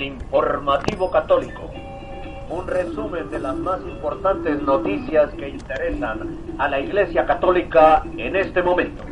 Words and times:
El 0.00 0.06
informativo 0.06 1.10
católico, 1.10 1.70
un 2.48 2.66
resumen 2.66 3.30
de 3.30 3.38
las 3.38 3.56
más 3.56 3.80
importantes 3.86 4.62
noticias 4.62 5.30
que 5.34 5.50
interesan 5.50 6.38
a 6.58 6.68
la 6.68 6.80
Iglesia 6.80 7.26
Católica 7.26 8.02
en 8.16 8.34
este 8.34 8.62
momento. 8.62 9.04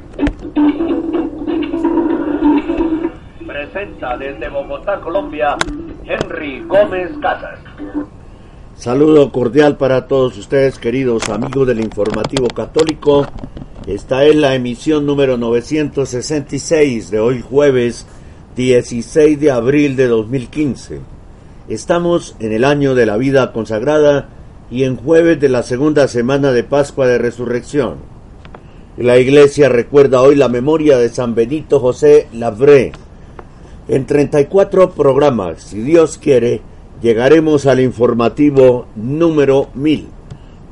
Presenta 3.47 4.17
desde 4.17 4.49
Bogotá, 4.49 5.01
Colombia, 5.01 5.57
Henry 6.05 6.63
Gómez 6.63 7.11
Casas. 7.21 7.61
Saludo 8.75 9.31
cordial 9.31 9.77
para 9.77 10.07
todos 10.07 10.39
ustedes, 10.39 10.79
queridos 10.79 11.29
amigos 11.29 11.67
del 11.67 11.81
informativo 11.81 12.49
católico. 12.49 13.27
Esta 13.87 14.25
es 14.25 14.37
la 14.37 14.55
emisión 14.55 15.05
número 15.05 15.37
966 15.37 17.11
de 17.11 17.21
hoy 17.21 17.43
jueves 17.43 18.07
16 18.59 19.39
de 19.39 19.53
abril 19.53 19.95
de 19.95 20.09
2015. 20.09 20.99
Estamos 21.69 22.35
en 22.41 22.51
el 22.51 22.65
año 22.65 22.97
de 22.97 23.07
la 23.07 23.17
vida 23.17 23.53
consagrada 23.53 24.31
y 24.69 24.83
en 24.83 24.97
jueves 24.97 25.39
de 25.39 25.49
la 25.49 25.63
segunda 25.63 26.09
semana 26.09 26.51
de 26.51 26.65
Pascua 26.65 27.07
de 27.07 27.19
Resurrección. 27.19 27.99
La 28.97 29.17
iglesia 29.17 29.69
recuerda 29.69 30.23
hoy 30.23 30.35
la 30.35 30.49
memoria 30.49 30.99
de 30.99 31.09
San 31.09 31.37
Benito 31.37 31.79
José 31.79 32.27
Lavré. 32.33 32.91
En 33.87 34.07
34 34.07 34.91
programas, 34.91 35.63
si 35.63 35.81
Dios 35.81 36.19
quiere, 36.19 36.61
llegaremos 37.01 37.65
al 37.67 37.79
informativo 37.79 38.89
número 38.97 39.69
1000. 39.75 40.09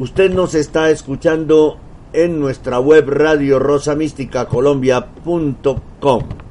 Usted 0.00 0.32
nos 0.32 0.56
está 0.56 0.90
escuchando 0.90 1.78
en 2.12 2.40
nuestra 2.40 2.80
web 2.80 3.08
radio 3.08 3.60
rosamísticacolombia.com 3.60 6.45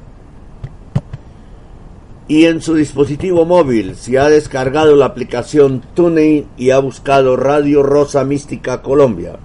y 2.28 2.44
en 2.46 2.60
su 2.60 2.74
dispositivo 2.74 3.44
móvil 3.44 3.94
si 3.94 4.16
ha 4.16 4.28
descargado 4.28 4.96
la 4.96 5.06
aplicación 5.06 5.82
TuneIn 5.94 6.46
y 6.56 6.70
ha 6.70 6.78
buscado 6.78 7.36
Radio 7.36 7.82
Rosa 7.82 8.24
Mística 8.24 8.82
Colombia. 8.82 9.38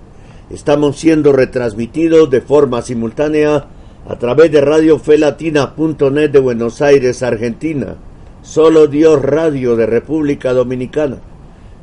Estamos 0.49 0.97
siendo 0.97 1.31
retransmitidos 1.31 2.29
de 2.29 2.41
forma 2.41 2.81
simultánea 2.81 3.67
a 4.07 4.15
través 4.17 4.51
de 4.51 4.61
radiofelatina.net 4.61 6.31
de 6.31 6.39
Buenos 6.39 6.81
Aires, 6.81 7.21
Argentina. 7.23 7.95
Solo 8.41 8.87
Dios 8.87 9.21
Radio 9.21 9.75
de 9.75 9.85
República 9.85 10.51
Dominicana. 10.51 11.19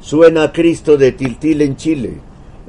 Suena 0.01 0.53
Cristo 0.53 0.97
de 0.97 1.13
Tiltil 1.13 1.63
en 1.63 1.77
Chile. 1.77 2.15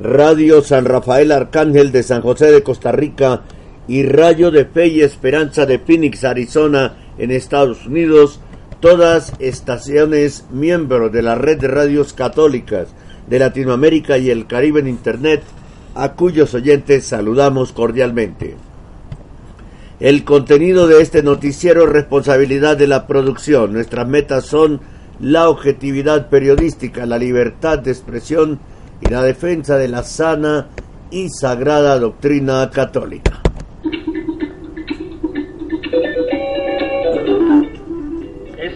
Radio 0.02 0.62
San 0.62 0.86
Rafael 0.86 1.32
Arcángel 1.32 1.92
de 1.92 2.04
San 2.04 2.22
José 2.22 2.52
de 2.52 2.64
Costa 2.64 2.92
Rica 2.92 3.42
y 3.90 4.04
Rayo 4.04 4.52
de 4.52 4.66
Fe 4.66 4.88
y 4.88 5.02
Esperanza 5.02 5.66
de 5.66 5.80
Phoenix, 5.80 6.24
Arizona, 6.24 6.94
en 7.18 7.32
Estados 7.32 7.88
Unidos, 7.88 8.40
todas 8.82 9.34
estaciones 9.40 10.46
miembros 10.52 11.12
de 11.12 11.24
la 11.24 11.34
red 11.34 11.60
de 11.60 11.70
radios 11.70 12.14
católicas 12.14 12.90
de 13.28 13.40
Latinoamérica 13.40 14.20
y 14.20 14.30
el 14.30 14.46
Caribe 14.46 14.82
en 14.82 14.90
Internet, 14.90 15.42
a 15.96 16.14
cuyos 16.14 16.54
oyentes 16.54 17.06
saludamos 17.06 17.72
cordialmente. 17.72 18.58
El 20.00 20.24
contenido 20.24 20.86
de 20.86 21.02
este 21.02 21.24
noticiero 21.24 21.86
es 21.86 21.90
responsabilidad 21.90 22.78
de 22.78 22.86
la 22.86 23.08
producción. 23.08 23.74
Nuestras 23.74 24.08
metas 24.08 24.46
son 24.46 24.82
la 25.20 25.50
objetividad 25.50 26.30
periodística, 26.30 27.08
la 27.08 27.18
libertad 27.18 27.80
de 27.80 27.90
expresión 27.90 28.60
y 29.02 29.10
la 29.10 29.24
defensa 29.24 29.78
de 29.78 29.88
la 29.88 30.04
sana 30.04 30.68
y 31.10 31.30
sagrada 31.30 31.98
doctrina 31.98 32.70
católica. 32.70 33.49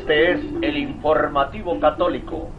Este 0.04 0.34
es 0.34 0.40
el 0.62 0.76
informativo 0.76 1.80
católico, 1.80 2.50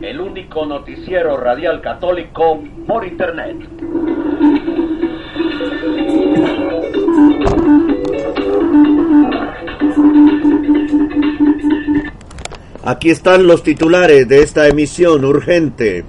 el 0.00 0.20
único 0.20 0.64
noticiero 0.66 1.36
radial 1.36 1.80
católico 1.80 2.62
por 2.86 3.04
internet. 3.04 3.56
Aquí 12.84 13.10
están 13.10 13.48
los 13.48 13.64
titulares 13.64 14.28
de 14.28 14.42
esta 14.42 14.68
emisión 14.68 15.24
urgente. 15.24 16.04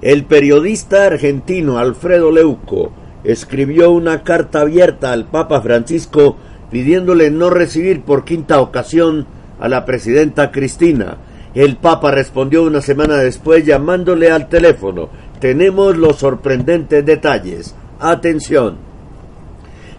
El 0.00 0.24
periodista 0.24 1.06
argentino 1.06 1.78
Alfredo 1.78 2.32
Leuco 2.32 2.90
escribió 3.22 3.92
una 3.92 4.24
carta 4.24 4.62
abierta 4.62 5.12
al 5.12 5.26
Papa 5.26 5.60
Francisco 5.60 6.38
pidiéndole 6.72 7.30
no 7.30 7.50
recibir 7.50 8.02
por 8.02 8.24
quinta 8.24 8.60
ocasión 8.60 9.28
a 9.62 9.68
la 9.68 9.84
presidenta 9.84 10.50
Cristina. 10.50 11.18
El 11.54 11.76
Papa 11.76 12.10
respondió 12.10 12.64
una 12.64 12.80
semana 12.80 13.18
después 13.18 13.64
llamándole 13.64 14.28
al 14.28 14.48
teléfono. 14.48 15.08
Tenemos 15.38 15.96
los 15.96 16.16
sorprendentes 16.16 17.06
detalles. 17.06 17.76
Atención. 18.00 18.78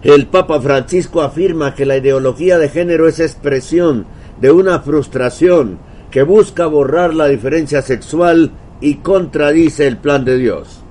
El 0.01 0.27
Papa 0.27 0.59
Francisco 0.59 1.21
afirma 1.21 1.75
que 1.75 1.85
la 1.85 1.95
ideología 1.95 2.57
de 2.57 2.67
género 2.67 3.07
es 3.07 3.21
expresión 3.21 4.05
de 4.41 4.51
una 4.51 4.81
frustración 4.81 5.79
que 6.11 6.23
busca 6.23 6.65
borrar 6.65 7.13
la 7.13 7.27
diferencia 7.27 7.81
sexual 7.81 8.51
y 8.81 8.95
contradice 8.95 9.87
el 9.87 9.95
plan 9.95 10.25
de 10.25 10.37
Dios. 10.37 10.81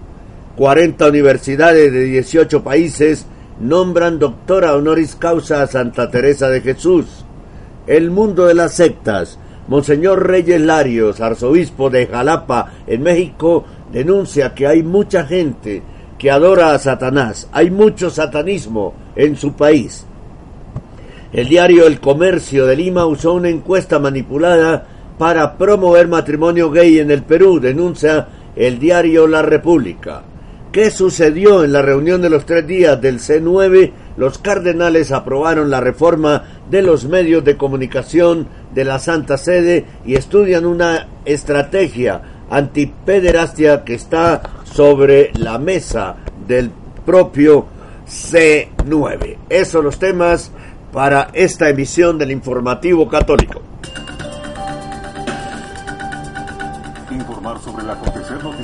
40 0.56 1.08
universidades 1.08 1.92
de 1.92 2.04
18 2.04 2.64
países 2.64 3.26
nombran 3.60 4.18
doctora 4.18 4.74
honoris 4.74 5.14
causa 5.14 5.60
a 5.60 5.66
Santa 5.66 6.10
Teresa 6.10 6.48
de 6.48 6.62
Jesús. 6.62 7.21
El 7.86 8.10
mundo 8.10 8.46
de 8.46 8.54
las 8.54 8.74
sectas. 8.74 9.38
Monseñor 9.68 10.26
Reyes 10.26 10.60
Larios, 10.60 11.20
arzobispo 11.20 11.90
de 11.90 12.06
Jalapa, 12.06 12.72
en 12.86 13.02
México, 13.02 13.64
denuncia 13.92 14.54
que 14.54 14.66
hay 14.66 14.82
mucha 14.82 15.24
gente 15.24 15.82
que 16.18 16.30
adora 16.30 16.72
a 16.72 16.78
Satanás. 16.78 17.48
Hay 17.52 17.70
mucho 17.70 18.10
satanismo 18.10 18.94
en 19.16 19.36
su 19.36 19.54
país. 19.54 20.06
El 21.32 21.48
diario 21.48 21.86
El 21.86 21.98
Comercio 21.98 22.66
de 22.66 22.76
Lima 22.76 23.06
usó 23.06 23.32
una 23.32 23.48
encuesta 23.48 23.98
manipulada 23.98 24.86
para 25.18 25.56
promover 25.56 26.06
matrimonio 26.06 26.70
gay 26.70 26.98
en 26.98 27.10
el 27.10 27.22
Perú, 27.22 27.58
denuncia 27.58 28.28
el 28.54 28.78
diario 28.78 29.26
La 29.26 29.42
República. 29.42 30.22
¿Qué 30.72 30.90
sucedió 30.90 31.64
en 31.64 31.72
la 31.72 31.82
reunión 31.82 32.22
de 32.22 32.30
los 32.30 32.46
tres 32.46 32.66
días 32.66 33.00
del 33.00 33.18
C9? 33.18 33.92
Los 34.16 34.38
cardenales 34.38 35.12
aprobaron 35.12 35.70
la 35.70 35.80
reforma 35.80 36.61
de 36.72 36.80
los 36.80 37.04
medios 37.04 37.44
de 37.44 37.58
comunicación 37.58 38.48
de 38.74 38.86
la 38.86 38.98
Santa 38.98 39.36
Sede 39.36 39.84
y 40.06 40.14
estudian 40.14 40.64
una 40.64 41.06
estrategia 41.26 42.46
antipederastia 42.48 43.84
que 43.84 43.92
está 43.92 44.40
sobre 44.64 45.32
la 45.34 45.58
mesa 45.58 46.16
del 46.48 46.70
propio 47.04 47.66
C9. 48.08 49.36
Esos 49.50 49.68
son 49.68 49.84
los 49.84 49.98
temas 49.98 50.50
para 50.94 51.28
esta 51.34 51.68
emisión 51.68 52.16
del 52.16 52.30
informativo 52.30 53.06
católico. 53.06 53.71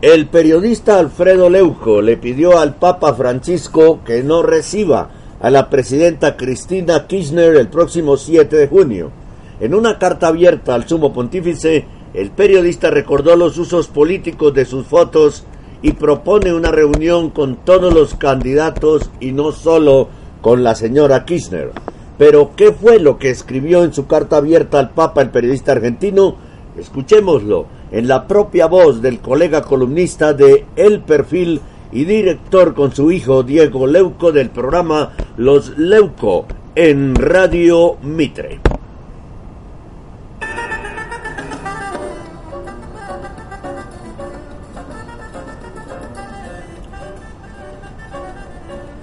El 0.00 0.26
periodista 0.28 1.00
Alfredo 1.00 1.50
Leuco 1.50 2.00
le 2.02 2.16
pidió 2.16 2.60
al 2.60 2.76
Papa 2.76 3.14
Francisco 3.14 3.98
que 4.04 4.22
no 4.22 4.44
reciba 4.44 5.10
a 5.40 5.50
la 5.50 5.68
presidenta 5.68 6.36
Cristina 6.36 7.08
Kirchner 7.08 7.56
el 7.56 7.66
próximo 7.66 8.16
7 8.16 8.54
de 8.54 8.68
junio. 8.68 9.10
En 9.58 9.74
una 9.74 9.98
carta 9.98 10.28
abierta 10.28 10.76
al 10.76 10.86
sumo 10.86 11.12
pontífice, 11.12 11.84
el 12.14 12.30
periodista 12.30 12.90
recordó 12.90 13.34
los 13.34 13.58
usos 13.58 13.88
políticos 13.88 14.54
de 14.54 14.66
sus 14.66 14.86
fotos 14.86 15.42
y 15.82 15.94
propone 15.94 16.52
una 16.52 16.70
reunión 16.70 17.30
con 17.30 17.56
todos 17.56 17.92
los 17.92 18.14
candidatos 18.14 19.10
y 19.18 19.32
no 19.32 19.50
solo 19.50 20.10
con 20.42 20.62
la 20.62 20.76
señora 20.76 21.24
Kirchner. 21.24 21.72
Pero, 22.18 22.52
¿qué 22.54 22.70
fue 22.70 23.00
lo 23.00 23.18
que 23.18 23.30
escribió 23.30 23.82
en 23.82 23.92
su 23.92 24.06
carta 24.06 24.36
abierta 24.36 24.78
al 24.78 24.90
Papa 24.90 25.22
el 25.22 25.30
periodista 25.30 25.72
argentino? 25.72 26.36
Escuchémoslo 26.78 27.66
en 27.90 28.06
la 28.06 28.26
propia 28.26 28.66
voz 28.66 29.02
del 29.02 29.18
colega 29.20 29.62
columnista 29.62 30.32
de 30.32 30.64
El 30.76 31.00
Perfil 31.00 31.60
y 31.90 32.04
director 32.04 32.74
con 32.74 32.94
su 32.94 33.10
hijo 33.10 33.42
Diego 33.42 33.86
Leuco 33.86 34.30
del 34.30 34.50
programa 34.50 35.12
Los 35.36 35.76
Leuco 35.76 36.46
en 36.74 37.16
Radio 37.16 37.96
Mitre. 38.02 38.60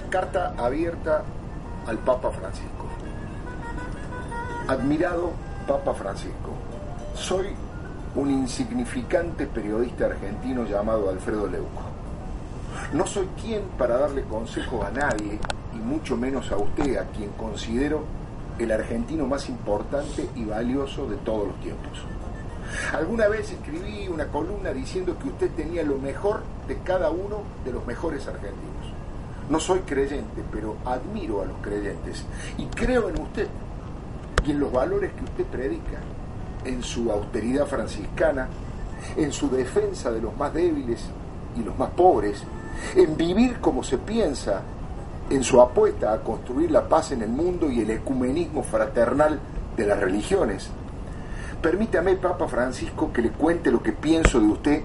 Carta 0.08 0.54
abierta 0.56 1.24
al 1.86 1.98
Papa 1.98 2.30
Francisco. 2.30 2.86
Admirado 4.68 5.32
Papa 5.66 5.92
Francisco, 5.92 6.52
soy 7.14 7.48
un 8.16 8.30
insignificante 8.30 9.46
periodista 9.46 10.06
argentino 10.06 10.64
llamado 10.64 11.10
Alfredo 11.10 11.46
Leuco. 11.46 11.82
No 12.94 13.06
soy 13.06 13.28
quien 13.40 13.62
para 13.78 13.98
darle 13.98 14.22
consejos 14.22 14.84
a 14.84 14.90
nadie, 14.90 15.38
y 15.74 15.78
mucho 15.78 16.16
menos 16.16 16.50
a 16.50 16.56
usted, 16.56 16.96
a 16.96 17.04
quien 17.06 17.30
considero 17.32 18.04
el 18.58 18.72
argentino 18.72 19.26
más 19.26 19.50
importante 19.50 20.30
y 20.34 20.46
valioso 20.46 21.06
de 21.06 21.16
todos 21.16 21.48
los 21.48 21.60
tiempos. 21.60 21.98
Alguna 22.94 23.28
vez 23.28 23.52
escribí 23.52 24.08
una 24.08 24.26
columna 24.28 24.72
diciendo 24.72 25.16
que 25.22 25.28
usted 25.28 25.50
tenía 25.50 25.82
lo 25.82 25.98
mejor 25.98 26.40
de 26.66 26.78
cada 26.78 27.10
uno 27.10 27.42
de 27.64 27.72
los 27.72 27.86
mejores 27.86 28.26
argentinos. 28.26 28.92
No 29.50 29.60
soy 29.60 29.80
creyente, 29.80 30.42
pero 30.50 30.76
admiro 30.86 31.42
a 31.42 31.44
los 31.44 31.58
creyentes 31.58 32.24
y 32.56 32.64
creo 32.66 33.10
en 33.10 33.20
usted 33.20 33.46
y 34.44 34.52
en 34.52 34.60
los 34.60 34.72
valores 34.72 35.12
que 35.12 35.24
usted 35.24 35.44
predica, 35.44 35.98
en 36.66 36.82
su 36.82 37.10
austeridad 37.10 37.66
franciscana, 37.66 38.48
en 39.16 39.32
su 39.32 39.48
defensa 39.48 40.10
de 40.10 40.20
los 40.20 40.36
más 40.36 40.52
débiles 40.52 41.00
y 41.56 41.62
los 41.62 41.78
más 41.78 41.90
pobres, 41.90 42.42
en 42.94 43.16
vivir 43.16 43.60
como 43.60 43.82
se 43.82 43.98
piensa, 43.98 44.62
en 45.30 45.42
su 45.42 45.60
apuesta 45.60 46.12
a 46.12 46.20
construir 46.20 46.70
la 46.70 46.88
paz 46.88 47.12
en 47.12 47.22
el 47.22 47.30
mundo 47.30 47.70
y 47.70 47.80
el 47.80 47.90
ecumenismo 47.90 48.62
fraternal 48.62 49.40
de 49.76 49.86
las 49.86 49.98
religiones. 49.98 50.70
Permítame, 51.60 52.14
Papa 52.16 52.46
Francisco, 52.46 53.12
que 53.12 53.22
le 53.22 53.30
cuente 53.30 53.70
lo 53.70 53.82
que 53.82 53.92
pienso 53.92 54.38
de 54.38 54.46
usted 54.46 54.82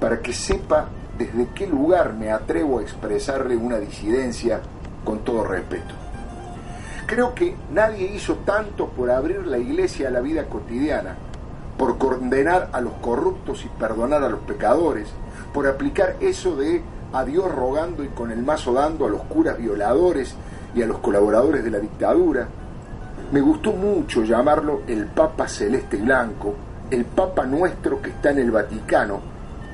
para 0.00 0.20
que 0.20 0.32
sepa 0.32 0.88
desde 1.18 1.48
qué 1.54 1.66
lugar 1.66 2.14
me 2.14 2.30
atrevo 2.30 2.78
a 2.78 2.82
expresarle 2.82 3.56
una 3.56 3.78
disidencia 3.78 4.60
con 5.04 5.18
todo 5.20 5.44
respeto. 5.44 6.07
Creo 7.08 7.34
que 7.34 7.56
nadie 7.72 8.12
hizo 8.14 8.34
tanto 8.44 8.88
por 8.88 9.10
abrir 9.10 9.46
la 9.46 9.56
iglesia 9.56 10.08
a 10.08 10.10
la 10.10 10.20
vida 10.20 10.44
cotidiana, 10.44 11.16
por 11.78 11.96
condenar 11.96 12.68
a 12.70 12.82
los 12.82 12.92
corruptos 13.00 13.64
y 13.64 13.68
perdonar 13.80 14.22
a 14.22 14.28
los 14.28 14.40
pecadores, 14.40 15.08
por 15.54 15.66
aplicar 15.66 16.16
eso 16.20 16.54
de 16.56 16.82
a 17.14 17.24
Dios 17.24 17.50
rogando 17.50 18.04
y 18.04 18.08
con 18.08 18.30
el 18.30 18.42
mazo 18.42 18.74
dando 18.74 19.06
a 19.06 19.08
los 19.08 19.22
curas 19.22 19.56
violadores 19.56 20.34
y 20.74 20.82
a 20.82 20.86
los 20.86 20.98
colaboradores 20.98 21.64
de 21.64 21.70
la 21.70 21.78
dictadura. 21.78 22.46
Me 23.32 23.40
gustó 23.40 23.72
mucho 23.72 24.22
llamarlo 24.22 24.82
el 24.86 25.06
Papa 25.06 25.48
Celeste 25.48 25.96
Blanco, 25.96 26.56
el 26.90 27.06
Papa 27.06 27.46
nuestro 27.46 28.02
que 28.02 28.10
está 28.10 28.32
en 28.32 28.40
el 28.40 28.50
Vaticano, 28.50 29.18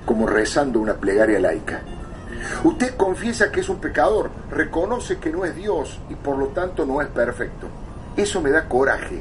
como 0.07 0.29
rezando 0.29 0.79
una 0.79 0.95
plegaria 0.95 1.41
laica. 1.41 1.83
Usted 2.65 2.97
confiesa 2.97 3.51
que 3.51 3.61
es 3.61 3.69
un 3.69 3.79
pecador, 3.79 4.31
reconoce 4.51 5.19
que 5.19 5.31
no 5.31 5.45
es 5.45 5.55
Dios 5.55 5.99
y 6.09 6.15
por 6.15 6.39
lo 6.39 6.49
tanto 6.49 6.87
no 6.87 7.01
es 7.03 7.09
perfecto. 7.09 7.69
Eso 8.17 8.41
me 8.41 8.51
da 8.51 8.69
coraje, 8.69 9.21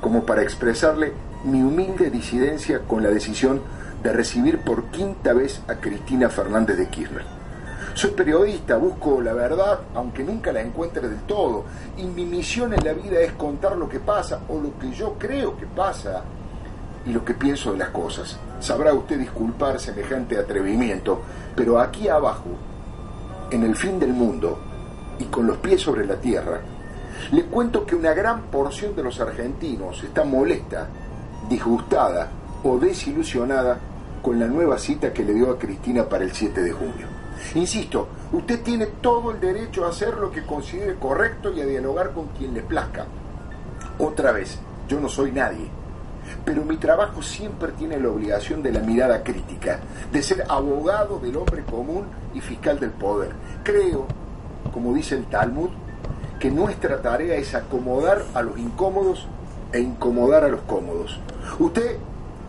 como 0.00 0.24
para 0.24 0.42
expresarle 0.42 1.12
mi 1.44 1.62
humilde 1.62 2.10
disidencia 2.10 2.80
con 2.80 3.02
la 3.02 3.10
decisión 3.10 3.62
de 4.02 4.12
recibir 4.12 4.58
por 4.58 4.84
quinta 4.86 5.32
vez 5.32 5.62
a 5.68 5.76
Cristina 5.76 6.28
Fernández 6.28 6.76
de 6.76 6.88
Kirchner. 6.88 7.24
Soy 7.94 8.10
periodista, 8.10 8.76
busco 8.76 9.20
la 9.20 9.32
verdad, 9.32 9.80
aunque 9.94 10.24
nunca 10.24 10.52
la 10.52 10.60
encuentre 10.60 11.08
del 11.08 11.20
todo, 11.20 11.64
y 11.96 12.04
mi 12.04 12.24
misión 12.24 12.74
en 12.74 12.84
la 12.84 12.92
vida 12.92 13.20
es 13.20 13.32
contar 13.32 13.76
lo 13.76 13.88
que 13.88 14.00
pasa 14.00 14.40
o 14.48 14.58
lo 14.58 14.76
que 14.78 14.90
yo 14.90 15.14
creo 15.18 15.56
que 15.56 15.66
pasa 15.66 16.24
y 17.06 17.12
lo 17.12 17.24
que 17.24 17.34
pienso 17.34 17.72
de 17.72 17.78
las 17.78 17.90
cosas. 17.90 18.38
Sabrá 18.60 18.94
usted 18.94 19.18
disculpar 19.18 19.78
semejante 19.78 20.38
atrevimiento, 20.38 21.20
pero 21.54 21.78
aquí 21.78 22.08
abajo, 22.08 22.50
en 23.50 23.62
el 23.62 23.76
fin 23.76 23.98
del 23.98 24.12
mundo 24.12 24.58
y 25.18 25.24
con 25.24 25.46
los 25.46 25.58
pies 25.58 25.82
sobre 25.82 26.06
la 26.06 26.16
tierra, 26.16 26.60
le 27.30 27.44
cuento 27.44 27.86
que 27.86 27.94
una 27.94 28.12
gran 28.12 28.44
porción 28.44 28.96
de 28.96 29.02
los 29.02 29.20
argentinos 29.20 30.02
está 30.02 30.24
molesta, 30.24 30.88
disgustada 31.48 32.30
o 32.62 32.78
desilusionada 32.78 33.78
con 34.22 34.38
la 34.40 34.46
nueva 34.46 34.78
cita 34.78 35.12
que 35.12 35.24
le 35.24 35.34
dio 35.34 35.50
a 35.50 35.58
Cristina 35.58 36.08
para 36.08 36.24
el 36.24 36.32
7 36.32 36.62
de 36.62 36.72
junio. 36.72 37.06
Insisto, 37.54 38.08
usted 38.32 38.62
tiene 38.62 38.86
todo 38.86 39.30
el 39.30 39.40
derecho 39.40 39.84
a 39.84 39.90
hacer 39.90 40.16
lo 40.16 40.30
que 40.30 40.46
considere 40.46 40.94
correcto 40.94 41.52
y 41.52 41.60
a 41.60 41.66
dialogar 41.66 42.12
con 42.12 42.28
quien 42.28 42.54
le 42.54 42.62
plazca. 42.62 43.06
Otra 43.98 44.32
vez, 44.32 44.58
yo 44.88 44.98
no 44.98 45.08
soy 45.08 45.30
nadie 45.30 45.83
pero 46.44 46.64
mi 46.64 46.76
trabajo 46.76 47.22
siempre 47.22 47.72
tiene 47.72 47.98
la 47.98 48.08
obligación 48.08 48.62
de 48.62 48.72
la 48.72 48.80
mirada 48.80 49.22
crítica, 49.22 49.80
de 50.12 50.22
ser 50.22 50.44
abogado 50.48 51.18
del 51.18 51.36
hombre 51.36 51.62
común 51.62 52.04
y 52.34 52.40
fiscal 52.40 52.78
del 52.78 52.90
poder. 52.90 53.32
Creo, 53.62 54.06
como 54.72 54.94
dice 54.94 55.16
el 55.16 55.24
Talmud, 55.26 55.70
que 56.38 56.50
nuestra 56.50 57.00
tarea 57.00 57.36
es 57.36 57.54
acomodar 57.54 58.22
a 58.34 58.42
los 58.42 58.58
incómodos 58.58 59.26
e 59.72 59.80
incomodar 59.80 60.44
a 60.44 60.48
los 60.48 60.60
cómodos. 60.62 61.18
Usted 61.58 61.96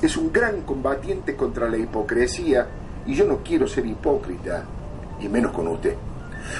es 0.01 0.17
un 0.17 0.31
gran 0.31 0.61
combatiente 0.61 1.35
contra 1.35 1.69
la 1.69 1.77
hipocresía 1.77 2.67
y 3.05 3.15
yo 3.15 3.25
no 3.25 3.37
quiero 3.43 3.67
ser 3.67 3.85
hipócrita, 3.85 4.63
y 5.19 5.29
menos 5.29 5.51
con 5.51 5.67
usted. 5.67 5.95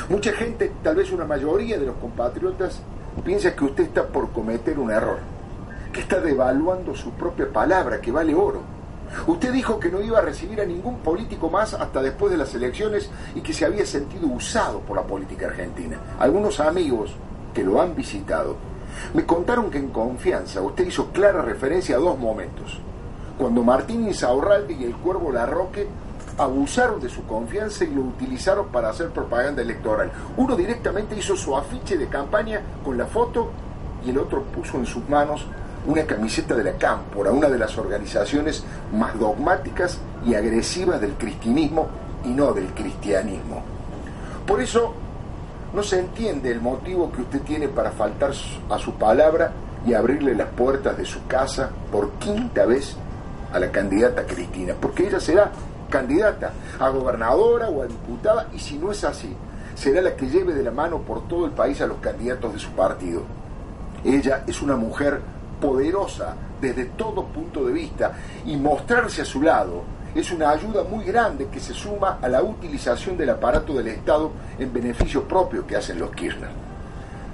Mucha 0.09 0.31
gente, 0.31 0.71
tal 0.81 0.95
vez 0.95 1.11
una 1.11 1.25
mayoría 1.25 1.77
de 1.77 1.85
los 1.85 1.95
compatriotas, 1.97 2.81
piensa 3.23 3.55
que 3.55 3.65
usted 3.65 3.83
está 3.83 4.07
por 4.07 4.31
cometer 4.31 4.79
un 4.79 4.91
error 4.91 5.34
que 5.95 6.01
está 6.01 6.19
devaluando 6.19 6.93
su 6.93 7.11
propia 7.11 7.47
palabra, 7.47 8.01
que 8.01 8.11
vale 8.11 8.35
oro. 8.35 8.59
Usted 9.27 9.53
dijo 9.53 9.79
que 9.79 9.89
no 9.89 10.01
iba 10.01 10.19
a 10.19 10.21
recibir 10.21 10.59
a 10.59 10.65
ningún 10.65 10.97
político 10.97 11.49
más 11.49 11.73
hasta 11.73 12.01
después 12.01 12.33
de 12.33 12.37
las 12.37 12.53
elecciones 12.53 13.09
y 13.33 13.39
que 13.39 13.53
se 13.53 13.63
había 13.63 13.85
sentido 13.85 14.27
usado 14.27 14.81
por 14.81 14.97
la 14.97 15.03
política 15.03 15.45
argentina. 15.47 15.97
Algunos 16.19 16.59
amigos 16.59 17.15
que 17.53 17.63
lo 17.63 17.81
han 17.81 17.95
visitado 17.95 18.57
me 19.13 19.25
contaron 19.25 19.71
que 19.71 19.77
en 19.77 19.87
confianza 19.87 20.61
usted 20.61 20.85
hizo 20.85 21.13
clara 21.13 21.41
referencia 21.41 21.95
a 21.95 21.99
dos 21.99 22.19
momentos. 22.19 22.77
Cuando 23.37 23.63
Martín 23.63 24.05
Insaurralde 24.05 24.73
y 24.73 24.83
el 24.83 24.97
Cuervo 24.97 25.31
Larroque 25.31 25.87
abusaron 26.37 26.99
de 26.99 27.07
su 27.07 27.25
confianza 27.25 27.85
y 27.85 27.95
lo 27.95 28.01
utilizaron 28.01 28.67
para 28.67 28.89
hacer 28.89 29.11
propaganda 29.11 29.61
electoral. 29.61 30.11
Uno 30.35 30.57
directamente 30.57 31.15
hizo 31.17 31.37
su 31.37 31.55
afiche 31.55 31.97
de 31.97 32.09
campaña 32.09 32.59
con 32.83 32.97
la 32.97 33.05
foto 33.05 33.49
y 34.05 34.09
el 34.09 34.17
otro 34.17 34.43
puso 34.43 34.75
en 34.75 34.85
sus 34.85 35.07
manos 35.07 35.47
una 35.87 36.03
camiseta 36.03 36.55
de 36.55 36.63
la 36.63 36.73
Cámpora, 36.73 37.31
una 37.31 37.49
de 37.49 37.57
las 37.57 37.77
organizaciones 37.77 38.63
más 38.93 39.17
dogmáticas 39.19 39.99
y 40.25 40.35
agresivas 40.35 40.99
del 41.01 41.13
cristianismo 41.13 41.87
y 42.23 42.29
no 42.29 42.53
del 42.53 42.67
cristianismo. 42.73 43.61
Por 44.47 44.61
eso 44.61 44.93
no 45.73 45.83
se 45.83 45.99
entiende 45.99 46.51
el 46.51 46.61
motivo 46.61 47.11
que 47.11 47.21
usted 47.21 47.41
tiene 47.41 47.67
para 47.67 47.91
faltar 47.91 48.31
a 48.69 48.77
su 48.77 48.93
palabra 48.93 49.51
y 49.85 49.93
abrirle 49.93 50.33
las 50.33 50.49
puertas 50.49 50.97
de 50.97 51.05
su 51.05 51.25
casa 51.27 51.69
por 51.91 52.11
quinta 52.13 52.65
vez 52.65 52.95
a 53.53 53.59
la 53.59 53.71
candidata 53.71 54.25
Cristina, 54.25 54.73
porque 54.79 55.07
ella 55.07 55.19
será 55.19 55.51
candidata 55.89 56.51
a 56.79 56.89
gobernadora 56.89 57.69
o 57.69 57.83
a 57.83 57.87
diputada 57.87 58.47
y 58.53 58.59
si 58.59 58.77
no 58.77 58.91
es 58.91 59.03
así, 59.03 59.35
será 59.75 60.01
la 60.01 60.15
que 60.15 60.27
lleve 60.27 60.53
de 60.53 60.63
la 60.63 60.71
mano 60.71 60.99
por 60.99 61.27
todo 61.27 61.45
el 61.45 61.51
país 61.51 61.79
a 61.81 61.87
los 61.87 61.97
candidatos 61.97 62.53
de 62.53 62.59
su 62.59 62.71
partido. 62.71 63.21
Ella 64.03 64.43
es 64.47 64.61
una 64.61 64.75
mujer 64.75 65.19
poderosa 65.59 66.35
desde 66.61 66.85
todo 66.85 67.25
punto 67.25 67.65
de 67.65 67.73
vista 67.73 68.13
y 68.45 68.55
mostrarse 68.57 69.21
a 69.21 69.25
su 69.25 69.41
lado 69.41 69.83
es 70.13 70.31
una 70.31 70.49
ayuda 70.49 70.83
muy 70.83 71.03
grande 71.03 71.47
que 71.47 71.59
se 71.59 71.73
suma 71.73 72.19
a 72.21 72.29
la 72.29 72.41
utilización 72.41 73.17
del 73.17 73.31
aparato 73.31 73.73
del 73.73 73.87
Estado 73.87 74.31
en 74.57 74.71
beneficio 74.71 75.23
propio 75.23 75.67
que 75.67 75.75
hacen 75.75 75.99
los 75.99 76.11
Kirchner. 76.11 76.49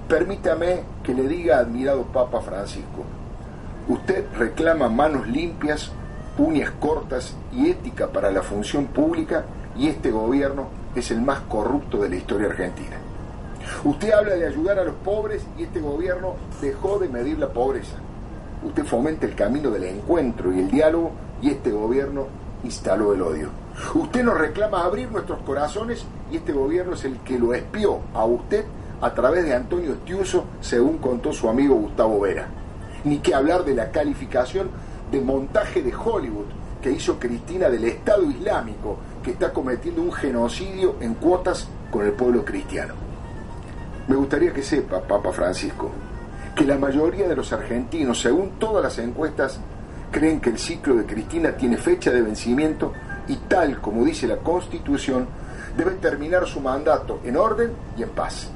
Permítame 0.08 0.82
que 1.04 1.14
le 1.14 1.28
diga, 1.28 1.60
admirado 1.60 2.04
Papa 2.04 2.42
Francisco, 2.42 3.06
usted 3.88 4.26
reclama 4.36 4.90
manos 4.90 5.28
limpias 5.28 5.92
uñas 6.38 6.72
cortas 6.80 7.36
y 7.54 7.70
ética 7.70 8.08
para 8.08 8.32
la 8.32 8.42
función 8.42 8.88
pública 8.88 9.46
y 9.78 9.88
este 9.88 10.12
gobierno 10.12 10.68
es 10.96 11.12
el 11.12 11.22
más 11.22 11.42
corrupto 11.42 11.98
de 11.98 12.10
la 12.10 12.16
historia 12.16 12.48
argentina. 12.48 12.98
Usted 13.84 14.12
habla 14.12 14.36
de 14.36 14.48
ayudar 14.48 14.80
a 14.80 14.84
los 14.84 14.96
pobres 14.96 15.46
y 15.58 15.64
este 15.64 15.80
gobierno 15.80 16.36
dejó 16.62 17.00
de 17.00 17.10
medir 17.10 17.38
la 17.38 17.50
pobreza. 17.50 17.98
Usted 18.64 18.86
fomenta 18.86 19.26
el 19.26 19.36
camino 19.36 19.72
del 19.72 19.86
encuentro 19.86 20.54
y 20.54 20.60
el 20.60 20.70
diálogo 20.70 21.12
y 21.42 21.50
este 21.50 21.72
gobierno 21.72 22.28
instaló 22.64 23.14
el 23.14 23.22
odio. 23.22 23.50
Usted 23.96 24.24
nos 24.24 24.38
reclama 24.38 24.84
abrir 24.84 25.12
nuestros 25.12 25.40
corazones 25.40 26.06
y 26.32 26.38
este 26.38 26.54
gobierno 26.54 26.94
es 26.94 27.04
el 27.06 27.18
que 27.20 27.40
lo 27.40 27.54
espió 27.54 28.00
a 28.14 28.26
usted 28.26 28.66
a 29.02 29.14
través 29.14 29.46
de 29.46 29.56
Antonio 29.56 29.94
Estiuso, 29.94 30.46
según 30.62 31.00
contó 31.00 31.34
su 31.34 31.50
amigo 31.50 31.76
Gustavo 31.76 32.20
Vera. 32.20 32.48
Ni 33.04 33.18
que 33.18 33.34
hablar 33.34 33.66
de 33.66 33.74
la 33.74 33.90
calificación 33.90 34.70
de 35.12 35.22
montaje 35.22 35.82
de 35.82 35.96
Hollywood 35.96 36.46
que 36.84 36.92
hizo 36.92 37.20
Cristina 37.20 37.70
del 37.70 37.86
Estado 37.86 38.30
Islámico, 38.30 38.98
que 39.24 39.32
está 39.32 39.52
cometiendo 39.52 40.02
un 40.02 40.12
genocidio 40.12 40.96
en 41.00 41.16
cuotas 41.16 41.68
con 41.92 42.06
el 42.06 42.12
pueblo 42.12 42.46
cristiano. 42.46 42.94
Me 44.08 44.16
gustaría 44.16 44.54
que 44.54 44.64
sepa, 44.64 45.02
Papa 45.02 45.32
Francisco, 45.32 45.92
que 46.56 46.66
la 46.66 46.78
mayoría 46.78 47.28
de 47.28 47.36
los 47.36 47.54
argentinos, 47.54 48.22
según 48.22 48.52
todas 48.60 48.84
las 48.84 48.98
encuestas, 48.98 49.60
creen 50.12 50.42
que 50.42 50.50
el 50.50 50.60
ciclo 50.60 50.96
de 50.96 51.06
Cristina 51.06 51.54
tiene 51.54 51.78
fecha 51.78 52.12
de 52.12 52.22
vencimiento 52.22 52.94
y 53.28 53.36
tal 53.48 53.80
como 53.80 54.04
dice 54.04 54.28
la 54.28 54.38
Constitución, 54.38 55.28
debe 55.78 55.92
terminar 55.92 56.46
su 56.48 56.60
mandato 56.60 57.20
en 57.24 57.38
orden 57.38 57.72
y 57.98 58.04
en 58.04 58.10
paz. 58.10 58.50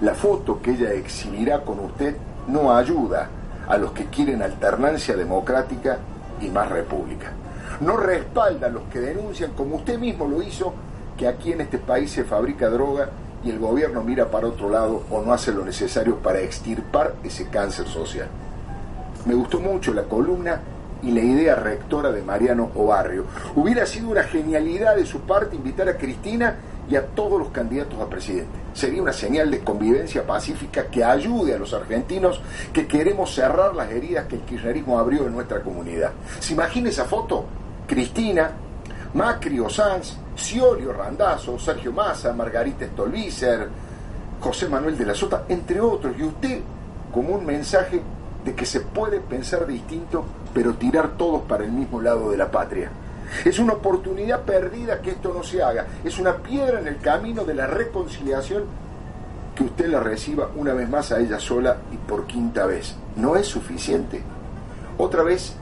La 0.00 0.14
foto 0.14 0.60
que 0.60 0.72
ella 0.72 0.92
exhibirá 0.92 1.62
con 1.62 1.80
usted 1.80 2.16
no 2.48 2.74
ayuda 2.74 3.28
a 3.68 3.76
los 3.76 3.92
que 3.92 4.06
quieren 4.06 4.42
alternancia 4.42 5.16
democrática 5.16 5.98
y 6.40 6.48
más 6.48 6.68
república. 6.68 7.32
No 7.80 7.96
respalda 7.96 8.68
a 8.68 8.70
los 8.70 8.84
que 8.84 9.00
denuncian, 9.00 9.52
como 9.52 9.76
usted 9.76 9.98
mismo 9.98 10.28
lo 10.28 10.42
hizo, 10.42 10.74
que 11.16 11.26
aquí 11.26 11.52
en 11.52 11.62
este 11.62 11.78
país 11.78 12.10
se 12.12 12.24
fabrica 12.24 12.68
droga 12.68 13.08
y 13.44 13.50
el 13.50 13.58
gobierno 13.58 14.02
mira 14.02 14.30
para 14.30 14.48
otro 14.48 14.70
lado 14.70 15.02
o 15.10 15.22
no 15.22 15.32
hace 15.32 15.52
lo 15.52 15.64
necesario 15.64 16.16
para 16.16 16.40
extirpar 16.40 17.14
ese 17.22 17.48
cáncer 17.48 17.86
social. 17.86 18.28
Me 19.26 19.34
gustó 19.34 19.60
mucho 19.60 19.92
la 19.92 20.04
columna 20.04 20.60
y 21.02 21.10
la 21.10 21.20
idea 21.20 21.54
rectora 21.54 22.10
de 22.10 22.22
Mariano 22.22 22.70
Obarrio. 22.74 23.26
Hubiera 23.54 23.84
sido 23.86 24.08
una 24.08 24.22
genialidad 24.24 24.96
de 24.96 25.04
su 25.04 25.20
parte 25.20 25.56
invitar 25.56 25.88
a 25.88 25.98
Cristina 25.98 26.56
y 26.88 26.96
a 26.96 27.06
todos 27.06 27.38
los 27.38 27.48
candidatos 27.48 28.00
a 28.00 28.08
presidente. 28.08 28.58
Sería 28.72 29.02
una 29.02 29.12
señal 29.12 29.50
de 29.50 29.60
convivencia 29.60 30.26
pacífica 30.26 30.86
que 30.86 31.04
ayude 31.04 31.54
a 31.54 31.58
los 31.58 31.72
argentinos 31.72 32.40
que 32.72 32.86
queremos 32.86 33.34
cerrar 33.34 33.74
las 33.74 33.90
heridas 33.90 34.26
que 34.26 34.36
el 34.36 34.42
kirchnerismo 34.42 34.98
abrió 34.98 35.26
en 35.26 35.32
nuestra 35.32 35.60
comunidad. 35.60 36.12
¿Se 36.40 36.54
imagina 36.54 36.88
esa 36.88 37.04
foto? 37.04 37.44
Cristina, 37.86 38.50
Macri 39.14 39.60
o 39.60 39.68
Sanz, 39.68 40.16
Scioli 40.36 40.84
Randazzo, 40.84 41.58
Sergio 41.58 41.92
Massa, 41.92 42.32
Margarita 42.32 42.86
Stolbizer, 42.86 43.68
José 44.40 44.68
Manuel 44.68 44.98
de 44.98 45.06
la 45.06 45.14
Sota, 45.14 45.44
entre 45.48 45.80
otros, 45.80 46.14
y 46.18 46.22
usted 46.22 46.60
como 47.12 47.34
un 47.34 47.46
mensaje 47.46 48.02
de 48.44 48.54
que 48.54 48.66
se 48.66 48.80
puede 48.80 49.20
pensar 49.20 49.66
distinto, 49.66 50.24
pero 50.52 50.74
tirar 50.74 51.16
todos 51.16 51.42
para 51.42 51.64
el 51.64 51.72
mismo 51.72 52.00
lado 52.00 52.30
de 52.30 52.36
la 52.36 52.50
patria. 52.50 52.90
Es 53.44 53.58
una 53.58 53.74
oportunidad 53.74 54.42
perdida 54.42 55.00
que 55.00 55.10
esto 55.10 55.32
no 55.32 55.42
se 55.42 55.62
haga. 55.62 55.86
Es 56.04 56.18
una 56.18 56.36
piedra 56.36 56.78
en 56.80 56.88
el 56.88 56.98
camino 56.98 57.44
de 57.44 57.54
la 57.54 57.66
reconciliación 57.66 58.64
que 59.54 59.64
usted 59.64 59.86
la 59.86 60.00
reciba 60.00 60.50
una 60.56 60.74
vez 60.74 60.88
más 60.88 61.12
a 61.12 61.20
ella 61.20 61.38
sola 61.38 61.78
y 61.92 61.96
por 61.96 62.26
quinta 62.26 62.66
vez. 62.66 62.94
No 63.16 63.36
es 63.36 63.46
suficiente. 63.46 64.22
Otra 64.98 65.22
vez 65.22 65.56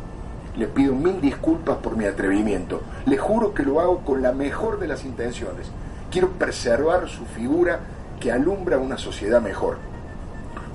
le 0.57 0.67
pido 0.67 0.95
mil 0.95 1.21
disculpas 1.21 1.79
por 1.79 1.97
mi 1.97 2.05
atrevimiento. 2.05 2.81
Le 3.07 3.17
juro 3.17 3.55
que 3.55 3.63
lo 3.63 3.81
hago 3.81 3.99
con 4.01 4.23
la 4.23 4.33
mejor 4.33 4.79
de 4.79 4.89
las 4.89 5.05
intenciones. 5.05 5.69
Quiero 6.11 6.31
preservar 6.31 7.09
su 7.09 7.25
figura 7.25 7.81
que 8.21 8.31
alumbra 8.31 8.79
una 8.79 8.99
sociedad 8.99 9.41
mejor. 9.41 9.79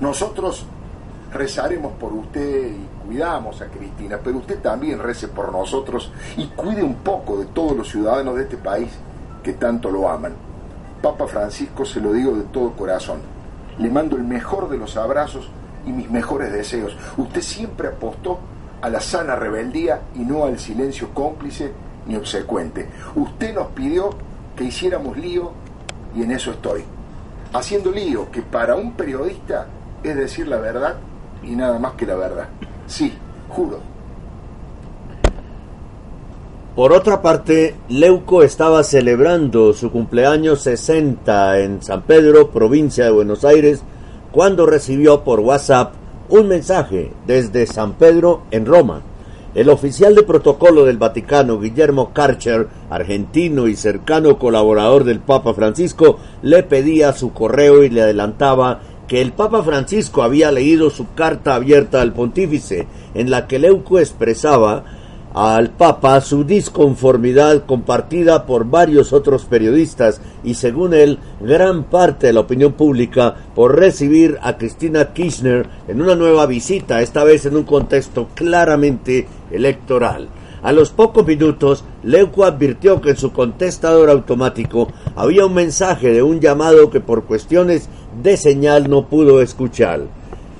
Nosotros 0.00 0.66
rezaremos 1.32 1.92
por 1.92 2.12
usted 2.12 2.72
y 2.72 3.06
cuidamos 3.06 3.60
a 3.60 3.66
Cristina, 3.66 4.18
pero 4.22 4.38
usted 4.38 4.58
también 4.58 4.98
rece 4.98 5.28
por 5.28 5.52
nosotros 5.52 6.12
y 6.36 6.46
cuide 6.48 6.82
un 6.82 6.96
poco 6.96 7.38
de 7.38 7.46
todos 7.46 7.76
los 7.76 7.88
ciudadanos 7.88 8.36
de 8.36 8.42
este 8.42 8.56
país 8.56 8.90
que 9.42 9.52
tanto 9.52 9.90
lo 9.90 10.08
aman. 10.08 10.34
Papa 11.02 11.28
Francisco 11.28 11.84
se 11.84 12.00
lo 12.00 12.12
digo 12.12 12.34
de 12.34 12.42
todo 12.44 12.72
corazón. 12.72 13.20
Le 13.78 13.90
mando 13.90 14.16
el 14.16 14.24
mejor 14.24 14.68
de 14.68 14.78
los 14.78 14.96
abrazos 14.96 15.48
y 15.86 15.92
mis 15.92 16.10
mejores 16.10 16.52
deseos. 16.52 16.96
Usted 17.16 17.40
siempre 17.40 17.88
apostó 17.88 18.40
a 18.80 18.88
la 18.88 19.00
sana 19.00 19.36
rebeldía 19.36 20.02
y 20.14 20.20
no 20.20 20.44
al 20.44 20.58
silencio 20.58 21.10
cómplice 21.12 21.72
ni 22.06 22.16
obsecuente. 22.16 22.88
Usted 23.14 23.54
nos 23.54 23.68
pidió 23.68 24.10
que 24.56 24.64
hiciéramos 24.64 25.16
lío 25.16 25.52
y 26.14 26.22
en 26.22 26.32
eso 26.32 26.50
estoy. 26.50 26.82
Haciendo 27.52 27.90
lío, 27.90 28.30
que 28.30 28.42
para 28.42 28.74
un 28.76 28.92
periodista 28.92 29.66
es 30.02 30.16
decir 30.16 30.48
la 30.48 30.58
verdad 30.58 30.96
y 31.42 31.56
nada 31.56 31.78
más 31.78 31.92
que 31.92 32.06
la 32.06 32.14
verdad. 32.14 32.48
Sí, 32.86 33.12
juro. 33.48 33.80
Por 36.74 36.92
otra 36.92 37.20
parte, 37.22 37.74
Leuco 37.88 38.44
estaba 38.44 38.84
celebrando 38.84 39.72
su 39.72 39.90
cumpleaños 39.90 40.60
60 40.62 41.58
en 41.58 41.82
San 41.82 42.02
Pedro, 42.02 42.50
provincia 42.50 43.04
de 43.04 43.10
Buenos 43.10 43.44
Aires, 43.44 43.82
cuando 44.30 44.64
recibió 44.64 45.24
por 45.24 45.40
WhatsApp 45.40 45.94
un 46.28 46.48
mensaje 46.48 47.10
desde 47.26 47.66
San 47.66 47.94
Pedro 47.94 48.42
en 48.50 48.66
Roma. 48.66 49.02
El 49.54 49.70
oficial 49.70 50.14
de 50.14 50.22
protocolo 50.22 50.84
del 50.84 50.98
Vaticano, 50.98 51.58
Guillermo 51.58 52.12
Karcher, 52.12 52.68
argentino 52.90 53.66
y 53.66 53.76
cercano 53.76 54.38
colaborador 54.38 55.04
del 55.04 55.20
Papa 55.20 55.54
Francisco, 55.54 56.18
le 56.42 56.62
pedía 56.62 57.12
su 57.12 57.32
correo 57.32 57.82
y 57.82 57.88
le 57.88 58.02
adelantaba 58.02 58.80
que 59.08 59.22
el 59.22 59.32
Papa 59.32 59.62
Francisco 59.62 60.22
había 60.22 60.52
leído 60.52 60.90
su 60.90 61.14
carta 61.14 61.54
abierta 61.54 62.02
al 62.02 62.12
pontífice, 62.12 62.86
en 63.14 63.30
la 63.30 63.46
que 63.46 63.58
Leuco 63.58 63.98
expresaba 63.98 64.84
al 65.38 65.70
Papa 65.70 66.20
su 66.20 66.42
disconformidad 66.42 67.64
compartida 67.64 68.44
por 68.44 68.68
varios 68.68 69.12
otros 69.12 69.44
periodistas 69.44 70.20
y 70.42 70.54
según 70.54 70.94
él 70.94 71.20
gran 71.40 71.84
parte 71.84 72.26
de 72.26 72.32
la 72.32 72.40
opinión 72.40 72.72
pública 72.72 73.36
por 73.54 73.78
recibir 73.78 74.36
a 74.42 74.58
Cristina 74.58 75.12
Kirchner 75.12 75.68
en 75.86 76.02
una 76.02 76.16
nueva 76.16 76.46
visita, 76.46 77.02
esta 77.02 77.22
vez 77.22 77.46
en 77.46 77.56
un 77.56 77.62
contexto 77.62 78.26
claramente 78.34 79.28
electoral. 79.52 80.28
A 80.60 80.72
los 80.72 80.90
pocos 80.90 81.24
minutos, 81.24 81.84
Leuco 82.02 82.42
advirtió 82.42 83.00
que 83.00 83.10
en 83.10 83.16
su 83.16 83.30
contestador 83.30 84.10
automático 84.10 84.88
había 85.14 85.46
un 85.46 85.54
mensaje 85.54 86.12
de 86.12 86.20
un 86.24 86.40
llamado 86.40 86.90
que 86.90 86.98
por 86.98 87.26
cuestiones 87.26 87.88
de 88.24 88.36
señal 88.36 88.90
no 88.90 89.06
pudo 89.06 89.40
escuchar. 89.40 90.00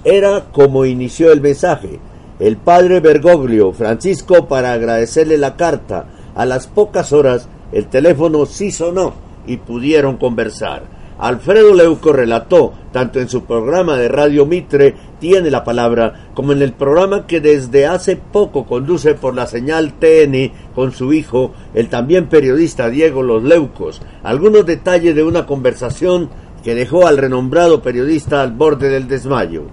Era 0.05 0.45
como 0.53 0.85
inició 0.85 1.33
el 1.33 1.41
mensaje. 1.41 1.99
El 2.39 2.57
padre 2.57 3.01
Bergoglio, 3.01 3.73
Francisco, 3.73 4.47
para 4.47 4.73
agradecerle 4.73 5.39
la 5.39 5.57
carta. 5.57 6.07
A 6.37 6.45
las 6.45 6.69
pocas 6.69 7.13
horas 7.13 7.49
el 7.73 7.87
teléfono 7.87 8.47
sí 8.47 8.71
sonó 8.71 9.15
y 9.47 9.57
pudieron 9.57 10.17
conversar. 10.17 10.99
Alfredo 11.19 11.75
Leuco 11.75 12.13
relató, 12.13 12.73
tanto 12.93 13.19
en 13.19 13.29
su 13.29 13.45
programa 13.45 13.97
de 13.97 14.07
Radio 14.07 14.47
Mitre 14.47 14.95
Tiene 15.19 15.51
la 15.51 15.65
Palabra, 15.65 16.31
como 16.33 16.53
en 16.53 16.63
el 16.63 16.73
programa 16.75 17.27
que 17.27 17.41
desde 17.41 17.87
hace 17.87 18.15
poco 18.15 18.67
conduce 18.67 19.15
por 19.15 19.35
la 19.35 19.49
señal 19.49 19.95
TN 19.95 20.53
con 20.77 20.93
su 20.93 21.13
hijo, 21.13 21.53
el 21.75 21.89
también 21.89 22.29
periodista 22.29 22.89
Diego 22.89 23.25
Los 23.25 23.43
Leucos, 23.43 24.01
algunos 24.23 24.65
detalles 24.65 25.17
de 25.17 25.25
una 25.25 25.45
conversación 25.45 26.31
que 26.63 26.77
dejó 26.77 27.09
al 27.09 27.19
renombrado 27.19 27.83
periodista 27.83 28.41
al 28.41 28.53
borde 28.53 28.89
del 28.89 29.09
desmayo. 29.09 29.65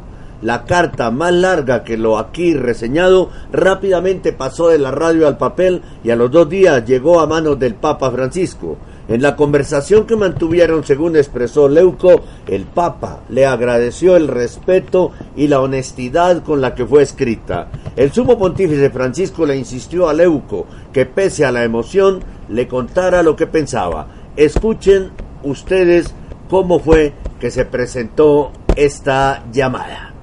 La 0.46 0.64
carta 0.64 1.10
más 1.10 1.34
larga 1.34 1.84
que 1.84 1.98
lo 1.98 2.20
aquí 2.20 2.54
reseñado 2.54 3.32
rápidamente 3.52 4.32
pasó 4.32 4.68
de 4.68 4.78
la 4.78 4.92
radio 4.92 5.28
al 5.28 5.40
papel 5.40 5.82
y 6.04 6.12
a 6.12 6.16
los 6.16 6.30
dos 6.30 6.48
días 6.48 6.86
llegó 6.86 7.20
a 7.20 7.25
manos 7.25 7.58
del 7.58 7.74
Papa 7.74 8.12
Francisco. 8.12 8.78
En 9.08 9.24
la 9.24 9.36
conversación 9.36 10.06
que 10.06 10.16
mantuvieron, 10.16 10.84
según 10.84 11.16
expresó 11.16 11.68
Leuco, 11.68 12.22
el 12.46 12.66
Papa 12.66 13.22
le 13.30 13.48
agradeció 13.48 14.16
el 14.16 14.28
respeto 14.28 15.14
y 15.36 15.48
la 15.48 15.62
honestidad 15.62 16.44
con 16.44 16.62
la 16.62 16.75
que 16.75 16.86
fue 16.86 17.02
escrita. 17.02 17.70
El 17.96 18.12
sumo 18.12 18.38
pontífice 18.38 18.92
Francisco 18.92 19.48
le 19.48 19.58
insistió 19.58 20.08
a 20.08 20.14
Leuco 20.14 20.68
que 20.94 21.08
pese 21.08 21.44
a 21.44 21.52
la 21.52 21.64
emoción 21.64 22.20
le 22.50 22.68
contara 22.68 23.24
lo 23.24 23.36
que 23.36 23.48
pensaba. 23.48 24.10
Escuchen 24.36 25.10
ustedes 25.42 26.14
cómo 26.52 26.78
fue 26.80 27.14
que 27.40 27.50
se 27.50 27.66
presentó 27.66 28.52
esta 28.75 29.44
llamada. 29.52 30.14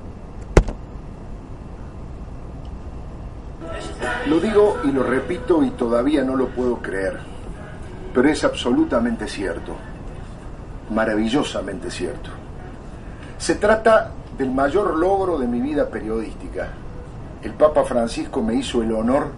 Lo 4.29 4.41
digo 4.41 4.79
y 4.85 4.93
lo 4.93 5.02
repito 5.02 5.62
y 5.62 5.71
todavía 5.71 6.23
no 6.25 6.37
lo 6.37 6.49
puedo 6.49 6.76
creer 6.76 7.33
pero 8.14 8.29
es 8.29 8.45
absolutamente 8.45 9.26
cierto, 9.26 9.75
maravillosamente 10.91 11.91
cierto. 11.91 12.31
Se 13.38 13.55
trata 13.55 14.11
del 14.37 14.50
mayor 14.50 14.97
logro 14.97 15.38
de 15.38 15.47
mi 15.47 15.61
vida 15.61 15.88
periodística. 15.88 16.69
El 17.43 17.52
Papa 17.52 17.85
Francisco 17.85 18.43
me 18.43 18.55
hizo 18.55 18.83
el 18.83 18.93
honor 18.93 19.29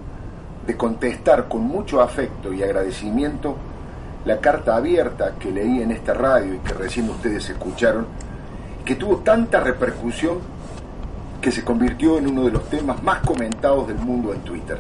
de 0.67 0.77
contestar 0.77 1.49
con 1.49 1.63
mucho 1.63 2.01
afecto 2.01 2.53
y 2.53 2.63
agradecimiento 2.63 3.57
la 4.25 4.41
carta 4.41 4.77
abierta 4.77 5.35
que 5.39 5.51
leí 5.51 5.83
en 5.83 5.91
esta 5.91 6.15
radio 6.15 6.55
y 6.55 6.59
que 6.59 6.75
recién 6.75 7.09
ustedes 7.09 7.49
escucharon, 7.49 8.07
que 8.85 8.97
tuvo 8.97 9.19
tanta 9.19 9.61
repercusión 9.61 10.39
que 11.45 11.53
se 11.53 11.63
convirtió 11.63 12.17
en 12.17 12.27
uno 12.27 12.45
de 12.45 12.53
los 12.53 12.71
temas 12.71 13.03
más 13.03 13.19
comentados 13.19 13.87
del 13.87 13.99
mundo 13.99 14.33
en 14.33 14.41
Twitter. 14.41 14.79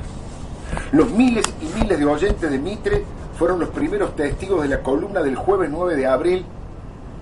Los 0.92 1.11
miles 1.11 1.44
y 1.61 1.66
miles 1.78 1.99
de 1.99 2.06
oyentes 2.06 2.50
de 2.50 2.59
Mitre 2.59 3.04
fueron 3.38 3.61
los 3.61 3.68
primeros 3.68 4.16
testigos 4.16 4.62
de 4.62 4.68
la 4.68 4.80
columna 4.83 5.23
del 5.23 5.37
jueves 5.37 5.68
9 5.71 5.94
de 5.94 6.06
abril, 6.06 6.47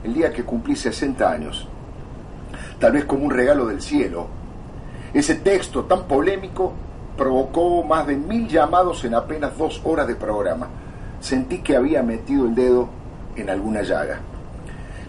el 0.05 0.15
día 0.15 0.33
que 0.33 0.45
cumplí 0.45 0.77
60 0.77 1.29
años. 1.29 1.67
Tal 2.79 2.93
vez 2.93 3.05
como 3.05 3.25
un 3.25 3.33
regalo 3.33 3.67
del 3.67 3.83
cielo. 3.83 4.29
Ese 5.13 5.35
texto 5.35 5.87
tan 5.87 6.05
polémico 6.05 6.75
provocó 7.17 7.83
más 7.83 8.07
de 8.07 8.15
mil 8.15 8.47
llamados 8.47 9.05
en 9.05 9.17
apenas 9.17 9.59
dos 9.59 9.81
horas 9.83 10.07
de 10.07 10.15
programa. 10.15 10.69
Sentí 11.19 11.63
que 11.63 11.75
había 11.75 12.05
metido 12.05 12.47
el 12.47 12.55
dedo 12.55 12.89
en 13.35 13.51
alguna 13.51 13.83
llaga. 13.83 14.21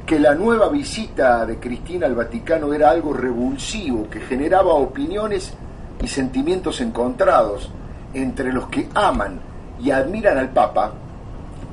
Que 0.06 0.20
la 0.20 0.36
nueva 0.36 0.70
visita 0.70 1.46
de 1.46 1.60
Cristina 1.60 2.06
al 2.06 2.16
Vaticano 2.16 2.74
era 2.74 2.90
algo 2.90 3.14
revulsivo, 3.14 4.10
que 4.10 4.20
generaba 4.20 4.74
opiniones 4.74 5.54
y 6.02 6.08
sentimientos 6.08 6.82
encontrados 6.82 7.70
entre 8.14 8.52
los 8.52 8.68
que 8.68 8.90
aman 8.94 9.40
y 9.82 9.92
admiran 9.92 10.38
al 10.38 10.50
Papa, 10.50 10.94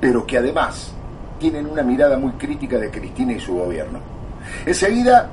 pero 0.00 0.26
que 0.26 0.38
además 0.38 0.92
tienen 1.38 1.66
una 1.66 1.82
mirada 1.82 2.16
muy 2.18 2.32
crítica 2.32 2.78
de 2.78 2.90
Cristina 2.90 3.32
y 3.32 3.40
su 3.40 3.54
gobierno. 3.54 3.99
Enseguida 4.64 5.28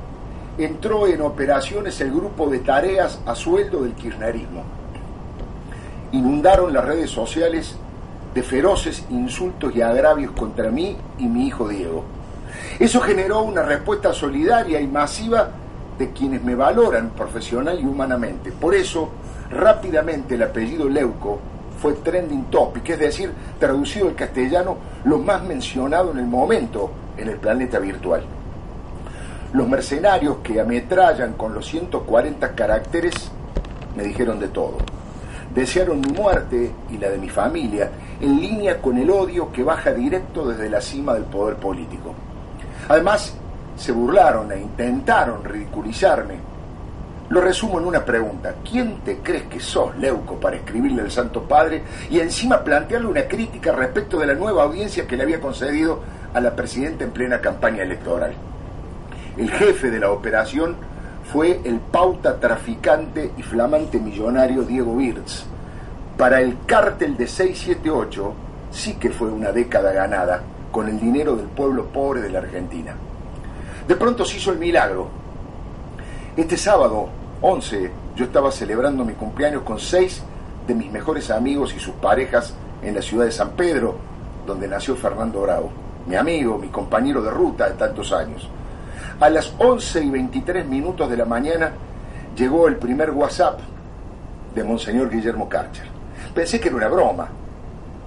entró 0.58 1.08
en 1.08 1.22
operaciones 1.22 2.02
el 2.02 2.12
grupo 2.12 2.50
de 2.50 2.60
tareas 2.60 3.20
a 3.26 3.36
sueldo 3.36 3.84
del 3.84 3.94
kirchnerismo 3.94 4.64
inundaron 6.12 6.74
las 6.74 6.86
redes 6.86 7.10
sociales 7.10 7.76
de 8.34 8.44
feroces 8.44 9.04
insultos 9.10 9.76
y 9.76 9.82
agravios 9.82 10.32
contra 10.32 10.70
mí 10.70 10.96
y 11.18 11.28
mi 11.28 11.48
hijo 11.48 11.68
Diego. 11.68 12.04
Eso 12.80 13.02
generó 13.02 13.42
una 13.42 13.64
respuesta 13.64 14.14
solidaria 14.14 14.80
y 14.80 14.88
masiva 14.88 15.50
de 15.98 16.12
quienes 16.12 16.44
me 16.44 16.56
valoran 16.56 17.10
profesional 17.12 17.80
y 17.80 17.86
humanamente. 17.86 18.52
Por 18.52 18.76
eso, 18.76 19.10
rápidamente 19.50 20.36
el 20.36 20.44
apellido 20.44 20.88
Leuco 20.88 21.40
fue 21.82 21.94
trending 21.94 22.46
topic, 22.46 22.90
es 22.90 23.00
decir, 23.00 23.32
traducido 23.60 24.08
al 24.08 24.16
castellano, 24.16 24.78
lo 25.06 25.20
más 25.20 25.44
mencionado 25.44 26.12
en 26.12 26.20
el 26.20 26.28
momento 26.28 26.92
en 27.18 27.30
el 27.30 27.38
planeta 27.38 27.80
virtual. 27.80 28.24
Los 29.54 29.68
mercenarios 29.68 30.38
que 30.44 30.60
ametrallan 30.60 31.34
con 31.34 31.54
los 31.54 31.68
140 31.68 32.54
caracteres 32.54 33.14
me 33.96 34.04
dijeron 34.04 34.40
de 34.40 34.50
todo 34.50 34.78
desearon 35.54 36.02
mi 36.02 36.12
muerte 36.12 36.72
y 36.90 36.98
la 36.98 37.10
de 37.10 37.18
mi 37.18 37.30
familia, 37.30 37.90
en 38.22 38.40
línea 38.40 38.80
con 38.80 38.98
el 38.98 39.10
odio 39.10 39.52
que 39.52 39.64
baja 39.64 39.92
directo 39.92 40.48
desde 40.48 40.70
la 40.70 40.82
cima 40.82 41.14
del 41.14 41.24
poder 41.24 41.56
político. 41.56 42.14
Además, 42.90 43.34
se 43.78 43.92
burlaron 43.92 44.52
e 44.52 44.60
intentaron 44.60 45.44
ridiculizarme. 45.44 46.36
Lo 47.30 47.42
resumo 47.42 47.80
en 47.80 47.86
una 47.86 48.06
pregunta. 48.06 48.56
¿Quién 48.70 49.02
te 49.02 49.18
crees 49.18 49.44
que 49.44 49.60
sos, 49.60 49.98
Leuco, 49.98 50.36
para 50.40 50.56
escribirle 50.56 51.02
al 51.02 51.12
Santo 51.12 51.44
Padre 51.44 51.84
y 52.10 52.20
encima 52.20 52.64
plantearle 52.64 53.08
una 53.08 53.28
crítica 53.28 53.74
respecto 53.74 54.18
de 54.18 54.28
la 54.28 54.34
nueva 54.34 54.64
audiencia 54.64 55.06
que 55.06 55.18
le 55.18 55.24
había 55.24 55.42
concedido 55.42 56.00
a 56.34 56.40
la 56.40 56.56
presidenta 56.56 57.04
en 57.04 57.12
plena 57.12 57.42
campaña 57.42 57.84
electoral? 57.84 58.34
El 59.36 59.52
jefe 59.52 59.92
de 59.92 60.00
la 60.00 60.12
operación 60.12 60.78
fue 61.32 61.60
el 61.66 61.80
pauta 61.80 62.40
traficante 62.40 63.32
y 63.38 63.44
flamante 63.44 64.00
millonario 64.00 64.64
Diego 64.64 64.94
Wirtz. 64.94 65.46
Para 66.18 66.40
el 66.40 66.58
cártel 66.66 67.18
de 67.18 67.28
678 67.28 68.34
sí 68.72 68.94
que 68.94 69.10
fue 69.10 69.28
una 69.28 69.52
década 69.52 69.92
ganada 69.92 70.42
con 70.78 70.88
el 70.88 71.00
dinero 71.00 71.36
del 71.36 71.48
pueblo 71.48 71.86
pobre 71.86 72.22
de 72.22 72.30
la 72.30 72.38
Argentina. 72.38 72.94
De 73.88 73.96
pronto 73.96 74.24
se 74.24 74.38
hizo 74.38 74.52
el 74.52 74.60
milagro. 74.60 75.08
Este 76.36 76.56
sábado 76.56 77.10
11 77.42 77.92
yo 78.16 78.26
estaba 78.26 78.52
celebrando 78.52 79.04
mi 79.04 79.14
cumpleaños 79.14 79.64
con 79.64 79.80
seis 79.80 80.22
de 80.68 80.76
mis 80.76 80.92
mejores 80.92 81.32
amigos 81.32 81.74
y 81.76 81.80
sus 81.80 81.96
parejas 81.96 82.54
en 82.84 82.94
la 82.94 83.02
ciudad 83.02 83.26
de 83.26 83.32
San 83.32 83.54
Pedro, 83.54 83.96
donde 84.46 84.68
nació 84.68 84.96
Fernando 84.96 85.42
Bravo, 85.42 85.72
mi 86.06 86.16
amigo, 86.16 86.60
mi 86.60 86.68
compañero 86.68 87.24
de 87.24 87.32
ruta 87.32 87.68
de 87.68 87.74
tantos 87.74 88.14
años. 88.14 88.48
A 89.20 89.32
las 89.32 89.52
11 89.58 90.04
y 90.04 90.12
23 90.12 90.68
minutos 90.68 91.10
de 91.10 91.18
la 91.18 91.26
mañana 91.26 91.72
llegó 92.36 92.68
el 92.68 92.76
primer 92.76 93.10
WhatsApp 93.10 93.62
de 94.54 94.64
Monseñor 94.64 95.10
Guillermo 95.10 95.50
Karcher. 95.50 95.88
Pensé 96.36 96.60
que 96.60 96.68
era 96.68 96.78
una 96.78 96.88
broma, 96.88 97.30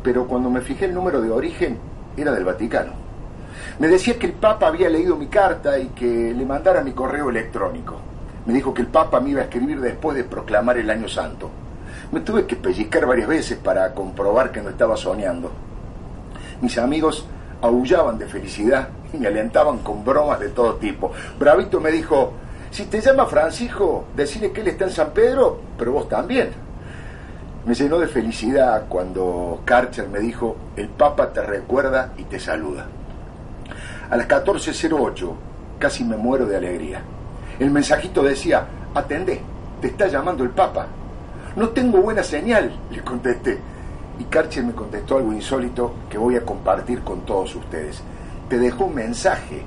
pero 0.05 0.29
cuando 0.29 0.49
me 0.51 0.61
fijé 0.61 0.85
el 0.85 0.95
número 0.95 1.21
de 1.21 1.33
origen 1.33 1.91
era 2.17 2.33
del 2.33 2.45
Vaticano. 2.45 2.93
Me 3.79 3.89
decía 3.89 4.19
que 4.19 4.27
el 4.27 4.33
Papa 4.33 4.67
había 4.67 4.89
leído 4.89 5.17
mi 5.17 5.27
carta 5.27 5.79
y 5.79 5.89
que 5.89 6.35
le 6.35 6.45
mandara 6.45 6.83
mi 6.83 6.93
correo 6.93 7.31
electrónico. 7.31 7.97
Me 8.47 8.55
dijo 8.55 8.75
que 8.75 8.83
el 8.83 8.89
Papa 8.89 9.21
me 9.21 9.31
iba 9.31 9.41
a 9.41 9.45
escribir 9.45 9.81
después 9.81 10.17
de 10.17 10.25
proclamar 10.25 10.79
el 10.79 10.91
Año 10.91 11.09
Santo. 11.09 11.51
Me 12.13 12.21
tuve 12.21 12.47
que 12.47 12.57
pellizcar 12.57 13.07
varias 13.07 13.29
veces 13.29 13.59
para 13.59 13.95
comprobar 13.95 14.51
que 14.51 14.61
no 14.61 14.71
estaba 14.71 14.97
soñando. 14.97 15.51
Mis 16.61 16.77
amigos 16.79 17.27
aullaban 17.63 18.19
de 18.19 18.27
felicidad 18.27 18.89
y 19.13 19.19
me 19.19 19.29
alentaban 19.29 19.79
con 19.79 20.05
bromas 20.05 20.41
de 20.41 20.49
todo 20.49 20.77
tipo. 20.77 21.13
Bravito 21.39 21.81
me 21.81 21.91
dijo, 21.91 22.33
si 22.71 22.85
te 22.85 23.01
llama 23.01 23.27
Francisco, 23.27 24.05
decirle 24.15 24.53
que 24.53 24.61
él 24.61 24.69
está 24.69 24.85
en 24.85 24.91
San 24.91 25.11
Pedro, 25.11 25.61
pero 25.79 25.93
vos 25.93 26.09
también. 26.09 26.51
Me 27.67 27.75
llenó 27.75 27.99
de 27.99 28.09
felicidad 28.09 28.87
cuando 28.89 29.61
Karcher 29.65 30.09
me 30.09 30.21
dijo, 30.21 30.57
el 30.77 30.89
Papa 30.89 31.33
te 31.33 31.43
recuerda 31.43 32.13
y 32.17 32.25
te 32.25 32.41
saluda. 32.41 32.87
A 34.11 34.17
las 34.17 34.27
14.08 34.27 35.33
casi 35.79 36.05
me 36.05 36.17
muero 36.17 36.47
de 36.47 36.57
alegría. 36.57 37.03
El 37.59 37.71
mensajito 37.71 38.23
decía, 38.23 38.67
atendé, 38.95 39.43
te 39.81 39.89
está 39.89 40.09
llamando 40.09 40.43
el 40.43 40.51
Papa. 40.51 40.87
No 41.57 41.69
tengo 41.71 42.01
buena 42.01 42.23
señal, 42.23 42.73
le 42.91 43.03
contesté. 43.03 43.59
Y 44.19 44.25
Karcher 44.25 44.65
me 44.65 44.73
contestó 44.73 45.17
algo 45.17 45.33
insólito 45.33 45.95
que 46.09 46.19
voy 46.19 46.37
a 46.37 46.45
compartir 46.45 47.03
con 47.03 47.21
todos 47.21 47.55
ustedes 47.55 48.03
te 48.51 48.59
dejó 48.59 48.87
un 48.87 48.97
mensaje, 48.97 49.63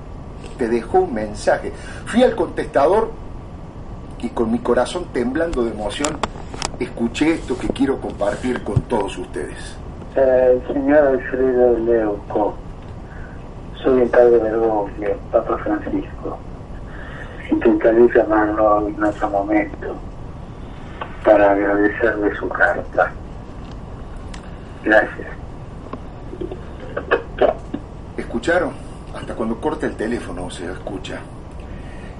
te 0.57 0.67
dejó 0.67 0.99
un 0.99 1.13
mensaje. 1.13 1.71
Fui 2.05 2.21
al 2.21 2.35
contestador 2.35 3.11
y 4.19 4.27
con 4.29 4.51
mi 4.51 4.59
corazón 4.59 5.05
temblando 5.13 5.63
de 5.63 5.71
emoción 5.71 6.19
escuché 6.79 7.33
esto 7.33 7.57
que 7.57 7.67
quiero 7.69 7.99
compartir 7.99 8.63
con 8.63 8.81
todos 8.83 9.17
ustedes. 9.17 9.77
Eh, 10.15 10.61
señor 10.67 11.07
Alfredo 11.07 11.77
Leuco, 11.79 12.55
soy 13.81 14.01
el 14.01 14.09
padre 14.09 14.37
Bergoglio, 14.37 15.17
Papa 15.31 15.57
Francisco. 15.57 16.37
Intentaré 17.49 18.07
llamarlo 18.13 18.87
en 18.87 19.03
otro 19.03 19.29
momento 19.29 19.95
para 21.23 21.51
agradecerle 21.51 22.35
su 22.35 22.47
carta. 22.49 23.11
Gracias. 24.83 25.27
¿Escucharon? 28.17 28.71
Hasta 29.15 29.35
cuando 29.35 29.59
corta 29.59 29.85
el 29.85 29.95
teléfono 29.95 30.49
se 30.49 30.65
escucha. 30.71 31.19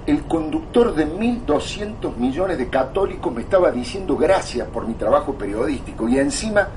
El 0.05 0.23
conductor 0.23 0.93
de 0.93 1.07
1.200 1.07 2.17
millones 2.17 2.57
de 2.57 2.67
católicos 2.67 3.33
me 3.33 3.41
estaba 3.41 3.71
diciendo 3.71 4.17
gracias 4.17 4.67
por 4.67 4.85
mi 4.85 4.95
trabajo 4.95 5.33
periodístico 5.33 6.09
y 6.09 6.19
encima 6.19 6.67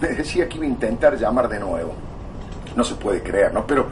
me 0.00 0.08
decía 0.08 0.48
que 0.48 0.56
iba 0.56 0.66
a 0.66 0.68
intentar 0.68 1.16
llamar 1.16 1.48
de 1.48 1.60
nuevo. 1.60 1.92
No 2.74 2.82
se 2.82 2.96
puede 2.96 3.22
creer, 3.22 3.54
¿no? 3.54 3.64
Pero 3.64 3.86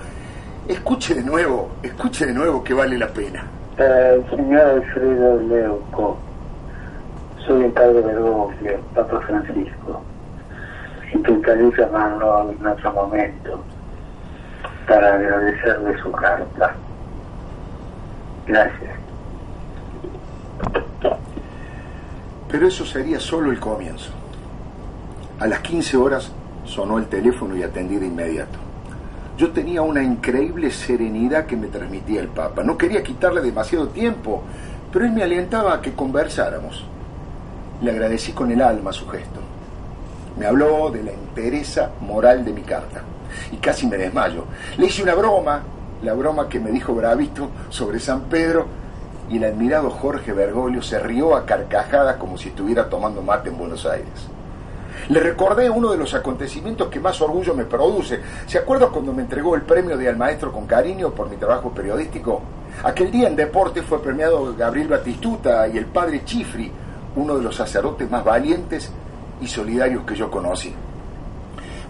escuche 0.67 1.15
de 1.15 1.23
nuevo, 1.23 1.71
escuche 1.85 2.27
de 2.27 2.35
nuevo 2.35 2.65
que 2.65 2.75
vale 2.75 2.99
la 2.99 3.07
pena. 3.07 3.45
Eh, 3.79 4.23
señor 4.29 4.61
Alfredo 4.61 5.41
Leuco, 5.43 6.19
soy 7.47 7.65
el 7.67 7.71
padre 7.71 8.01
Bergoglio, 8.01 8.81
Papa 8.93 9.21
Francisco. 9.21 10.03
Intentaré 11.15 11.71
llamarlo 11.79 12.51
en 12.51 12.67
otro 12.67 12.93
momento 12.93 13.63
para 14.89 15.15
agradecerle 15.15 15.97
su 16.03 16.11
carta. 16.11 16.75
Gracias. 18.51 18.91
Pero 22.49 22.67
eso 22.67 22.85
sería 22.85 23.21
solo 23.21 23.53
el 23.53 23.61
comienzo. 23.61 24.11
A 25.39 25.47
las 25.47 25.61
15 25.61 25.97
horas 25.97 26.33
sonó 26.65 26.99
el 26.99 27.07
teléfono 27.07 27.57
y 27.57 27.63
atendí 27.63 27.97
de 27.97 28.07
inmediato. 28.07 28.59
Yo 29.39 29.53
tenía 29.53 29.83
una 29.83 30.03
increíble 30.03 30.73
serenidad 30.73 31.47
que 31.47 31.57
me 31.57 31.69
transmitía 31.69 32.21
el 32.21 32.27
Papa. 32.27 32.65
No 32.65 32.77
quería 32.77 33.05
quitarle 33.05 33.41
demasiado 33.41 33.87
tiempo, 33.91 34.43
pero 34.93 35.05
él 35.05 35.13
me 35.13 35.23
alentaba 35.23 35.75
a 35.75 35.81
que 35.81 35.93
conversáramos. 35.93 36.85
Le 37.81 37.93
agradecí 37.93 38.33
con 38.33 38.51
el 38.51 38.63
alma 38.63 38.93
su 38.93 39.07
gesto. 39.07 39.39
Me 40.37 40.47
habló 40.47 40.91
de 40.91 41.05
la 41.05 41.13
entereza 41.13 41.93
moral 42.01 42.45
de 42.45 42.53
mi 42.53 42.63
carta 42.63 43.03
y 43.53 43.59
casi 43.59 43.87
me 43.87 43.97
desmayo. 43.97 44.45
Le 44.77 44.87
hice 44.87 45.05
una 45.05 45.15
broma, 45.15 45.63
la 46.03 46.15
broma 46.15 46.49
que 46.49 46.61
me 46.61 46.71
dijo 46.71 46.95
Bravito 46.95 47.49
sobre 47.69 48.01
San 48.01 48.23
Pedro, 48.23 48.67
y 49.29 49.37
el 49.37 49.45
admirado 49.45 49.91
Jorge 49.91 50.33
Bergoglio 50.33 50.83
se 50.83 50.99
rió 50.99 51.37
a 51.37 51.47
carcajadas 51.47 52.17
como 52.17 52.37
si 52.37 52.49
estuviera 52.49 52.89
tomando 52.89 53.23
mate 53.23 53.49
en 53.49 53.59
Buenos 53.59 53.87
Aires. 53.87 54.29
Le 55.09 55.21
recordé 55.21 55.71
uno 55.71 55.91
de 55.93 55.99
los 55.99 56.15
acontecimientos 56.15 56.89
que 56.89 57.01
más 57.01 57.21
orgullo 57.21 57.55
me 57.55 57.65
produce. 57.65 58.21
¿Se 58.47 58.59
acuerda 58.59 58.89
cuando 58.89 59.13
me 59.13 59.23
entregó 59.23 59.55
el 59.55 59.63
premio 59.63 59.97
de 59.97 60.09
al 60.09 60.17
maestro 60.17 60.53
con 60.53 60.67
cariño 60.67 61.11
por 61.11 61.31
mi 61.31 61.37
trabajo 61.37 61.71
periodístico? 61.71 62.43
Aquel 62.83 63.11
día 63.11 63.29
en 63.29 63.37
deporte 63.37 63.83
fue 63.83 64.03
premiado 64.03 64.55
Gabriel 64.57 64.89
Batistuta 64.89 65.69
y 65.69 65.79
el 65.79 65.87
padre 65.87 66.25
Chifri, 66.25 66.71
uno 67.17 67.37
de 67.37 67.43
los 67.43 67.57
sacerdotes 67.57 68.11
más 68.11 68.25
valientes 68.25 68.91
y 69.41 69.47
solidarios 69.47 70.05
que 70.05 70.17
yo 70.17 70.31
conocí. 70.31 70.75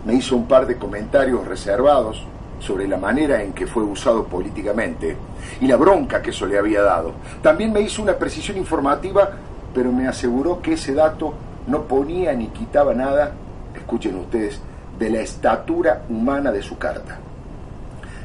Me 0.04 0.14
hizo 0.14 0.36
un 0.36 0.46
par 0.46 0.66
de 0.66 0.76
comentarios 0.76 1.46
reservados 1.46 2.24
sobre 2.60 2.86
la 2.86 2.96
manera 2.96 3.42
en 3.42 3.52
que 3.52 3.66
fue 3.66 3.82
usado 3.82 4.24
políticamente 4.24 5.16
y 5.60 5.66
la 5.66 5.76
bronca 5.76 6.22
que 6.22 6.30
eso 6.30 6.46
le 6.46 6.58
había 6.58 6.82
dado. 6.82 7.12
También 7.42 7.72
me 7.72 7.80
hizo 7.80 8.02
una 8.02 8.14
precisión 8.14 8.56
informativa, 8.56 9.30
pero 9.74 9.90
me 9.90 10.06
aseguró 10.06 10.62
que 10.62 10.74
ese 10.74 10.94
dato 10.94 11.34
no 11.66 11.82
ponía 11.82 12.32
ni 12.34 12.48
quitaba 12.48 12.94
nada, 12.94 13.32
escuchen 13.74 14.16
ustedes, 14.16 14.60
de 14.98 15.10
la 15.10 15.20
estatura 15.20 16.02
humana 16.08 16.52
de 16.52 16.62
su 16.62 16.78
carta. 16.78 17.18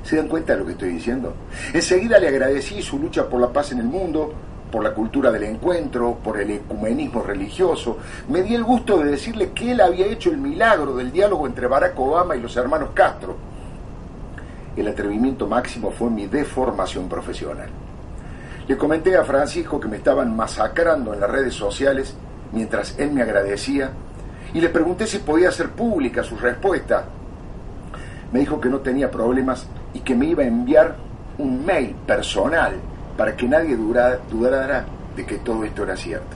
¿Se 0.03 0.17
dan 0.17 0.27
cuenta 0.27 0.53
de 0.53 0.59
lo 0.59 0.65
que 0.65 0.73
estoy 0.73 0.89
diciendo? 0.89 1.33
Enseguida 1.73 2.19
le 2.19 2.27
agradecí 2.27 2.81
su 2.81 2.99
lucha 2.99 3.27
por 3.27 3.41
la 3.41 3.47
paz 3.47 3.71
en 3.71 3.79
el 3.79 3.85
mundo, 3.87 4.33
por 4.71 4.83
la 4.83 4.93
cultura 4.93 5.31
del 5.31 5.43
encuentro, 5.43 6.17
por 6.23 6.39
el 6.39 6.51
ecumenismo 6.51 7.23
religioso. 7.23 7.97
Me 8.29 8.43
di 8.43 8.53
el 8.55 8.63
gusto 8.63 8.97
de 8.97 9.11
decirle 9.11 9.51
que 9.51 9.71
él 9.71 9.81
había 9.81 10.05
hecho 10.05 10.29
el 10.29 10.37
milagro 10.37 10.95
del 10.95 11.11
diálogo 11.11 11.47
entre 11.47 11.67
Barack 11.67 11.97
Obama 11.99 12.35
y 12.35 12.41
los 12.41 12.55
hermanos 12.57 12.89
Castro. 12.93 13.54
El 14.75 14.87
atrevimiento 14.87 15.47
máximo 15.47 15.91
fue 15.91 16.09
mi 16.09 16.27
deformación 16.27 17.07
profesional. 17.07 17.69
Le 18.67 18.77
comenté 18.77 19.15
a 19.15 19.23
Francisco 19.23 19.79
que 19.79 19.87
me 19.87 19.97
estaban 19.97 20.35
masacrando 20.35 21.13
en 21.13 21.19
las 21.19 21.29
redes 21.29 21.53
sociales 21.53 22.15
mientras 22.51 22.97
él 22.97 23.11
me 23.11 23.21
agradecía 23.21 23.91
y 24.53 24.59
le 24.59 24.69
pregunté 24.69 25.05
si 25.05 25.19
podía 25.19 25.49
hacer 25.49 25.69
pública 25.69 26.23
su 26.23 26.35
respuesta. 26.35 27.05
Me 28.31 28.39
dijo 28.39 28.59
que 28.59 28.69
no 28.69 28.79
tenía 28.79 29.11
problemas 29.11 29.67
y 29.93 29.99
que 29.99 30.15
me 30.15 30.25
iba 30.25 30.43
a 30.43 30.47
enviar 30.47 30.95
un 31.37 31.65
mail 31.65 31.95
personal 32.07 32.73
para 33.17 33.35
que 33.35 33.47
nadie 33.47 33.77
dudara 33.77 34.85
de 35.15 35.25
que 35.25 35.37
todo 35.37 35.63
esto 35.63 35.83
era 35.83 35.95
cierto. 35.95 36.35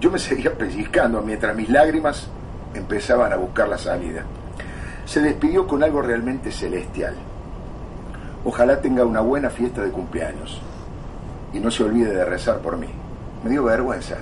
Yo 0.00 0.10
me 0.10 0.18
seguía 0.18 0.52
pellizcando 0.52 1.22
mientras 1.22 1.56
mis 1.56 1.70
lágrimas 1.70 2.28
empezaban 2.74 3.32
a 3.32 3.36
buscar 3.36 3.68
la 3.68 3.78
salida. 3.78 4.24
Se 5.04 5.20
despidió 5.20 5.66
con 5.66 5.82
algo 5.82 6.02
realmente 6.02 6.50
celestial. 6.50 7.14
Ojalá 8.44 8.80
tenga 8.80 9.04
una 9.04 9.20
buena 9.20 9.50
fiesta 9.50 9.82
de 9.82 9.90
cumpleaños 9.90 10.60
y 11.52 11.60
no 11.60 11.70
se 11.70 11.84
olvide 11.84 12.14
de 12.14 12.24
rezar 12.24 12.58
por 12.58 12.76
mí. 12.76 12.88
Me 13.44 13.50
dio 13.50 13.64
vergüenza. 13.64 14.16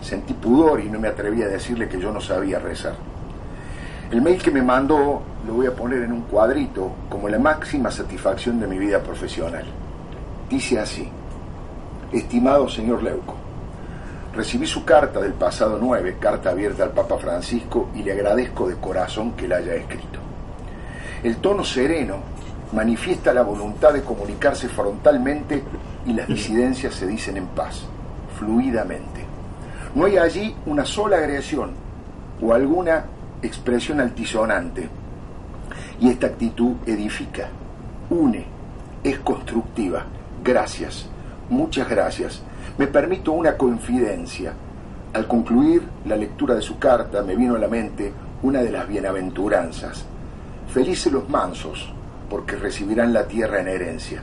Sentí 0.00 0.32
pudor 0.32 0.80
y 0.80 0.88
no 0.88 0.98
me 0.98 1.08
atreví 1.08 1.42
a 1.42 1.48
decirle 1.48 1.88
que 1.88 2.00
yo 2.00 2.12
no 2.12 2.20
sabía 2.20 2.58
rezar. 2.58 2.94
El 4.10 4.22
mail 4.22 4.42
que 4.42 4.50
me 4.50 4.62
mandó 4.62 5.22
lo 5.46 5.54
voy 5.54 5.66
a 5.66 5.74
poner 5.74 6.02
en 6.02 6.12
un 6.12 6.22
cuadrito 6.22 6.92
como 7.08 7.28
la 7.28 7.38
máxima 7.38 7.90
satisfacción 7.90 8.58
de 8.58 8.66
mi 8.66 8.78
vida 8.78 9.00
profesional. 9.00 9.64
Dice 10.48 10.78
así, 10.78 11.08
estimado 12.10 12.68
señor 12.68 13.02
Leuco, 13.02 13.34
recibí 14.34 14.66
su 14.66 14.84
carta 14.84 15.20
del 15.20 15.32
pasado 15.32 15.78
9, 15.80 16.16
carta 16.20 16.50
abierta 16.50 16.84
al 16.84 16.90
Papa 16.90 17.16
Francisco, 17.18 17.88
y 17.94 18.02
le 18.02 18.12
agradezco 18.12 18.68
de 18.68 18.76
corazón 18.76 19.32
que 19.32 19.48
la 19.48 19.56
haya 19.56 19.74
escrito. 19.74 20.18
El 21.22 21.36
tono 21.36 21.64
sereno 21.64 22.31
manifiesta 22.72 23.32
la 23.32 23.42
voluntad 23.42 23.92
de 23.92 24.02
comunicarse 24.02 24.68
frontalmente 24.68 25.62
y 26.06 26.12
las 26.14 26.26
disidencias 26.26 26.94
se 26.94 27.06
dicen 27.06 27.36
en 27.36 27.46
paz, 27.48 27.84
fluidamente. 28.38 29.24
No 29.94 30.06
hay 30.06 30.16
allí 30.16 30.54
una 30.66 30.84
sola 30.84 31.18
agresión 31.18 31.72
o 32.40 32.54
alguna 32.54 33.04
expresión 33.42 34.00
altisonante. 34.00 34.88
Y 36.00 36.08
esta 36.08 36.28
actitud 36.28 36.76
edifica, 36.86 37.48
une, 38.10 38.44
es 39.04 39.18
constructiva. 39.20 40.04
Gracias, 40.42 41.06
muchas 41.50 41.88
gracias. 41.88 42.42
Me 42.78 42.86
permito 42.86 43.32
una 43.32 43.56
confidencia. 43.56 44.54
Al 45.12 45.26
concluir 45.26 45.86
la 46.06 46.16
lectura 46.16 46.54
de 46.54 46.62
su 46.62 46.78
carta 46.78 47.22
me 47.22 47.36
vino 47.36 47.54
a 47.54 47.58
la 47.58 47.68
mente 47.68 48.12
una 48.42 48.62
de 48.62 48.70
las 48.70 48.88
bienaventuranzas. 48.88 50.06
Felices 50.68 51.12
los 51.12 51.28
mansos, 51.28 51.92
porque 52.32 52.56
recibirán 52.56 53.12
la 53.12 53.28
tierra 53.28 53.60
en 53.60 53.68
herencia. 53.68 54.22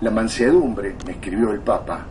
La 0.00 0.10
mansedumbre, 0.10 0.96
me 1.06 1.12
escribió 1.12 1.52
el 1.52 1.60
Papa, 1.60 2.04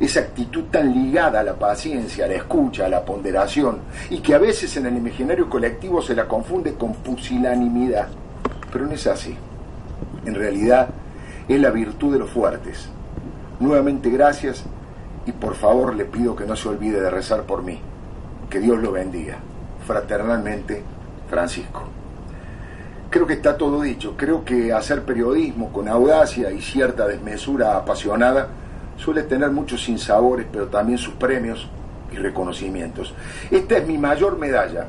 esa 0.00 0.18
actitud 0.18 0.64
tan 0.64 0.92
ligada 0.92 1.38
a 1.38 1.44
la 1.44 1.54
paciencia, 1.54 2.24
a 2.24 2.28
la 2.28 2.34
escucha, 2.34 2.86
a 2.86 2.88
la 2.88 3.04
ponderación, 3.04 3.78
y 4.10 4.18
que 4.18 4.34
a 4.34 4.38
veces 4.38 4.76
en 4.76 4.86
el 4.86 4.96
imaginario 4.96 5.48
colectivo 5.48 6.02
se 6.02 6.16
la 6.16 6.26
confunde 6.26 6.74
con 6.74 6.94
pusilanimidad. 6.94 8.08
Pero 8.72 8.86
no 8.86 8.90
es 8.90 9.06
así. 9.06 9.36
En 10.24 10.34
realidad 10.34 10.88
es 11.46 11.60
la 11.60 11.70
virtud 11.70 12.14
de 12.14 12.18
los 12.18 12.30
fuertes. 12.30 12.88
Nuevamente 13.60 14.10
gracias 14.10 14.64
y 15.26 15.30
por 15.30 15.54
favor 15.54 15.94
le 15.94 16.06
pido 16.06 16.34
que 16.34 16.44
no 16.44 16.56
se 16.56 16.68
olvide 16.68 17.00
de 17.00 17.10
rezar 17.10 17.44
por 17.44 17.62
mí. 17.62 17.78
Que 18.50 18.58
Dios 18.58 18.82
lo 18.82 18.90
bendiga. 18.90 19.38
Fraternalmente, 19.86 20.82
Francisco. 21.30 21.95
Creo 23.10 23.26
que 23.26 23.34
está 23.34 23.56
todo 23.56 23.82
dicho. 23.82 24.14
Creo 24.16 24.44
que 24.44 24.72
hacer 24.72 25.02
periodismo 25.04 25.72
con 25.72 25.88
audacia 25.88 26.50
y 26.50 26.60
cierta 26.60 27.06
desmesura 27.06 27.76
apasionada 27.76 28.48
suele 28.96 29.22
tener 29.22 29.50
muchos 29.50 29.84
sinsabores, 29.84 30.46
pero 30.50 30.66
también 30.66 30.98
sus 30.98 31.14
premios 31.14 31.68
y 32.12 32.16
reconocimientos. 32.16 33.14
Esta 33.50 33.78
es 33.78 33.86
mi 33.86 33.98
mayor 33.98 34.38
medalla. 34.38 34.86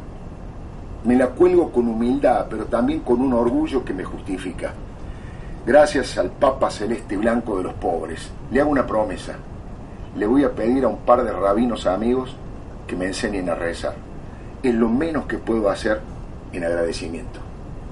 Me 1.04 1.16
la 1.16 1.28
cuelgo 1.28 1.72
con 1.72 1.88
humildad, 1.88 2.48
pero 2.50 2.66
también 2.66 3.02
con 3.02 3.22
un 3.22 3.34
orgullo 3.34 3.86
que 3.86 3.94
me 3.94 4.04
justifica. 4.04 4.74
Gracias 5.66 6.18
al 6.18 6.32
Papa 6.32 6.72
Celeste 6.72 7.18
Blanco 7.18 7.58
de 7.58 7.64
los 7.64 7.74
pobres, 7.74 8.32
le 8.52 8.62
hago 8.62 8.72
una 8.72 8.88
promesa. 8.88 9.36
Le 10.16 10.26
voy 10.26 10.44
a 10.44 10.52
pedir 10.52 10.86
a 10.86 10.88
un 10.88 11.00
par 11.00 11.24
de 11.24 11.32
rabinos 11.32 11.86
amigos 11.86 12.36
que 12.88 12.96
me 12.96 13.06
enseñen 13.06 13.50
a 13.50 13.56
rezar. 13.56 13.94
Es 14.64 14.74
lo 14.74 14.90
menos 14.90 15.26
que 15.26 15.38
puedo 15.38 15.70
hacer 15.70 16.02
en 16.54 16.64
agradecimiento. 16.64 17.47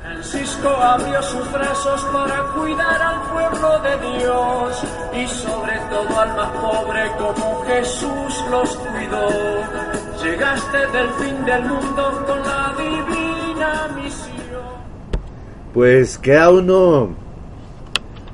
Francisco 0.06 0.70
abrió 0.70 1.20
sus 1.24 1.52
brazos 1.52 2.04
para 2.14 2.44
cuidar 2.54 3.02
al 3.02 3.22
pueblo 3.24 3.80
de 3.80 4.20
Dios 4.20 4.84
y 5.16 5.28
sobre 5.28 5.80
todo 5.90 6.20
al 6.20 6.36
más 6.36 6.52
pobre 6.52 7.12
como 7.18 7.64
Jesús 7.64 8.46
los 8.52 8.76
cuidó. 8.76 9.30
Llegaste 10.24 10.78
del 10.78 11.10
fin 11.10 11.46
del 11.46 11.64
mundo 11.64 12.24
con 12.28 12.40
la 12.40 12.76
divina 12.78 13.88
misión. 13.96 14.62
Pues 15.74 16.20
queda 16.20 16.52
uno 16.52 17.10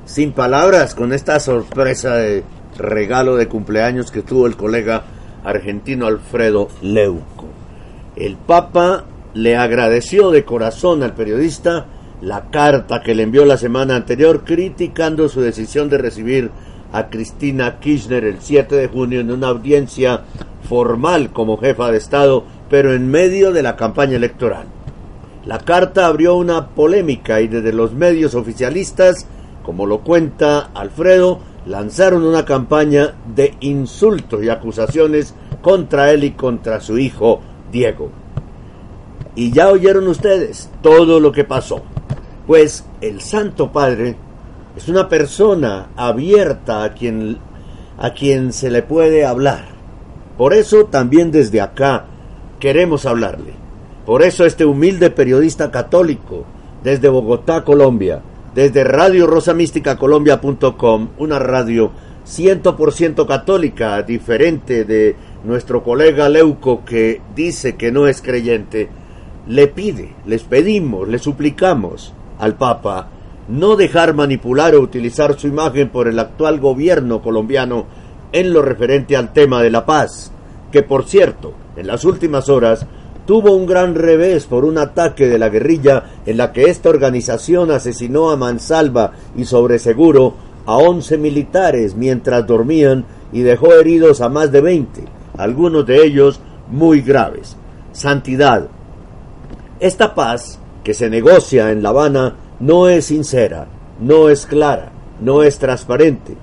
sin 0.04 0.32
palabras 0.32 0.94
con 0.94 1.14
esta 1.14 1.40
sorpresa 1.40 2.16
de 2.16 2.44
regalo 2.76 3.36
de 3.36 3.48
cumpleaños 3.48 4.10
que 4.10 4.20
tuvo 4.20 4.46
el 4.46 4.58
colega 4.58 5.04
argentino 5.42 6.06
Alfredo 6.06 6.68
Leuco. 6.82 7.46
El 8.14 8.36
Papa 8.36 9.06
le 9.34 9.56
agradeció 9.56 10.30
de 10.30 10.44
corazón 10.44 11.02
al 11.02 11.14
periodista 11.14 11.86
la 12.20 12.50
carta 12.50 13.02
que 13.02 13.14
le 13.14 13.24
envió 13.24 13.44
la 13.44 13.56
semana 13.56 13.96
anterior 13.96 14.44
criticando 14.44 15.28
su 15.28 15.40
decisión 15.40 15.88
de 15.88 15.98
recibir 15.98 16.50
a 16.92 17.08
Cristina 17.08 17.80
Kirchner 17.80 18.24
el 18.24 18.40
7 18.40 18.76
de 18.76 18.88
junio 18.88 19.20
en 19.20 19.32
una 19.32 19.48
audiencia 19.48 20.22
formal 20.68 21.32
como 21.32 21.56
jefa 21.56 21.90
de 21.90 21.98
Estado, 21.98 22.44
pero 22.70 22.92
en 22.92 23.10
medio 23.10 23.52
de 23.52 23.62
la 23.62 23.76
campaña 23.76 24.16
electoral. 24.16 24.66
La 25.46 25.58
carta 25.58 26.06
abrió 26.06 26.36
una 26.36 26.68
polémica 26.68 27.40
y 27.40 27.48
desde 27.48 27.72
los 27.72 27.92
medios 27.92 28.34
oficialistas, 28.34 29.26
como 29.64 29.86
lo 29.86 30.00
cuenta 30.00 30.70
Alfredo, 30.74 31.40
lanzaron 31.66 32.24
una 32.24 32.44
campaña 32.44 33.14
de 33.34 33.54
insultos 33.60 34.44
y 34.44 34.50
acusaciones 34.50 35.34
contra 35.60 36.12
él 36.12 36.24
y 36.24 36.32
contra 36.32 36.80
su 36.80 36.98
hijo 36.98 37.40
Diego. 37.72 38.21
Y 39.34 39.52
ya 39.52 39.68
oyeron 39.68 40.08
ustedes 40.08 40.70
todo 40.82 41.20
lo 41.20 41.32
que 41.32 41.44
pasó. 41.44 41.82
Pues 42.46 42.84
el 43.00 43.20
Santo 43.20 43.72
Padre 43.72 44.16
es 44.76 44.88
una 44.88 45.08
persona 45.08 45.88
abierta 45.96 46.82
a 46.84 46.92
quien, 46.92 47.38
a 47.98 48.12
quien 48.12 48.52
se 48.52 48.70
le 48.70 48.82
puede 48.82 49.24
hablar. 49.24 49.66
Por 50.36 50.54
eso 50.54 50.86
también 50.86 51.30
desde 51.30 51.60
acá 51.60 52.06
queremos 52.58 53.06
hablarle. 53.06 53.54
Por 54.06 54.22
eso 54.22 54.44
este 54.44 54.64
humilde 54.64 55.10
periodista 55.10 55.70
católico 55.70 56.44
desde 56.82 57.08
Bogotá, 57.08 57.64
Colombia, 57.64 58.22
desde 58.54 58.84
Radio 58.84 59.26
Rosa 59.26 59.54
Mística 59.54 59.96
Colombia.com, 59.96 61.08
una 61.18 61.38
radio 61.38 61.92
100% 62.26 63.26
católica, 63.26 64.02
diferente 64.02 64.84
de 64.84 65.16
nuestro 65.44 65.82
colega 65.82 66.28
Leuco 66.28 66.84
que 66.84 67.20
dice 67.34 67.76
que 67.76 67.92
no 67.92 68.06
es 68.06 68.22
creyente, 68.22 68.88
le 69.46 69.66
pide, 69.68 70.14
les 70.26 70.42
pedimos, 70.44 71.08
le 71.08 71.18
suplicamos 71.18 72.12
al 72.38 72.56
Papa 72.56 73.08
no 73.48 73.76
dejar 73.76 74.14
manipular 74.14 74.74
o 74.74 74.80
utilizar 74.80 75.38
su 75.38 75.48
imagen 75.48 75.90
por 75.90 76.08
el 76.08 76.18
actual 76.18 76.60
gobierno 76.60 77.20
colombiano 77.22 77.86
en 78.32 78.52
lo 78.52 78.62
referente 78.62 79.16
al 79.16 79.32
tema 79.32 79.62
de 79.62 79.70
la 79.70 79.84
paz, 79.84 80.32
que 80.70 80.82
por 80.82 81.04
cierto, 81.04 81.52
en 81.76 81.86
las 81.86 82.04
últimas 82.04 82.48
horas 82.48 82.86
tuvo 83.26 83.54
un 83.54 83.66
gran 83.66 83.94
revés 83.94 84.46
por 84.46 84.64
un 84.64 84.78
ataque 84.78 85.28
de 85.28 85.38
la 85.38 85.48
guerrilla 85.48 86.04
en 86.26 86.36
la 86.36 86.52
que 86.52 86.64
esta 86.64 86.88
organización 86.88 87.70
asesinó 87.70 88.30
a 88.30 88.36
mansalva 88.36 89.12
y 89.36 89.44
sobre 89.44 89.78
seguro 89.78 90.34
a 90.66 90.76
once 90.76 91.18
militares 91.18 91.94
mientras 91.94 92.46
dormían 92.46 93.04
y 93.32 93.40
dejó 93.40 93.72
heridos 93.74 94.20
a 94.20 94.28
más 94.28 94.52
de 94.52 94.60
veinte, 94.60 95.04
algunos 95.36 95.86
de 95.86 96.04
ellos 96.04 96.40
muy 96.70 97.00
graves. 97.00 97.56
Santidad. 97.92 98.68
Esta 99.82 100.14
paz 100.14 100.60
que 100.84 100.94
se 100.94 101.10
negocia 101.10 101.72
en 101.72 101.82
La 101.82 101.88
Habana 101.88 102.36
no 102.60 102.88
es 102.88 103.06
sincera, 103.06 103.66
no 103.98 104.28
es 104.28 104.46
clara, 104.46 104.92
no 105.20 105.42
es 105.42 105.58
transparente. 105.58 106.36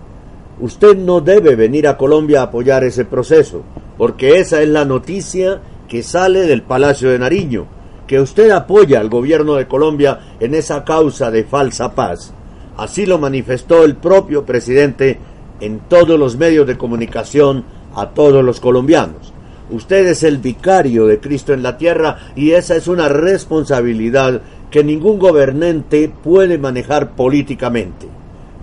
Usted 0.59 0.97
no 0.97 1.21
debe 1.21 1.55
venir 1.55 1.87
a 1.87 1.95
Colombia 1.95 2.41
a 2.41 2.43
apoyar 2.43 2.83
ese 2.83 3.05
proceso, 3.05 3.63
porque 3.97 4.39
esa 4.39 4.61
es 4.61 4.67
la 4.67 4.83
noticia 4.83 5.61
que 5.87 6.03
sale 6.03 6.41
del 6.41 6.63
Palacio 6.63 7.11
de 7.11 7.19
Nariño, 7.19 7.65
que 8.07 8.19
usted 8.19 8.49
apoya 8.49 8.99
al 8.99 9.07
gobierno 9.07 9.55
de 9.55 9.69
Colombia 9.69 10.19
en 10.41 10.53
esa 10.53 10.83
causa 10.83 11.31
de 11.31 11.45
falsa 11.45 11.95
paz. 11.95 12.33
Así 12.75 13.05
lo 13.05 13.19
manifestó 13.19 13.85
el 13.85 13.95
propio 13.95 14.45
presidente 14.45 15.17
en 15.61 15.79
todos 15.87 16.19
los 16.19 16.35
medios 16.35 16.67
de 16.67 16.77
comunicación 16.77 17.63
a 17.95 18.09
todos 18.09 18.43
los 18.43 18.59
colombianos. 18.59 19.31
Usted 19.69 20.07
es 20.07 20.23
el 20.23 20.39
vicario 20.39 21.05
de 21.05 21.19
Cristo 21.19 21.53
en 21.53 21.63
la 21.63 21.77
tierra 21.77 22.17
y 22.35 22.51
esa 22.51 22.75
es 22.75 22.87
una 22.87 23.07
responsabilidad 23.07 24.41
que 24.71 24.83
ningún 24.83 25.19
gobernante 25.19 26.11
puede 26.23 26.57
manejar 26.57 27.11
políticamente. 27.11 28.07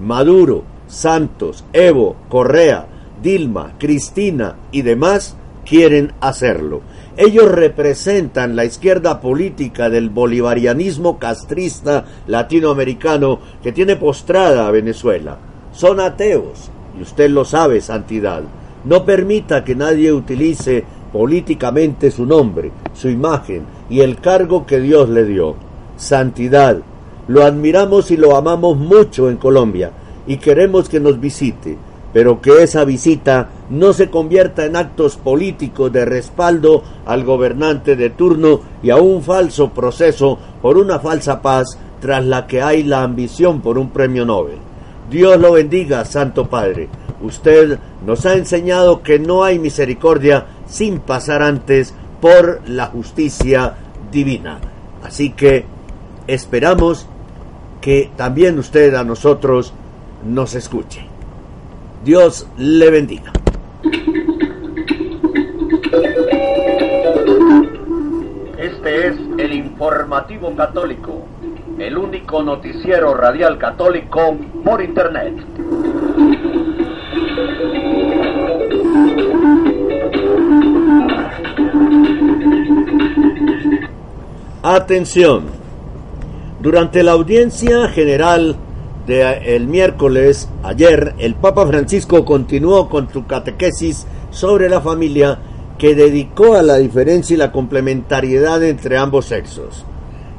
Maduro, 0.01 0.65
Santos, 0.89 1.65
Evo, 1.73 2.17
Correa, 2.29 2.87
Dilma, 3.23 3.75
Cristina 3.79 4.57
y 4.73 4.83
demás 4.83 5.37
quieren 5.65 6.13
hacerlo. 6.21 6.83
Ellos 7.17 7.51
representan 7.51 8.57
la 8.57 8.65
izquierda 8.65 9.21
política 9.21 9.89
del 9.89 10.11
bolivarianismo 10.11 11.19
castrista 11.19 12.05
latinoamericano 12.27 13.41
que 13.63 13.73
tiene 13.73 13.97
postrada 13.97 14.67
a 14.67 14.71
Venezuela. 14.71 15.39
Son 15.73 15.99
ateos, 16.01 16.71
y 16.99 17.03
usted 17.03 17.31
lo 17.31 17.45
sabe, 17.45 17.81
Santidad. 17.81 18.43
No 18.85 19.05
permita 19.05 19.65
que 19.65 19.75
nadie 19.75 20.13
utilice 20.13 20.85
políticamente 21.17 22.11
su 22.11 22.27
nombre, 22.27 22.71
su 22.93 23.09
imagen 23.09 23.65
y 23.89 24.01
el 24.01 24.21
cargo 24.21 24.67
que 24.67 24.81
Dios 24.81 25.09
le 25.09 25.25
dio. 25.25 25.55
Santidad. 25.97 26.83
Lo 27.27 27.43
admiramos 27.43 28.11
y 28.11 28.19
lo 28.19 28.37
amamos 28.37 28.77
mucho 28.77 29.31
en 29.31 29.39
Colombia 29.39 29.93
y 30.27 30.37
queremos 30.37 30.91
que 30.91 31.01
nos 31.01 31.19
visite, 31.19 31.79
pero 32.13 32.43
que 32.43 32.63
esa 32.63 32.85
visita 32.85 33.49
no 33.71 33.95
se 33.95 34.11
convierta 34.11 34.67
en 34.67 34.77
actos 34.77 35.17
políticos 35.17 35.91
de 35.91 36.05
respaldo 36.05 36.83
al 37.07 37.25
gobernante 37.25 37.97
de 37.97 38.11
turno 38.11 38.61
y 38.83 38.91
a 38.91 38.97
un 38.97 39.23
falso 39.23 39.71
proceso 39.71 40.39
por 40.61 40.77
una 40.77 40.99
falsa 40.99 41.41
paz 41.41 41.79
tras 41.99 42.27
la 42.27 42.47
que 42.47 42.61
hay 42.61 42.83
la 42.83 43.03
ambición 43.03 43.63
por 43.63 43.79
un 43.79 43.89
premio 43.89 44.27
Nobel. 44.27 44.59
Dios 45.11 45.41
lo 45.41 45.53
bendiga, 45.53 46.05
Santo 46.05 46.47
Padre. 46.47 46.91
Usted 47.23 47.79
nos 48.05 48.27
ha 48.27 48.35
enseñado 48.35 49.03
que 49.03 49.19
no 49.19 49.43
hay 49.43 49.59
misericordia 49.59 50.47
sin 50.67 51.01
pasar 51.01 51.43
antes 51.43 51.95
por 52.21 52.61
la 52.67 52.87
justicia 52.87 53.75
divina. 54.11 54.59
Así 55.03 55.31
que 55.31 55.65
esperamos 56.27 57.07
que 57.81 58.11
también 58.17 58.59
usted 58.59 58.95
a 58.95 59.05
nosotros 59.05 59.73
nos 60.25 60.55
escuche. 60.55 61.07
Dios 62.05 62.49
le 62.57 62.91
bendiga. 62.91 63.33
Este 68.59 69.09
es 69.09 69.17
el 69.39 69.53
informativo 69.53 70.55
católico, 70.57 71.27
el 71.79 71.97
único 71.97 72.43
noticiero 72.43 73.15
radial 73.15 73.59
católico 73.59 74.37
por 74.65 74.83
internet. 74.83 75.35
Atención. 84.63 85.45
Durante 86.61 87.03
la 87.05 87.13
audiencia 87.13 87.89
general 87.89 88.57
del 89.07 89.69
miércoles, 89.69 90.49
ayer, 90.65 91.15
el 91.19 91.37
Papa 91.37 91.67
Francisco 91.67 92.25
continuó 92.25 92.89
con 92.89 93.09
su 93.13 93.27
catequesis 93.27 94.07
sobre 94.31 94.69
la 94.69 94.81
familia 94.81 95.39
que 95.79 95.95
dedicó 95.95 96.55
a 96.55 96.63
la 96.63 96.79
diferencia 96.79 97.35
y 97.35 97.37
la 97.37 97.53
complementariedad 97.53 98.63
entre 98.65 98.99
ambos 98.99 99.27
sexos. 99.27 99.85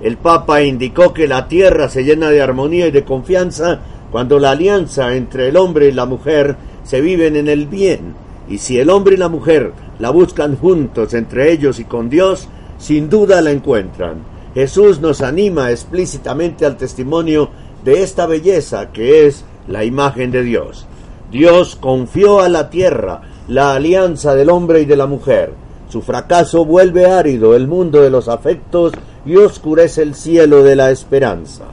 El 0.01 0.17
Papa 0.17 0.61
indicó 0.61 1.13
que 1.13 1.27
la 1.27 1.47
tierra 1.47 1.87
se 1.89 2.03
llena 2.03 2.29
de 2.29 2.41
armonía 2.41 2.87
y 2.87 2.91
de 2.91 3.05
confianza 3.05 3.79
cuando 4.11 4.39
la 4.39 4.51
alianza 4.51 5.15
entre 5.15 5.47
el 5.47 5.57
hombre 5.57 5.87
y 5.87 5.91
la 5.91 6.05
mujer 6.05 6.57
se 6.83 6.99
viven 7.01 7.35
en 7.35 7.47
el 7.47 7.67
bien, 7.67 8.13
y 8.49 8.57
si 8.57 8.77
el 8.77 8.89
hombre 8.89 9.15
y 9.15 9.17
la 9.17 9.29
mujer 9.29 9.71
la 9.99 10.09
buscan 10.09 10.57
juntos 10.57 11.13
entre 11.13 11.51
ellos 11.51 11.79
y 11.79 11.85
con 11.85 12.09
Dios, 12.09 12.47
sin 12.77 13.09
duda 13.09 13.41
la 13.41 13.51
encuentran. 13.51 14.17
Jesús 14.53 14.99
nos 15.01 15.21
anima 15.21 15.71
explícitamente 15.71 16.65
al 16.65 16.77
testimonio 16.77 17.49
de 17.83 18.03
esta 18.03 18.25
belleza 18.25 18.91
que 18.91 19.27
es 19.27 19.45
la 19.67 19.83
imagen 19.83 20.31
de 20.31 20.43
Dios. 20.43 20.85
Dios 21.31 21.75
confió 21.75 22.39
a 22.39 22.49
la 22.49 22.69
tierra 22.69 23.21
la 23.47 23.73
alianza 23.73 24.33
del 24.35 24.49
hombre 24.49 24.81
y 24.81 24.85
de 24.85 24.97
la 24.97 25.07
mujer. 25.07 25.53
Su 25.89 26.01
fracaso 26.01 26.65
vuelve 26.65 27.05
árido 27.05 27.55
el 27.55 27.67
mundo 27.67 28.01
de 28.01 28.09
los 28.09 28.27
afectos 28.27 28.93
y 29.25 29.35
oscurece 29.35 30.01
el 30.01 30.15
cielo 30.15 30.63
de 30.63 30.75
la 30.75 30.91
esperanza. 30.91 31.65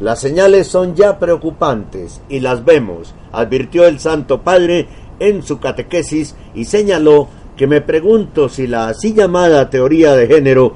Las 0.00 0.20
señales 0.20 0.66
son 0.66 0.94
ya 0.94 1.18
preocupantes 1.18 2.20
y 2.28 2.40
las 2.40 2.64
vemos, 2.64 3.14
advirtió 3.32 3.86
el 3.86 4.00
Santo 4.00 4.42
Padre 4.42 4.88
en 5.20 5.42
su 5.42 5.60
catequesis 5.60 6.34
y 6.54 6.64
señaló 6.64 7.28
que 7.56 7.66
me 7.66 7.80
pregunto 7.80 8.48
si 8.48 8.66
la 8.66 8.88
así 8.88 9.14
llamada 9.14 9.70
teoría 9.70 10.14
de 10.14 10.26
género 10.26 10.74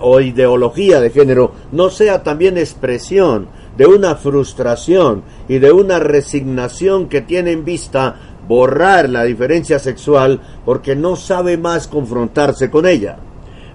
o 0.00 0.20
ideología 0.20 1.00
de 1.00 1.10
género 1.10 1.52
no 1.72 1.90
sea 1.90 2.22
también 2.22 2.58
expresión 2.58 3.48
de 3.76 3.86
una 3.86 4.16
frustración 4.16 5.22
y 5.48 5.58
de 5.58 5.70
una 5.70 6.00
resignación 6.00 7.08
que 7.08 7.20
tiene 7.20 7.52
en 7.52 7.64
vista 7.64 8.16
borrar 8.48 9.08
la 9.08 9.24
diferencia 9.24 9.78
sexual 9.78 10.40
porque 10.64 10.96
no 10.96 11.14
sabe 11.14 11.56
más 11.56 11.86
confrontarse 11.86 12.70
con 12.70 12.86
ella. 12.86 13.18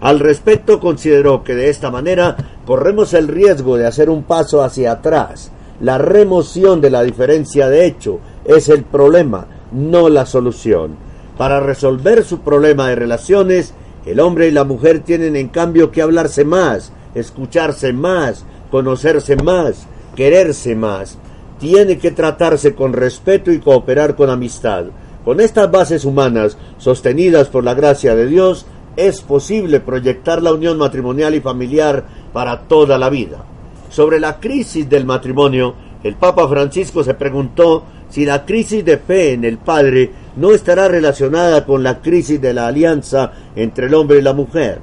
Al 0.02 0.20
respecto 0.20 0.82
consideró 0.82 1.44
que 1.44 1.56
de 1.56 1.70
esta 1.70 1.90
manera 1.90 2.36
corremos 2.66 3.14
el 3.14 3.30
riesgo 3.30 3.78
de 3.78 3.88
hacer 3.88 4.10
un 4.10 4.24
paso 4.24 4.62
hacia 4.62 4.92
atrás. 4.92 5.52
La 5.80 5.98
remoción 5.98 6.82
de 6.82 6.90
la 6.90 7.04
diferencia 7.04 7.70
de 7.70 7.86
hecho 7.86 8.20
es 8.44 8.68
el 8.68 8.84
problema, 8.84 9.48
no 9.72 10.10
la 10.10 10.26
solución. 10.26 11.03
Para 11.38 11.60
resolver 11.60 12.24
su 12.24 12.42
problema 12.42 12.90
de 12.90 12.96
relaciones, 12.96 13.74
el 14.06 14.20
hombre 14.20 14.48
y 14.48 14.52
la 14.52 14.64
mujer 14.64 15.00
tienen 15.00 15.36
en 15.36 15.48
cambio 15.48 15.92
que 15.92 16.02
hablarse 16.02 16.46
más, 16.46 16.92
escucharse 17.16 17.94
más, 17.94 18.46
conocerse 18.70 19.36
más, 19.38 19.88
quererse 20.16 20.76
más. 20.76 21.18
Tiene 21.60 21.98
que 21.98 22.12
tratarse 22.12 22.76
con 22.76 22.94
respeto 22.94 23.52
y 23.52 23.60
cooperar 23.60 24.16
con 24.16 24.30
amistad. 24.30 24.86
Con 25.24 25.40
estas 25.40 25.72
bases 25.72 26.04
humanas, 26.06 26.58
sostenidas 26.78 27.48
por 27.48 27.64
la 27.64 27.74
gracia 27.74 28.16
de 28.16 28.28
Dios, 28.28 28.66
es 28.96 29.22
posible 29.22 29.80
proyectar 29.80 30.44
la 30.44 30.54
unión 30.54 30.78
matrimonial 30.78 31.34
y 31.34 31.40
familiar 31.40 32.04
para 32.34 32.62
toda 32.62 32.98
la 32.98 33.10
vida. 33.10 33.46
Sobre 33.90 34.20
la 34.20 34.40
crisis 34.40 34.90
del 34.90 35.06
matrimonio, 35.06 35.76
el 36.04 36.16
Papa 36.16 36.48
Francisco 36.48 37.04
se 37.04 37.14
preguntó 37.14 37.86
si 38.14 38.26
la 38.26 38.46
crisis 38.46 38.86
de 38.86 39.00
fe 39.00 39.34
en 39.34 39.44
el 39.44 39.58
Padre 39.58 40.12
no 40.36 40.52
estará 40.52 40.88
relacionada 40.88 41.66
con 41.66 41.82
la 41.82 42.00
crisis 42.00 42.40
de 42.40 42.54
la 42.54 42.68
alianza 42.68 43.32
entre 43.56 43.88
el 43.88 43.96
hombre 43.96 44.20
y 44.20 44.22
la 44.22 44.34
mujer. 44.34 44.78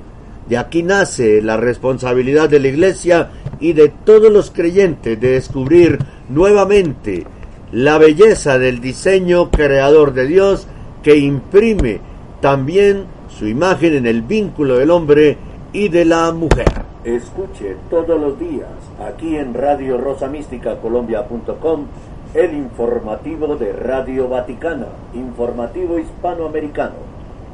De 0.48 0.58
aquí 0.58 0.82
nace 0.82 1.40
la 1.40 1.56
responsabilidad 1.56 2.48
de 2.48 2.58
la 2.58 2.66
Iglesia 2.66 3.30
y 3.60 3.72
de 3.72 3.92
todos 4.04 4.32
los 4.32 4.50
creyentes 4.50 5.20
de 5.20 5.30
descubrir 5.30 6.00
nuevamente 6.28 7.24
la 7.70 7.98
belleza 7.98 8.58
del 8.58 8.80
diseño 8.80 9.48
creador 9.52 10.12
de 10.12 10.26
Dios 10.26 10.66
que 11.04 11.16
imprime 11.16 12.00
también 12.40 13.04
su 13.28 13.46
imagen 13.46 13.94
en 13.94 14.06
el 14.06 14.22
vínculo 14.22 14.76
del 14.76 14.90
hombre 14.90 15.38
y 15.72 15.88
de 15.88 16.04
la 16.04 16.32
mujer. 16.32 16.66
Escuche 17.04 17.76
todos 17.88 18.20
los 18.20 18.40
días 18.40 18.68
aquí 19.00 19.36
en 19.36 19.54
Radio 19.54 19.98
Rosa 19.98 20.26
Mística 20.26 20.80
Colombia.com 20.80 21.86
el 22.34 22.54
informativo 22.54 23.56
de 23.56 23.72
Radio 23.72 24.28
Vaticana, 24.28 24.86
informativo 25.14 25.98
hispanoamericano, 25.98 26.94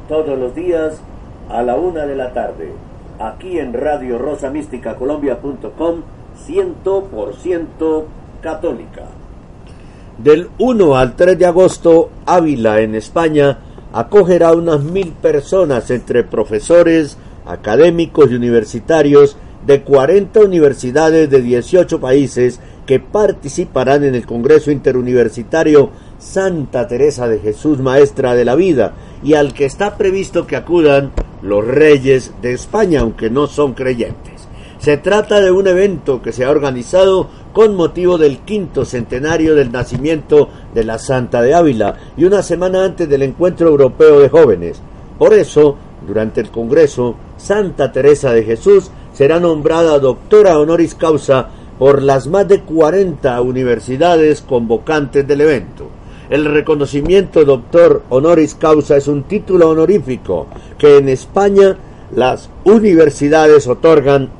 todos 0.08 0.38
los 0.38 0.54
días 0.54 1.00
a 1.48 1.62
la 1.62 1.76
una 1.76 2.04
de 2.04 2.14
la 2.14 2.32
tarde, 2.32 2.72
aquí 3.18 3.58
en 3.58 3.72
Radio 3.72 4.18
Rosa 4.18 4.50
Mística 4.50 4.96
Colombia.com, 4.96 6.02
100% 6.46 8.04
católica. 8.42 9.04
Del 10.18 10.50
1 10.58 10.96
al 10.96 11.16
3 11.16 11.38
de 11.38 11.46
agosto, 11.46 12.10
Ávila, 12.26 12.80
en 12.80 12.94
España, 12.94 13.58
acogerá 13.92 14.52
unas 14.52 14.82
mil 14.82 15.12
personas 15.12 15.90
entre 15.90 16.22
profesores, 16.22 17.16
académicos 17.46 18.30
y 18.30 18.34
universitarios 18.34 19.38
de 19.66 19.82
40 19.82 20.40
universidades 20.40 21.30
de 21.30 21.40
18 21.40 22.00
países 22.00 22.60
que 22.86 23.00
participarán 23.00 24.04
en 24.04 24.14
el 24.14 24.26
Congreso 24.26 24.70
Interuniversitario 24.70 25.90
Santa 26.18 26.86
Teresa 26.86 27.28
de 27.28 27.40
Jesús, 27.40 27.80
Maestra 27.80 28.34
de 28.34 28.44
la 28.44 28.54
Vida, 28.54 28.94
y 29.22 29.34
al 29.34 29.52
que 29.52 29.64
está 29.64 29.96
previsto 29.96 30.46
que 30.46 30.56
acudan 30.56 31.12
los 31.42 31.66
reyes 31.66 32.32
de 32.40 32.52
España, 32.52 33.00
aunque 33.00 33.28
no 33.28 33.48
son 33.48 33.74
creyentes. 33.74 34.48
Se 34.78 34.96
trata 34.98 35.40
de 35.40 35.50
un 35.50 35.66
evento 35.66 36.22
que 36.22 36.32
se 36.32 36.44
ha 36.44 36.50
organizado 36.50 37.28
con 37.52 37.74
motivo 37.74 38.18
del 38.18 38.38
quinto 38.38 38.84
centenario 38.84 39.54
del 39.54 39.72
nacimiento 39.72 40.48
de 40.74 40.84
la 40.84 40.98
Santa 40.98 41.42
de 41.42 41.54
Ávila 41.54 41.96
y 42.16 42.24
una 42.24 42.42
semana 42.42 42.84
antes 42.84 43.08
del 43.08 43.22
Encuentro 43.22 43.68
Europeo 43.68 44.20
de 44.20 44.28
Jóvenes. 44.28 44.80
Por 45.18 45.32
eso, 45.32 45.76
durante 46.06 46.40
el 46.40 46.50
Congreso, 46.50 47.16
Santa 47.36 47.90
Teresa 47.90 48.32
de 48.32 48.44
Jesús 48.44 48.90
será 49.12 49.40
nombrada 49.40 49.98
doctora 49.98 50.58
honoris 50.58 50.94
causa 50.94 51.48
por 51.78 52.02
las 52.02 52.26
más 52.26 52.48
de 52.48 52.60
40 52.60 53.40
universidades 53.40 54.42
convocantes 54.42 55.26
del 55.26 55.42
evento. 55.42 55.88
El 56.30 56.44
reconocimiento 56.44 57.44
doctor 57.44 58.02
honoris 58.08 58.54
causa 58.54 58.96
es 58.96 59.06
un 59.06 59.24
título 59.24 59.70
honorífico 59.70 60.48
que 60.78 60.98
en 60.98 61.08
España 61.08 61.76
las 62.14 62.50
universidades 62.64 63.66
otorgan 63.68 64.30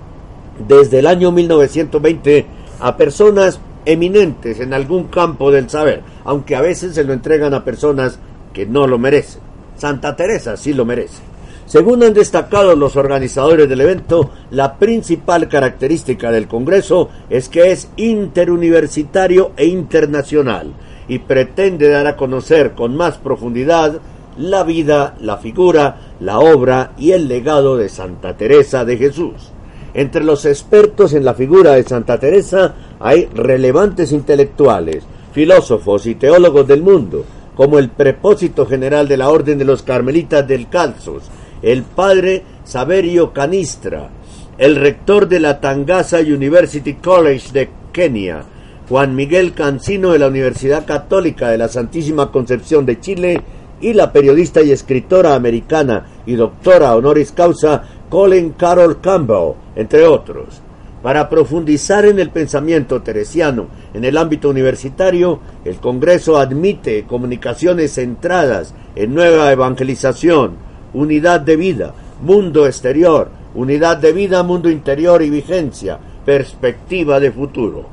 desde 0.66 1.00
el 1.00 1.06
año 1.06 1.30
1920 1.30 2.46
a 2.80 2.96
personas 2.96 3.60
eminentes 3.84 4.58
en 4.60 4.74
algún 4.74 5.04
campo 5.04 5.50
del 5.50 5.70
saber, 5.70 6.02
aunque 6.24 6.56
a 6.56 6.60
veces 6.60 6.94
se 6.94 7.04
lo 7.04 7.12
entregan 7.12 7.54
a 7.54 7.64
personas 7.64 8.18
que 8.52 8.66
no 8.66 8.86
lo 8.86 8.98
merecen. 8.98 9.40
Santa 9.76 10.16
Teresa 10.16 10.56
sí 10.56 10.72
lo 10.72 10.84
merece. 10.84 11.22
Según 11.66 12.04
han 12.04 12.14
destacado 12.14 12.76
los 12.76 12.94
organizadores 12.94 13.68
del 13.68 13.80
evento, 13.80 14.30
la 14.52 14.78
principal 14.78 15.48
característica 15.48 16.30
del 16.30 16.46
Congreso 16.46 17.08
es 17.28 17.48
que 17.48 17.72
es 17.72 17.88
interuniversitario 17.96 19.50
e 19.56 19.66
internacional 19.66 20.72
y 21.08 21.18
pretende 21.18 21.88
dar 21.88 22.06
a 22.06 22.16
conocer 22.16 22.72
con 22.72 22.96
más 22.96 23.18
profundidad 23.18 24.00
la 24.38 24.62
vida, 24.62 25.16
la 25.20 25.38
figura, 25.38 25.96
la 26.20 26.38
obra 26.38 26.92
y 26.98 27.12
el 27.12 27.26
legado 27.26 27.76
de 27.76 27.88
Santa 27.88 28.36
Teresa 28.36 28.84
de 28.84 28.96
Jesús. 28.96 29.50
Entre 29.92 30.22
los 30.22 30.44
expertos 30.44 31.14
en 31.14 31.24
la 31.24 31.34
figura 31.34 31.72
de 31.72 31.82
Santa 31.82 32.20
Teresa 32.20 32.74
hay 33.00 33.26
relevantes 33.34 34.12
intelectuales, 34.12 35.04
filósofos 35.32 36.06
y 36.06 36.14
teólogos 36.14 36.68
del 36.68 36.82
mundo, 36.82 37.24
como 37.56 37.78
el 37.78 37.88
prepósito 37.88 38.66
general 38.66 39.08
de 39.08 39.16
la 39.16 39.30
Orden 39.30 39.58
de 39.58 39.64
los 39.64 39.82
Carmelitas 39.82 40.46
del 40.46 40.68
Calzos, 40.68 41.24
el 41.62 41.82
padre 41.82 42.42
Saverio 42.64 43.32
Canistra, 43.32 44.10
el 44.58 44.76
rector 44.76 45.28
de 45.28 45.40
la 45.40 45.60
Tangasa 45.60 46.20
University 46.20 46.94
College 46.94 47.52
de 47.52 47.70
Kenia, 47.92 48.44
Juan 48.88 49.14
Miguel 49.14 49.52
Cancino 49.52 50.12
de 50.12 50.18
la 50.18 50.28
Universidad 50.28 50.86
Católica 50.86 51.48
de 51.48 51.58
la 51.58 51.68
Santísima 51.68 52.30
Concepción 52.30 52.86
de 52.86 53.00
Chile 53.00 53.42
y 53.80 53.92
la 53.92 54.12
periodista 54.12 54.62
y 54.62 54.70
escritora 54.70 55.34
americana 55.34 56.06
y 56.24 56.34
doctora 56.34 56.94
honoris 56.94 57.32
causa 57.32 57.82
Colin 58.08 58.50
Carol 58.50 59.00
Campbell, 59.00 59.54
entre 59.74 60.06
otros. 60.06 60.62
Para 61.02 61.28
profundizar 61.28 62.04
en 62.04 62.18
el 62.18 62.30
pensamiento 62.30 63.02
teresiano 63.02 63.68
en 63.94 64.04
el 64.04 64.16
ámbito 64.16 64.48
universitario, 64.48 65.40
el 65.64 65.76
Congreso 65.76 66.36
admite 66.36 67.04
comunicaciones 67.04 67.94
centradas 67.94 68.74
en 68.94 69.14
nueva 69.14 69.52
evangelización, 69.52 70.56
unidad 70.94 71.40
de 71.40 71.56
vida, 71.56 71.94
mundo 72.22 72.66
exterior, 72.66 73.28
unidad 73.54 73.96
de 73.98 74.12
vida, 74.12 74.42
mundo 74.42 74.70
interior 74.70 75.22
y 75.22 75.30
vigencia, 75.30 75.98
perspectiva 76.24 77.20
de 77.20 77.32
futuro. 77.32 77.86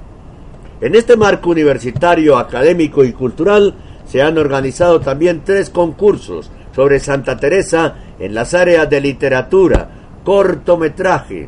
En 0.82 0.96
este 0.96 1.16
marco 1.16 1.50
universitario, 1.50 2.38
académico 2.38 3.04
y 3.04 3.14
cultural 3.14 3.74
se 4.06 4.22
han 4.22 4.38
organizado 4.38 5.00
también 5.00 5.42
tres 5.46 5.70
concursos 5.70 6.52
sobre 6.76 7.00
Santa 7.00 7.38
Teresa 7.38 7.96
en 8.20 8.34
las 8.34 8.54
áreas 8.54 8.90
de 8.90 9.00
literatura, 9.00 9.90
cortometraje 10.24 11.48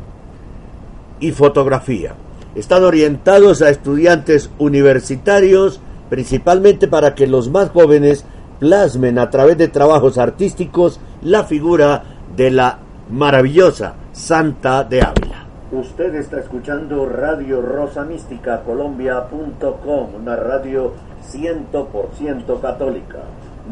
y 1.20 1.32
fotografía. 1.32 2.14
Están 2.54 2.84
orientados 2.84 3.60
a 3.60 3.68
estudiantes 3.68 4.50
universitarios 4.58 5.80
principalmente 6.08 6.88
para 6.88 7.14
que 7.14 7.26
los 7.26 7.50
más 7.50 7.70
jóvenes 7.70 8.24
plasmen 8.58 9.18
a 9.18 9.30
través 9.30 9.58
de 9.58 9.68
trabajos 9.68 10.18
artísticos 10.18 11.00
la 11.22 11.44
figura 11.44 12.02
de 12.34 12.50
la 12.50 12.78
maravillosa 13.10 13.94
Santa 14.12 14.84
de 14.84 15.02
Ávila. 15.02 15.46
Usted 15.72 16.14
está 16.14 16.38
escuchando 16.38 17.06
Radio 17.06 17.60
Rosa 17.60 18.04
Mística 18.04 18.62
Colombia.com, 18.62 20.14
una 20.14 20.36
radio 20.36 20.92
100% 21.32 22.60
católica. 22.60 23.18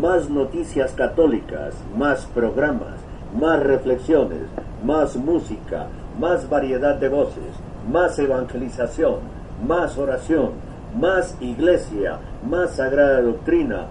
Más 0.01 0.29
noticias 0.29 0.91
católicas, 0.93 1.75
más 1.97 2.27
programas, 2.27 2.99
más 3.41 3.63
reflexiones, 3.63 4.43
más 4.85 5.17
música, 5.17 5.87
más 6.19 6.49
variedad 6.49 6.97
de 6.97 7.09
voces, 7.09 7.55
más 7.91 8.19
evangelización, 8.19 9.21
más 9.67 9.97
oración, 9.97 10.51
más 11.01 11.37
iglesia, 11.41 12.19
más 12.49 12.77
sagrada 12.77 13.23
doctrina, 13.23 13.87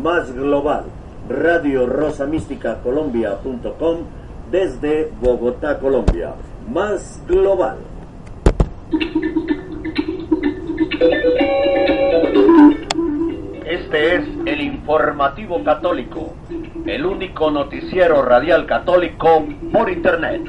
más 0.00 0.32
global. 0.34 0.84
Radio 1.28 1.86
Rosa 1.86 2.26
Mística 2.26 2.80
Colombia.com 2.82 3.98
desde 4.50 5.10
Bogotá, 5.20 5.78
Colombia. 5.78 6.34
Más 6.72 7.22
global. 7.26 7.78
Este 13.66 14.16
es 14.16 14.24
el 14.46 14.60
informativo 14.62 15.62
católico, 15.62 16.34
el 16.86 17.04
único 17.04 17.50
noticiero 17.50 18.22
radial 18.22 18.64
católico 18.66 19.46
por 19.72 19.90
internet. 19.90 20.42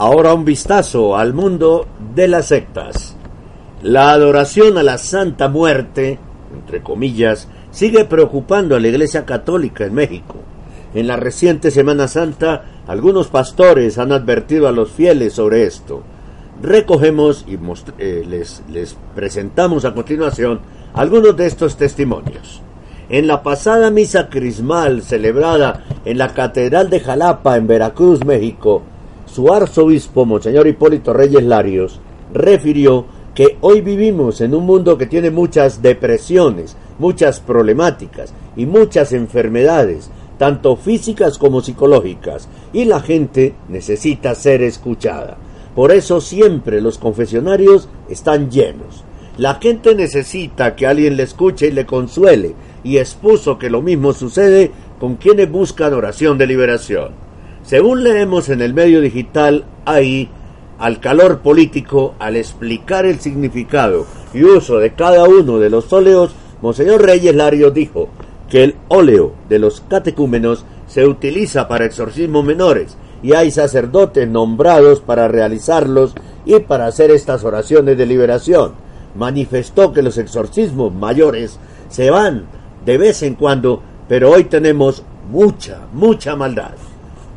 Ahora 0.00 0.32
un 0.32 0.44
vistazo 0.44 1.16
al 1.16 1.34
mundo 1.34 1.88
de 2.14 2.28
las 2.28 2.46
sectas. 2.46 3.16
La 3.82 4.12
adoración 4.12 4.78
a 4.78 4.84
la 4.84 4.96
Santa 4.96 5.48
Muerte, 5.48 6.20
entre 6.54 6.84
comillas, 6.84 7.48
sigue 7.72 8.04
preocupando 8.04 8.76
a 8.76 8.80
la 8.80 8.86
Iglesia 8.86 9.26
Católica 9.26 9.86
en 9.86 9.94
México. 9.94 10.36
En 10.94 11.08
la 11.08 11.16
reciente 11.16 11.72
Semana 11.72 12.06
Santa, 12.06 12.64
algunos 12.86 13.26
pastores 13.26 13.98
han 13.98 14.12
advertido 14.12 14.68
a 14.68 14.72
los 14.72 14.92
fieles 14.92 15.32
sobre 15.32 15.64
esto. 15.64 16.04
Recogemos 16.62 17.44
y 17.48 17.58
eh, 17.98 18.24
les, 18.24 18.62
les 18.70 18.96
presentamos 19.16 19.84
a 19.84 19.94
continuación 19.94 20.60
algunos 20.94 21.36
de 21.36 21.46
estos 21.46 21.76
testimonios. 21.76 22.62
En 23.08 23.26
la 23.26 23.42
pasada 23.42 23.90
misa 23.90 24.28
crismal 24.28 25.02
celebrada 25.02 25.82
en 26.04 26.18
la 26.18 26.34
Catedral 26.34 26.88
de 26.88 27.00
Jalapa, 27.00 27.56
en 27.56 27.66
Veracruz, 27.66 28.24
México, 28.24 28.84
su 29.28 29.52
arzobispo, 29.52 30.24
Monseñor 30.24 30.66
Hipólito 30.66 31.12
Reyes 31.12 31.44
Larios, 31.44 32.00
refirió 32.32 33.06
que 33.34 33.56
hoy 33.60 33.80
vivimos 33.80 34.40
en 34.40 34.54
un 34.54 34.66
mundo 34.66 34.98
que 34.98 35.06
tiene 35.06 35.30
muchas 35.30 35.80
depresiones, 35.80 36.76
muchas 36.98 37.38
problemáticas 37.38 38.34
y 38.56 38.66
muchas 38.66 39.12
enfermedades, 39.12 40.10
tanto 40.38 40.76
físicas 40.76 41.38
como 41.38 41.60
psicológicas, 41.60 42.48
y 42.72 42.84
la 42.84 43.00
gente 43.00 43.54
necesita 43.68 44.34
ser 44.34 44.62
escuchada. 44.62 45.36
Por 45.74 45.92
eso 45.92 46.20
siempre 46.20 46.80
los 46.80 46.98
confesionarios 46.98 47.88
están 48.08 48.50
llenos. 48.50 49.04
La 49.36 49.54
gente 49.54 49.94
necesita 49.94 50.74
que 50.74 50.88
alguien 50.88 51.16
le 51.16 51.22
escuche 51.22 51.68
y 51.68 51.70
le 51.70 51.86
consuele, 51.86 52.56
y 52.82 52.98
expuso 52.98 53.58
que 53.58 53.70
lo 53.70 53.82
mismo 53.82 54.12
sucede 54.12 54.72
con 54.98 55.14
quienes 55.14 55.48
buscan 55.48 55.94
oración 55.94 56.38
de 56.38 56.46
liberación. 56.48 57.27
Según 57.68 58.02
leemos 58.02 58.48
en 58.48 58.62
el 58.62 58.72
medio 58.72 59.02
digital, 59.02 59.66
ahí, 59.84 60.30
al 60.78 61.00
calor 61.00 61.40
político, 61.40 62.14
al 62.18 62.36
explicar 62.36 63.04
el 63.04 63.20
significado 63.20 64.06
y 64.32 64.42
uso 64.42 64.78
de 64.78 64.94
cada 64.94 65.24
uno 65.24 65.58
de 65.58 65.68
los 65.68 65.92
óleos, 65.92 66.34
Monseñor 66.62 67.02
Reyes 67.02 67.34
Larios 67.34 67.74
dijo 67.74 68.08
que 68.48 68.64
el 68.64 68.76
óleo 68.88 69.34
de 69.50 69.58
los 69.58 69.82
catecúmenos 69.82 70.64
se 70.86 71.06
utiliza 71.06 71.68
para 71.68 71.84
exorcismos 71.84 72.42
menores 72.42 72.96
y 73.22 73.34
hay 73.34 73.50
sacerdotes 73.50 74.26
nombrados 74.26 75.00
para 75.00 75.28
realizarlos 75.28 76.14
y 76.46 76.58
para 76.60 76.86
hacer 76.86 77.10
estas 77.10 77.44
oraciones 77.44 77.98
de 77.98 78.06
liberación. 78.06 78.72
Manifestó 79.14 79.92
que 79.92 80.00
los 80.00 80.16
exorcismos 80.16 80.94
mayores 80.94 81.60
se 81.90 82.08
van 82.08 82.46
de 82.86 82.96
vez 82.96 83.22
en 83.22 83.34
cuando, 83.34 83.82
pero 84.08 84.30
hoy 84.30 84.44
tenemos 84.44 85.02
mucha, 85.30 85.80
mucha 85.92 86.34
maldad. 86.34 86.87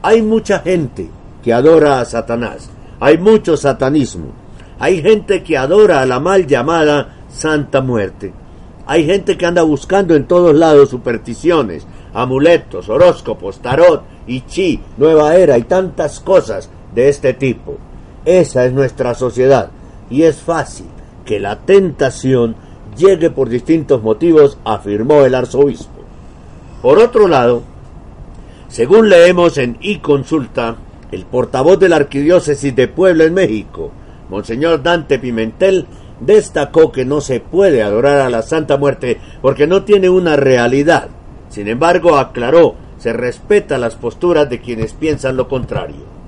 Hay 0.03 0.23
mucha 0.23 0.59
gente 0.59 1.09
que 1.43 1.53
adora 1.53 1.99
a 1.99 2.05
Satanás. 2.05 2.69
Hay 2.99 3.17
mucho 3.17 3.55
satanismo. 3.55 4.31
Hay 4.79 5.01
gente 5.01 5.43
que 5.43 5.57
adora 5.57 6.01
a 6.01 6.05
la 6.07 6.19
mal 6.19 6.47
llamada 6.47 7.17
Santa 7.29 7.81
Muerte. 7.81 8.33
Hay 8.87 9.05
gente 9.05 9.37
que 9.37 9.45
anda 9.45 9.61
buscando 9.61 10.15
en 10.15 10.25
todos 10.25 10.55
lados 10.55 10.89
supersticiones, 10.89 11.85
amuletos, 12.13 12.89
horóscopos, 12.89 13.59
tarot, 13.59 14.03
y 14.25 14.41
chi, 14.41 14.81
nueva 14.97 15.35
era 15.35 15.57
y 15.57 15.63
tantas 15.63 16.19
cosas 16.19 16.69
de 16.95 17.09
este 17.09 17.33
tipo. 17.33 17.77
Esa 18.25 18.65
es 18.65 18.73
nuestra 18.73 19.13
sociedad 19.13 19.69
y 20.09 20.23
es 20.23 20.37
fácil 20.37 20.87
que 21.25 21.39
la 21.39 21.59
tentación 21.59 22.55
llegue 22.97 23.29
por 23.29 23.49
distintos 23.49 24.01
motivos, 24.01 24.57
afirmó 24.65 25.25
el 25.25 25.35
arzobispo. 25.35 26.01
Por 26.81 26.97
otro 26.97 27.27
lado, 27.27 27.63
según 28.71 29.09
leemos 29.09 29.57
en 29.57 29.77
iConsulta, 29.81 30.77
el 31.11 31.25
portavoz 31.25 31.77
de 31.77 31.89
la 31.89 31.97
Arquidiócesis 31.97 32.73
de 32.73 32.87
Puebla 32.87 33.25
en 33.25 33.33
México, 33.33 33.91
Monseñor 34.29 34.81
Dante 34.81 35.19
Pimentel, 35.19 35.87
destacó 36.21 36.89
que 36.89 37.03
no 37.03 37.19
se 37.19 37.41
puede 37.41 37.83
adorar 37.83 38.21
a 38.21 38.29
la 38.29 38.43
Santa 38.43 38.77
Muerte 38.77 39.19
porque 39.41 39.67
no 39.67 39.83
tiene 39.83 40.09
una 40.09 40.37
realidad. 40.37 41.09
Sin 41.49 41.67
embargo, 41.67 42.17
aclaró, 42.17 42.75
se 42.97 43.11
respeta 43.11 43.77
las 43.77 43.95
posturas 43.95 44.49
de 44.49 44.61
quienes 44.61 44.93
piensan 44.93 45.35
lo 45.35 45.49
contrario 45.49 46.21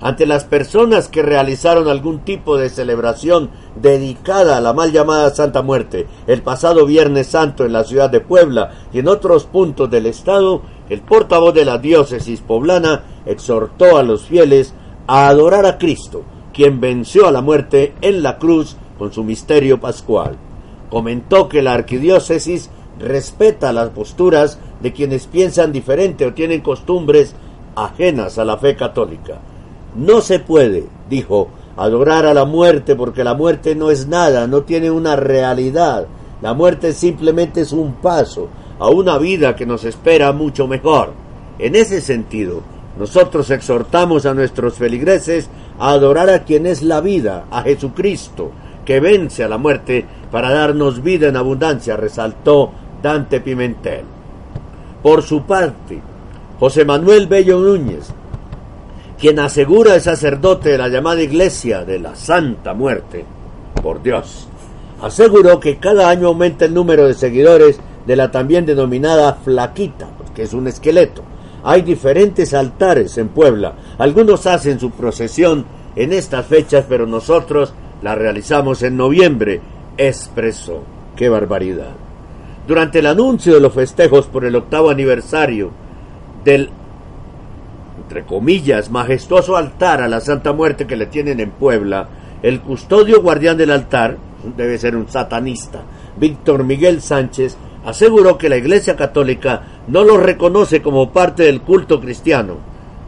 ante 0.00 0.26
las 0.26 0.44
personas 0.44 1.08
que 1.08 1.22
realizaron 1.22 1.88
algún 1.88 2.20
tipo 2.20 2.56
de 2.56 2.68
celebración 2.68 3.50
dedicada 3.76 4.56
a 4.56 4.60
la 4.60 4.72
mal 4.72 4.92
llamada 4.92 5.30
Santa 5.30 5.62
Muerte 5.62 6.06
el 6.26 6.42
pasado 6.42 6.86
Viernes 6.86 7.28
Santo 7.28 7.64
en 7.64 7.72
la 7.72 7.84
ciudad 7.84 8.10
de 8.10 8.20
Puebla 8.20 8.72
y 8.92 9.00
en 9.00 9.08
otros 9.08 9.44
puntos 9.44 9.90
del 9.90 10.06
estado, 10.06 10.62
el 10.88 11.00
portavoz 11.00 11.54
de 11.54 11.64
la 11.64 11.78
diócesis 11.78 12.40
poblana 12.40 13.04
exhortó 13.26 13.96
a 13.96 14.02
los 14.02 14.26
fieles 14.26 14.74
a 15.06 15.28
adorar 15.28 15.66
a 15.66 15.78
Cristo, 15.78 16.22
quien 16.52 16.80
venció 16.80 17.26
a 17.26 17.32
la 17.32 17.40
muerte 17.40 17.94
en 18.00 18.22
la 18.22 18.38
cruz 18.38 18.76
con 18.98 19.12
su 19.12 19.24
misterio 19.24 19.80
pascual. 19.80 20.36
Comentó 20.90 21.48
que 21.48 21.62
la 21.62 21.74
arquidiócesis 21.74 22.70
respeta 22.98 23.72
las 23.72 23.90
posturas 23.90 24.58
de 24.80 24.92
quienes 24.92 25.26
piensan 25.26 25.72
diferente 25.72 26.26
o 26.26 26.34
tienen 26.34 26.60
costumbres 26.60 27.34
ajenas 27.76 28.38
a 28.38 28.44
la 28.44 28.56
fe 28.56 28.74
católica 28.74 29.40
no 29.98 30.20
se 30.20 30.38
puede, 30.38 30.86
dijo, 31.08 31.48
adorar 31.76 32.26
a 32.26 32.34
la 32.34 32.44
muerte 32.44 32.94
porque 32.94 33.24
la 33.24 33.34
muerte 33.34 33.74
no 33.74 33.90
es 33.90 34.06
nada, 34.06 34.46
no 34.46 34.62
tiene 34.62 34.90
una 34.90 35.16
realidad. 35.16 36.06
La 36.40 36.54
muerte 36.54 36.92
simplemente 36.92 37.62
es 37.62 37.72
un 37.72 37.94
paso 37.94 38.48
a 38.78 38.88
una 38.88 39.18
vida 39.18 39.56
que 39.56 39.66
nos 39.66 39.84
espera 39.84 40.32
mucho 40.32 40.66
mejor. 40.66 41.12
En 41.58 41.74
ese 41.74 42.00
sentido, 42.00 42.62
nosotros 42.98 43.50
exhortamos 43.50 44.26
a 44.26 44.34
nuestros 44.34 44.74
feligreses 44.74 45.48
a 45.78 45.90
adorar 45.90 46.30
a 46.30 46.44
quien 46.44 46.66
es 46.66 46.82
la 46.82 47.00
vida, 47.00 47.44
a 47.50 47.62
Jesucristo, 47.62 48.50
que 48.84 49.00
vence 49.00 49.44
a 49.44 49.48
la 49.48 49.58
muerte 49.58 50.04
para 50.30 50.50
darnos 50.50 51.02
vida 51.02 51.28
en 51.28 51.36
abundancia, 51.36 51.96
resaltó 51.96 52.70
Dante 53.02 53.40
Pimentel. 53.40 54.04
Por 55.02 55.22
su 55.22 55.42
parte, 55.42 56.00
José 56.58 56.84
Manuel 56.84 57.26
Bello 57.26 57.60
Núñez, 57.60 58.08
quien 59.18 59.38
asegura 59.38 59.94
el 59.94 60.00
sacerdote 60.00 60.70
de 60.70 60.78
la 60.78 60.88
llamada 60.88 61.22
Iglesia 61.22 61.84
de 61.84 61.98
la 61.98 62.16
Santa 62.16 62.74
Muerte, 62.74 63.24
por 63.82 64.02
Dios, 64.02 64.48
aseguró 65.02 65.60
que 65.60 65.78
cada 65.78 66.08
año 66.08 66.28
aumenta 66.28 66.64
el 66.64 66.74
número 66.74 67.06
de 67.06 67.14
seguidores 67.14 67.80
de 68.08 68.16
la 68.16 68.30
también 68.30 68.64
denominada 68.64 69.34
Flaquita, 69.34 70.08
que 70.34 70.44
es 70.44 70.54
un 70.54 70.66
esqueleto. 70.66 71.22
Hay 71.62 71.82
diferentes 71.82 72.54
altares 72.54 73.18
en 73.18 73.28
Puebla, 73.28 73.74
algunos 73.98 74.46
hacen 74.46 74.80
su 74.80 74.92
procesión 74.92 75.66
en 75.94 76.14
estas 76.14 76.46
fechas, 76.46 76.86
pero 76.88 77.06
nosotros 77.06 77.74
la 78.00 78.14
realizamos 78.14 78.82
en 78.82 78.96
noviembre, 78.96 79.60
expresó. 79.98 80.84
¡Qué 81.16 81.28
barbaridad! 81.28 81.90
Durante 82.66 83.00
el 83.00 83.06
anuncio 83.06 83.52
de 83.52 83.60
los 83.60 83.74
festejos 83.74 84.26
por 84.26 84.46
el 84.46 84.56
octavo 84.56 84.88
aniversario 84.88 85.70
del 86.44 86.70
entre 87.98 88.24
comillas, 88.24 88.90
majestuoso 88.90 89.54
altar 89.54 90.00
a 90.00 90.08
la 90.08 90.20
Santa 90.20 90.54
Muerte 90.54 90.86
que 90.86 90.96
le 90.96 91.06
tienen 91.06 91.40
en 91.40 91.50
Puebla, 91.50 92.08
el 92.42 92.62
custodio 92.62 93.20
guardián 93.20 93.58
del 93.58 93.70
altar, 93.70 94.16
debe 94.56 94.78
ser 94.78 94.96
un 94.96 95.10
satanista, 95.10 95.82
Víctor 96.16 96.64
Miguel 96.64 97.02
Sánchez, 97.02 97.58
aseguró 97.84 98.38
que 98.38 98.48
la 98.48 98.56
Iglesia 98.56 98.96
Católica 98.96 99.62
no 99.88 100.04
lo 100.04 100.16
reconoce 100.16 100.82
como 100.82 101.12
parte 101.12 101.44
del 101.44 101.62
culto 101.62 102.00
cristiano. 102.00 102.56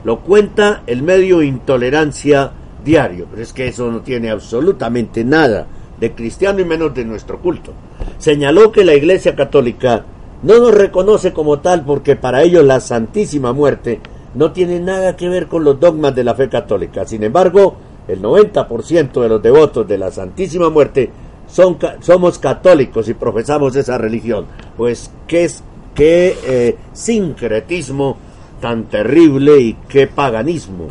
Lo 0.05 0.21
cuenta 0.21 0.83
el 0.87 1.03
medio 1.03 1.43
Intolerancia 1.43 2.53
Diario, 2.85 3.27
pero 3.31 3.43
es 3.43 3.53
que 3.53 3.69
eso 3.69 3.91
no 3.91 4.01
tiene 4.01 4.31
absolutamente 4.31 5.25
nada 5.25 5.67
de 5.99 6.13
cristiano 6.13 6.61
y 6.61 6.65
menos 6.65 6.95
de 6.95 7.05
nuestro 7.05 7.39
culto. 7.41 7.73
Señaló 8.19 8.73
que 8.73 8.85
la 8.85 8.95
Iglesia 8.95 9.37
Católica 9.37 10.05
no 10.43 10.59
nos 10.59 10.75
reconoce 10.75 11.33
como 11.33 11.61
tal 11.61 11.85
porque 11.85 12.17
para 12.17 12.43
ellos 12.43 12.65
la 12.65 12.81
Santísima 12.81 13.53
Muerte 13.53 14.01
no 14.35 14.53
tiene 14.53 14.81
nada 14.81 15.17
que 15.17 15.29
ver 15.29 15.47
con 15.47 15.65
los 15.65 15.79
dogmas 15.79 16.15
de 16.15 16.25
la 16.25 16.35
fe 16.35 16.49
católica. 16.49 17.05
Sin 17.05 17.23
embargo, 17.23 17.77
el 18.09 18.23
90% 18.23 19.21
de 19.21 19.29
los 19.29 19.43
devotos 19.43 19.87
de 19.87 19.99
la 19.99 20.11
Santísima 20.11 20.71
Muerte 20.71 21.11
son, 21.51 21.79
somos 22.01 22.39
católicos 22.39 23.09
y 23.09 23.15
profesamos 23.15 23.77
esa 23.77 23.99
religión. 23.99 24.47
Pues 24.77 25.11
qué, 25.27 25.51
qué 25.95 26.37
eh, 26.45 26.77
sincretismo 26.93 28.19
tan 28.61 28.85
terrible 28.85 29.59
y 29.61 29.75
qué 29.89 30.07
paganismo 30.07 30.89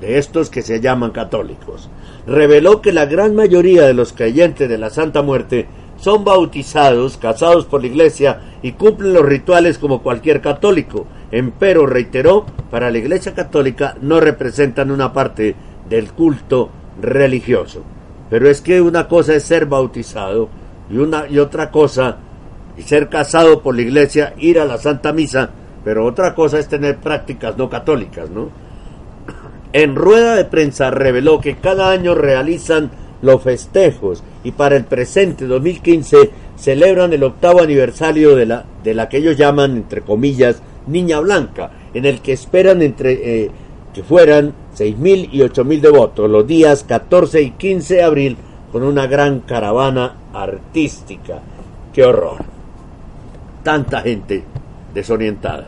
de 0.00 0.18
estos 0.18 0.50
que 0.50 0.62
se 0.62 0.80
llaman 0.80 1.10
católicos. 1.10 1.88
Reveló 2.26 2.82
que 2.82 2.92
la 2.92 3.06
gran 3.06 3.34
mayoría 3.34 3.86
de 3.86 3.94
los 3.94 4.12
creyentes 4.12 4.68
de 4.68 4.78
la 4.78 4.90
Santa 4.90 5.22
Muerte 5.22 5.66
son 5.96 6.24
bautizados, 6.24 7.16
casados 7.16 7.64
por 7.64 7.80
la 7.80 7.88
Iglesia 7.88 8.40
y 8.62 8.72
cumplen 8.72 9.14
los 9.14 9.24
rituales 9.24 9.78
como 9.78 10.02
cualquier 10.02 10.40
católico 10.40 11.06
Empero 11.30 11.86
reiteró, 11.86 12.46
para 12.70 12.90
la 12.90 12.98
Iglesia 12.98 13.34
Católica 13.34 13.96
no 14.00 14.18
representan 14.20 14.90
una 14.90 15.12
parte 15.12 15.54
del 15.88 16.12
culto 16.12 16.70
religioso. 17.00 17.82
Pero 18.30 18.48
es 18.48 18.60
que 18.60 18.80
una 18.80 19.08
cosa 19.08 19.34
es 19.34 19.44
ser 19.44 19.66
bautizado 19.66 20.48
y, 20.90 20.98
una, 20.98 21.26
y 21.28 21.38
otra 21.38 21.70
cosa 21.70 22.16
y 22.76 22.82
ser 22.82 23.08
casado 23.08 23.62
por 23.62 23.74
la 23.74 23.82
Iglesia, 23.82 24.34
ir 24.38 24.60
a 24.60 24.64
la 24.64 24.78
Santa 24.78 25.12
Misa, 25.12 25.50
pero 25.84 26.04
otra 26.04 26.34
cosa 26.34 26.58
es 26.58 26.68
tener 26.68 26.98
prácticas 26.98 27.56
no 27.56 27.68
católicas, 27.68 28.30
¿no? 28.30 28.50
En 29.72 29.96
rueda 29.96 30.34
de 30.34 30.46
prensa 30.46 30.90
reveló 30.90 31.40
que 31.40 31.56
cada 31.56 31.90
año 31.90 32.14
realizan 32.14 32.90
los 33.20 33.42
festejos 33.42 34.22
y 34.44 34.52
para 34.52 34.76
el 34.76 34.84
presente 34.84 35.46
2015 35.46 36.30
celebran 36.56 37.12
el 37.12 37.22
octavo 37.22 37.60
aniversario 37.60 38.36
de 38.36 38.46
la, 38.46 38.64
de 38.82 38.94
la 38.94 39.08
que 39.08 39.18
ellos 39.18 39.36
llaman, 39.36 39.76
entre 39.76 40.02
comillas, 40.02 40.62
Niña 40.86 41.20
Blanca, 41.20 41.70
en 41.94 42.04
el 42.04 42.20
que 42.20 42.32
esperan 42.32 42.82
entre 42.82 43.12
eh, 43.44 43.50
que 43.92 44.02
fueran 44.02 44.54
6.000 44.78 45.30
y 45.32 45.40
8.000 45.40 45.80
devotos 45.80 46.30
los 46.30 46.46
días 46.46 46.84
14 46.84 47.42
y 47.42 47.50
15 47.52 47.94
de 47.94 48.02
abril 48.02 48.36
con 48.70 48.82
una 48.82 49.06
gran 49.06 49.40
caravana 49.40 50.16
artística. 50.32 51.40
¡Qué 51.92 52.04
horror! 52.04 52.36
Tanta 53.62 54.00
gente 54.02 54.44
desorientada. 54.94 55.66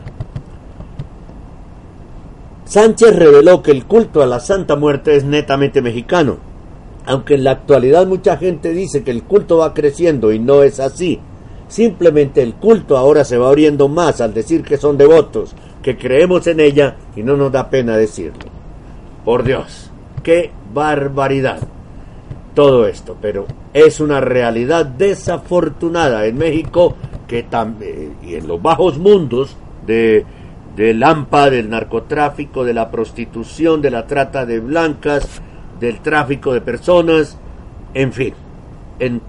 Sánchez 2.65 3.15
reveló 3.15 3.61
que 3.61 3.71
el 3.71 3.85
culto 3.85 4.21
a 4.21 4.25
la 4.25 4.39
Santa 4.39 4.77
Muerte 4.77 5.15
es 5.17 5.25
netamente 5.25 5.81
mexicano, 5.81 6.37
aunque 7.05 7.33
en 7.35 7.43
la 7.43 7.51
actualidad 7.51 8.07
mucha 8.07 8.37
gente 8.37 8.69
dice 8.69 9.03
que 9.03 9.11
el 9.11 9.23
culto 9.23 9.57
va 9.57 9.73
creciendo 9.73 10.31
y 10.31 10.39
no 10.39 10.63
es 10.63 10.79
así. 10.79 11.19
Simplemente 11.67 12.41
el 12.41 12.53
culto 12.53 12.97
ahora 12.97 13.25
se 13.25 13.37
va 13.37 13.49
abriendo 13.49 13.87
más 13.89 14.21
al 14.21 14.33
decir 14.33 14.63
que 14.63 14.77
son 14.77 14.97
devotos, 14.97 15.53
que 15.81 15.97
creemos 15.97 16.47
en 16.47 16.59
ella 16.59 16.95
y 17.15 17.23
no 17.23 17.35
nos 17.35 17.51
da 17.51 17.69
pena 17.69 17.97
decirlo. 17.97 18.60
Por 19.25 19.43
Dios, 19.43 19.91
qué 20.23 20.51
barbaridad 20.73 21.59
todo 22.55 22.87
esto, 22.87 23.17
pero 23.21 23.45
es 23.73 23.99
una 23.99 24.19
realidad 24.19 24.85
desafortunada 24.85 26.25
en 26.25 26.37
México 26.37 26.95
que 27.27 27.45
y 28.23 28.35
en 28.35 28.47
los 28.47 28.61
bajos 28.61 28.97
mundos 28.97 29.55
de 29.85 30.25
del 30.75 31.03
AMPA, 31.03 31.49
del 31.49 31.69
narcotráfico, 31.69 32.63
de 32.63 32.73
la 32.73 32.91
prostitución, 32.91 33.81
de 33.81 33.91
la 33.91 34.07
trata 34.07 34.45
de 34.45 34.59
blancas, 34.59 35.41
del 35.79 35.99
tráfico 35.99 36.53
de 36.53 36.61
personas, 36.61 37.37
en 37.93 38.13
fin, 38.13 38.33
en 38.99 39.21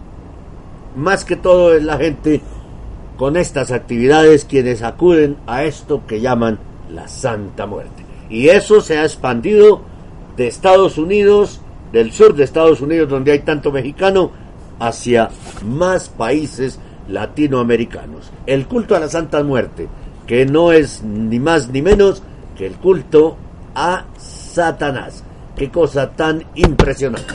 más 0.96 1.24
que 1.24 1.36
todo 1.36 1.74
es 1.74 1.82
la 1.82 1.96
gente 1.96 2.40
con 3.16 3.36
estas 3.36 3.72
actividades 3.72 4.44
quienes 4.44 4.82
acuden 4.82 5.36
a 5.46 5.64
esto 5.64 6.02
que 6.06 6.20
llaman 6.20 6.58
la 6.90 7.08
Santa 7.08 7.66
Muerte. 7.66 8.01
Y 8.32 8.48
eso 8.48 8.80
se 8.80 8.96
ha 8.96 9.04
expandido 9.04 9.82
de 10.38 10.46
Estados 10.46 10.96
Unidos, 10.96 11.60
del 11.92 12.12
sur 12.12 12.34
de 12.34 12.44
Estados 12.44 12.80
Unidos, 12.80 13.10
donde 13.10 13.30
hay 13.30 13.40
tanto 13.40 13.70
mexicano, 13.70 14.30
hacia 14.80 15.28
más 15.62 16.08
países 16.08 16.80
latinoamericanos. 17.08 18.32
El 18.46 18.66
culto 18.66 18.96
a 18.96 19.00
la 19.00 19.08
Santa 19.08 19.44
Muerte, 19.44 19.86
que 20.26 20.46
no 20.46 20.72
es 20.72 21.02
ni 21.02 21.38
más 21.38 21.68
ni 21.68 21.82
menos 21.82 22.22
que 22.56 22.66
el 22.66 22.76
culto 22.76 23.36
a 23.74 24.06
Satanás. 24.16 25.24
Qué 25.54 25.70
cosa 25.70 26.12
tan 26.12 26.42
impresionante. 26.54 27.34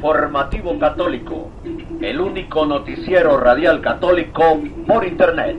informativo 0.00 0.78
católico, 0.78 1.50
el 2.00 2.22
único 2.22 2.64
noticiero 2.64 3.36
radial 3.36 3.82
católico 3.82 4.58
por 4.86 5.06
internet. 5.06 5.58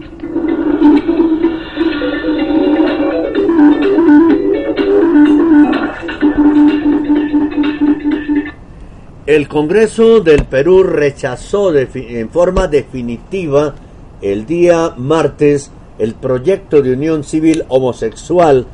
El 9.27 9.47
Congreso 9.47 10.21
del 10.21 10.45
Perú 10.45 10.81
rechazó 10.81 11.71
en 11.77 12.29
forma 12.31 12.67
definitiva 12.67 13.75
el 14.23 14.47
día 14.47 14.95
martes 14.97 15.71
el 15.99 16.15
proyecto 16.15 16.81
de 16.81 16.93
unión 16.93 17.23
civil 17.23 17.63
homosexual, 17.67 18.65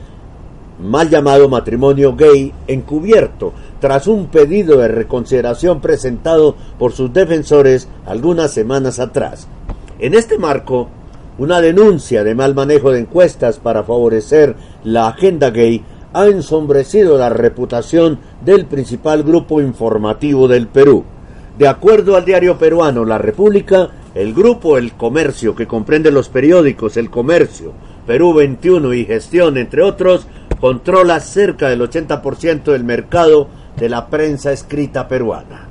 mal 0.79 1.09
llamado 1.09 1.49
matrimonio 1.49 2.15
gay, 2.15 2.53
encubierto, 2.67 3.53
tras 3.79 4.07
un 4.07 4.27
pedido 4.27 4.77
de 4.77 4.87
reconsideración 4.87 5.81
presentado 5.81 6.55
por 6.77 6.93
sus 6.93 7.11
defensores 7.13 7.87
algunas 8.05 8.51
semanas 8.51 8.99
atrás. 8.99 9.47
En 9.99 10.13
este 10.13 10.37
marco, 10.37 10.89
una 11.37 11.61
denuncia 11.61 12.23
de 12.23 12.35
mal 12.35 12.55
manejo 12.55 12.91
de 12.91 12.99
encuestas 12.99 13.57
para 13.57 13.83
favorecer 13.83 14.55
la 14.83 15.07
agenda 15.07 15.49
gay 15.51 15.83
ha 16.13 16.27
ensombrecido 16.27 17.17
la 17.17 17.29
reputación 17.29 18.19
del 18.43 18.65
principal 18.65 19.23
grupo 19.23 19.61
informativo 19.61 20.47
del 20.47 20.67
Perú. 20.67 21.03
De 21.57 21.67
acuerdo 21.67 22.15
al 22.15 22.25
diario 22.25 22.57
peruano 22.57 23.03
La 23.05 23.17
República, 23.17 23.89
el 24.15 24.33
grupo 24.33 24.77
El 24.77 24.93
Comercio, 24.93 25.55
que 25.55 25.67
comprende 25.67 26.11
los 26.11 26.29
periódicos 26.29 26.97
El 26.97 27.09
Comercio, 27.09 27.73
Perú 28.05 28.33
21 28.33 28.93
y 28.93 29.05
Gestión, 29.05 29.57
entre 29.57 29.83
otros, 29.83 30.27
controla 30.59 31.19
cerca 31.19 31.69
del 31.69 31.81
80% 31.81 32.71
del 32.71 32.83
mercado 32.83 33.47
de 33.77 33.89
la 33.89 34.07
prensa 34.07 34.51
escrita 34.51 35.07
peruana. 35.07 35.67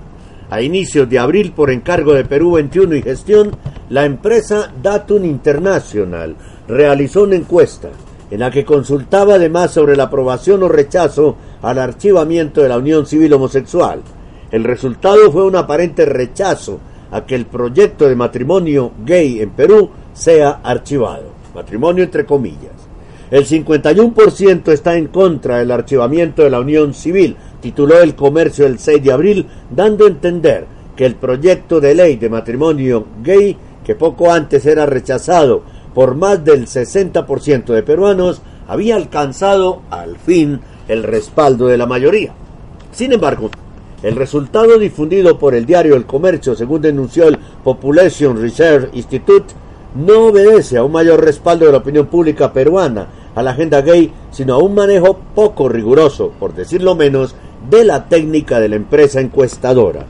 A 0.49 0.63
inicios 0.63 1.09
de 1.09 1.19
abril, 1.19 1.53
por 1.53 1.71
encargo 1.71 2.15
de 2.15 2.25
Perú 2.25 2.53
21 2.53 2.95
y 2.95 3.03
Gestión, 3.03 3.51
la 3.89 4.05
empresa 4.05 4.73
Datum 4.81 5.25
International 5.25 6.37
realizó 6.69 7.25
una 7.25 7.35
encuesta 7.35 7.89
en 8.31 8.41
la 8.41 8.51
que 8.51 8.65
consultaba 8.65 9.35
además 9.35 9.73
sobre 9.73 9.97
la 9.97 10.05
aprobación 10.05 10.63
o 10.63 10.69
rechazo 10.69 11.37
al 11.63 11.79
archivamiento 11.79 12.63
de 12.63 12.69
la 12.69 12.79
unión 12.79 13.07
civil 13.07 13.33
homosexual. 13.33 14.03
El 14.51 14.65
resultado 14.65 15.31
fue 15.33 15.45
un 15.45 15.57
aparente 15.57 16.05
rechazo 16.05 16.79
a 17.11 17.25
que 17.25 17.35
el 17.35 17.47
proyecto 17.47 18.09
de 18.09 18.17
matrimonio 18.17 18.93
gay 19.05 19.41
en 19.41 19.51
Perú 19.51 19.91
sea 20.13 20.61
archivado. 20.63 21.35
Matrimonio 21.55 22.05
entre 22.05 22.25
comillas. 22.25 22.86
El 23.31 23.45
51% 23.45 24.69
está 24.69 24.97
en 24.97 25.09
contra 25.09 25.59
del 25.59 25.73
archivamiento 25.73 26.43
de 26.43 26.51
la 26.51 26.61
unión 26.61 26.95
civil, 26.95 27.37
tituló 27.61 28.01
el 28.01 28.15
comercio 28.15 28.67
el 28.67 28.79
6 28.79 29.03
de 29.03 29.13
abril, 29.13 29.47
dando 29.69 30.05
a 30.05 30.09
entender 30.09 30.67
que 30.95 31.07
el 31.07 31.17
proyecto 31.17 31.81
de 31.81 31.95
ley 31.95 32.17
de 32.17 32.31
matrimonio 32.31 33.05
gay, 33.25 33.57
que 33.85 33.97
poco 33.97 34.33
antes 34.33 34.65
era 34.65 34.87
rechazado 34.87 35.63
por 35.93 36.15
más 36.15 36.45
del 36.45 36.67
60% 36.67 37.65
de 37.65 37.83
peruanos, 37.83 38.43
había 38.69 38.97
alcanzado 38.97 39.83
al 39.91 40.19
fin 40.19 40.61
el 40.87 41.03
respaldo 41.03 41.67
de 41.67 41.79
la 41.79 41.87
mayoría. 41.87 42.33
Sin 42.93 43.13
embargo, 43.13 43.51
el 44.03 44.15
resultado 44.15 44.79
difundido 44.79 45.39
por 45.39 45.55
el 45.55 45.67
diario 45.67 45.97
El 45.97 46.07
Comercio, 46.07 46.55
según 46.55 46.83
denunció 46.83 47.27
el 47.27 47.39
Population 47.65 48.41
Research 48.41 48.91
Institute, 48.95 49.55
no 49.95 50.27
obedece 50.27 50.77
a 50.77 50.85
un 50.85 50.93
mayor 50.93 51.25
respaldo 51.25 51.67
de 51.67 51.73
la 51.73 51.79
opinión 51.79 52.07
pública 52.07 52.53
peruana 52.53 53.09
a 53.35 53.43
la 53.43 53.53
agenda 53.53 53.83
gay, 53.83 54.13
sino 54.31 54.55
a 54.55 54.59
un 54.59 54.75
manejo 54.75 55.19
poco 55.35 55.69
riguroso, 55.69 56.33
por 56.39 56.55
decirlo 56.55 56.95
menos, 56.95 57.35
de 57.71 57.85
la 57.85 58.09
técnica 58.09 58.61
de 58.61 58.69
la 58.69 58.77
empresa 58.77 59.21
encuestadora. 59.21 60.07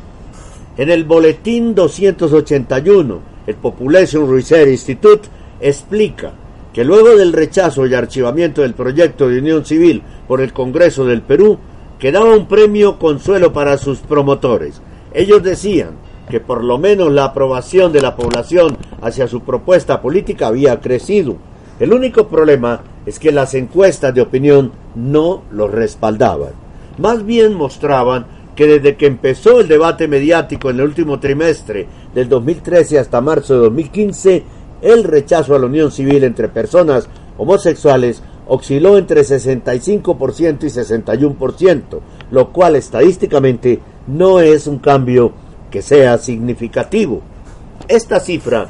En 0.77 0.91
el 0.91 1.05
boletín 1.05 1.74
281, 1.74 3.20
el 3.47 3.55
Population 3.57 4.31
Research 4.31 4.68
Institute 4.68 5.29
explica 5.61 6.33
que 6.72 6.85
luego 6.85 7.16
del 7.16 7.33
rechazo 7.33 7.87
y 7.87 7.95
archivamiento 7.95 8.61
del 8.62 8.74
proyecto 8.74 9.29
de 9.29 9.39
unión 9.39 9.64
civil 9.64 10.03
por 10.29 10.43
el 10.43 10.53
Congreso 10.53 11.07
del 11.07 11.22
Perú, 11.22 11.59
quedaba 11.99 12.35
un 12.35 12.47
premio 12.47 12.99
consuelo 12.99 13.53
para 13.53 13.79
sus 13.79 14.01
promotores. 14.01 14.83
Ellos 15.14 15.43
decían 15.43 15.93
que 16.29 16.41
por 16.41 16.64
lo 16.64 16.79
menos 16.79 17.12
la 17.12 17.27
aprobación 17.27 17.93
de 17.93 18.03
la 18.03 18.16
población 18.16 18.77
hacia 19.01 19.29
su 19.29 19.41
propuesta 19.41 20.01
política 20.01 20.49
había 20.49 20.81
crecido. 20.81 21.37
El 21.79 21.93
único 21.93 22.29
problema 22.29 22.83
es 23.05 23.18
que 23.18 23.33
las 23.33 23.55
encuestas 23.55 24.14
de 24.14 24.22
opinión 24.22 24.72
no 24.95 25.43
lo 25.51 25.68
respaldaban. 25.68 26.53
Más 26.99 27.24
bien 27.24 27.55
mostraban 27.55 28.27
que 28.57 28.66
desde 28.66 28.97
que 28.97 29.07
empezó 29.07 29.61
el 29.61 29.68
debate 29.68 30.09
mediático 30.09 30.70
en 30.70 30.77
el 30.77 30.87
último 30.87 31.20
trimestre 31.20 31.87
del 32.14 32.29
2013 32.29 32.99
hasta 32.99 33.20
marzo 33.20 33.55
de 33.55 33.61
2015, 33.61 34.45
el 34.81 35.05
rechazo 35.05 35.55
a 35.55 35.59
la 35.59 35.66
unión 35.66 35.93
civil 35.93 36.24
entre 36.24 36.49
personas 36.49 37.09
homosexuales 37.37 38.22
osciló 38.49 38.97
entre 38.97 39.20
65% 39.22 40.64
y 40.64 40.68
61%, 40.68 41.83
lo 42.31 42.53
cual 42.53 42.77
estadísticamente 42.77 43.81
no 44.07 44.41
es 44.41 44.66
un 44.66 44.79
cambio 44.79 45.33
que 45.77 45.83
sea 45.83 46.16
significativo. 46.16 47.20
Esta 47.87 48.18
cifra, 48.18 48.68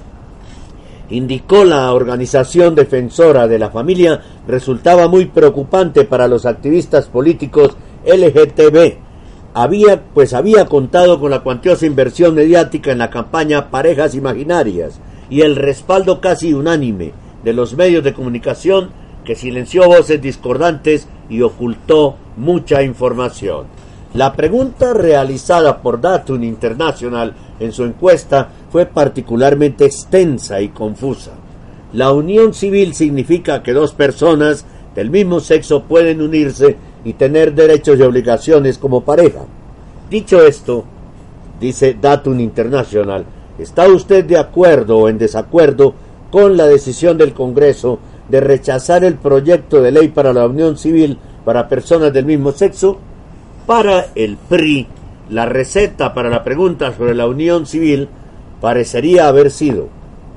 indicó 1.08 1.64
la 1.64 1.92
organización 1.92 2.74
defensora 2.74 3.46
de 3.46 3.60
la 3.60 3.70
familia, 3.70 4.20
resultaba 4.48 5.06
muy 5.06 5.26
preocupante 5.26 6.02
para 6.04 6.26
los 6.26 6.46
activistas 6.46 7.06
políticos 7.06 7.76
LGTB. 8.04 8.96
Había, 9.54 10.02
pues 10.02 10.34
había 10.34 10.66
contado 10.66 11.20
con 11.20 11.30
la 11.30 11.44
cuantiosa 11.44 11.86
inversión 11.86 12.34
mediática 12.34 12.90
en 12.90 12.98
la 12.98 13.08
campaña 13.08 13.70
Parejas 13.70 14.16
Imaginarias, 14.16 14.98
y 15.30 15.42
el 15.42 15.54
respaldo 15.54 16.20
casi 16.20 16.54
unánime 16.54 17.12
de 17.44 17.52
los 17.52 17.76
medios 17.76 18.02
de 18.02 18.14
comunicación 18.14 18.90
que 19.24 19.36
silenció 19.36 19.86
voces 19.86 20.20
discordantes 20.20 21.06
y 21.30 21.42
ocultó 21.42 22.16
mucha 22.36 22.82
información. 22.82 23.66
La 24.16 24.32
pregunta 24.32 24.94
realizada 24.94 25.82
por 25.82 26.00
Datum 26.00 26.42
International 26.42 27.34
en 27.60 27.70
su 27.70 27.84
encuesta 27.84 28.48
fue 28.70 28.86
particularmente 28.86 29.84
extensa 29.84 30.62
y 30.62 30.70
confusa. 30.70 31.32
La 31.92 32.12
unión 32.12 32.54
civil 32.54 32.94
significa 32.94 33.62
que 33.62 33.74
dos 33.74 33.92
personas 33.92 34.64
del 34.94 35.10
mismo 35.10 35.40
sexo 35.40 35.82
pueden 35.82 36.22
unirse 36.22 36.78
y 37.04 37.12
tener 37.12 37.54
derechos 37.54 37.98
y 37.98 38.02
obligaciones 38.04 38.78
como 38.78 39.02
pareja. 39.04 39.40
Dicho 40.08 40.46
esto, 40.46 40.84
dice 41.60 41.94
Datum 42.00 42.40
International, 42.40 43.26
¿Está 43.58 43.86
usted 43.86 44.24
de 44.24 44.38
acuerdo 44.38 44.96
o 44.96 45.08
en 45.10 45.18
desacuerdo 45.18 45.92
con 46.30 46.56
la 46.56 46.66
decisión 46.66 47.18
del 47.18 47.34
Congreso 47.34 47.98
de 48.30 48.40
rechazar 48.40 49.04
el 49.04 49.16
proyecto 49.16 49.82
de 49.82 49.92
ley 49.92 50.08
para 50.08 50.32
la 50.32 50.46
unión 50.46 50.78
civil 50.78 51.18
para 51.44 51.68
personas 51.68 52.14
del 52.14 52.24
mismo 52.24 52.52
sexo? 52.52 52.98
Para 53.66 54.06
el 54.14 54.36
PRI, 54.36 54.86
la 55.28 55.44
receta 55.44 56.14
para 56.14 56.30
la 56.30 56.44
pregunta 56.44 56.94
sobre 56.96 57.16
la 57.16 57.26
unión 57.26 57.66
civil 57.66 58.08
parecería 58.60 59.26
haber 59.26 59.50
sido, 59.50 59.88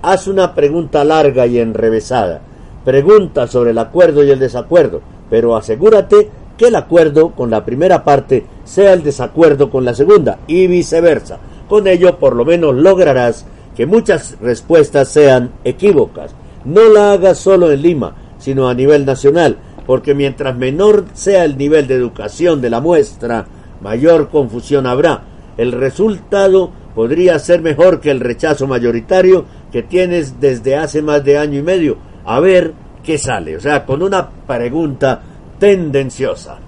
haz 0.02 0.26
una 0.26 0.56
pregunta 0.56 1.04
larga 1.04 1.46
y 1.46 1.60
enrevesada, 1.60 2.42
pregunta 2.84 3.46
sobre 3.46 3.70
el 3.70 3.78
acuerdo 3.78 4.24
y 4.24 4.32
el 4.32 4.40
desacuerdo, 4.40 5.02
pero 5.30 5.56
asegúrate 5.56 6.28
que 6.58 6.70
el 6.70 6.76
acuerdo 6.76 7.30
con 7.36 7.52
la 7.52 7.64
primera 7.64 8.04
parte 8.04 8.46
sea 8.64 8.94
el 8.94 9.04
desacuerdo 9.04 9.70
con 9.70 9.86
la 9.86 9.94
segunda 9.94 10.40
y 10.48 10.66
viceversa. 10.66 11.38
Con 11.70 11.86
ello 11.86 12.18
por 12.18 12.36
lo 12.36 12.46
menos 12.46 12.74
lograrás 12.74 13.46
que 13.76 13.86
muchas 13.86 14.38
respuestas 14.42 15.08
sean 15.08 15.52
equívocas. 15.64 16.34
No 16.66 16.90
la 16.90 17.12
hagas 17.12 17.38
solo 17.38 17.72
en 17.72 17.84
Lima, 17.84 18.16
sino 18.40 18.68
a 18.68 18.74
nivel 18.74 19.06
nacional, 19.06 19.58
porque 19.90 20.14
mientras 20.14 20.56
menor 20.56 21.06
sea 21.16 21.44
el 21.46 21.58
nivel 21.58 21.88
de 21.88 21.96
educación 21.96 22.62
de 22.62 22.70
la 22.70 22.80
muestra, 22.80 23.48
mayor 23.82 24.30
confusión 24.30 24.86
habrá. 24.86 25.24
El 25.58 25.72
resultado 25.72 26.70
podría 26.94 27.40
ser 27.40 27.64
mejor 27.64 28.00
que 28.00 28.12
el 28.12 28.20
rechazo 28.20 28.68
mayoritario 28.68 29.46
que 29.72 29.82
tienes 29.82 30.40
desde 30.40 30.76
hace 30.76 31.02
más 31.02 31.26
de 31.26 31.40
año 31.40 31.58
y 31.58 31.64
medio. 31.64 31.98
A 32.24 32.40
ver 32.40 32.72
qué 33.04 33.18
sale. 33.18 33.58
O 33.58 33.60
sea, 33.60 33.84
con 33.84 34.04
una 34.04 34.30
pregunta 34.30 35.24
tendenciosa. 35.58 36.60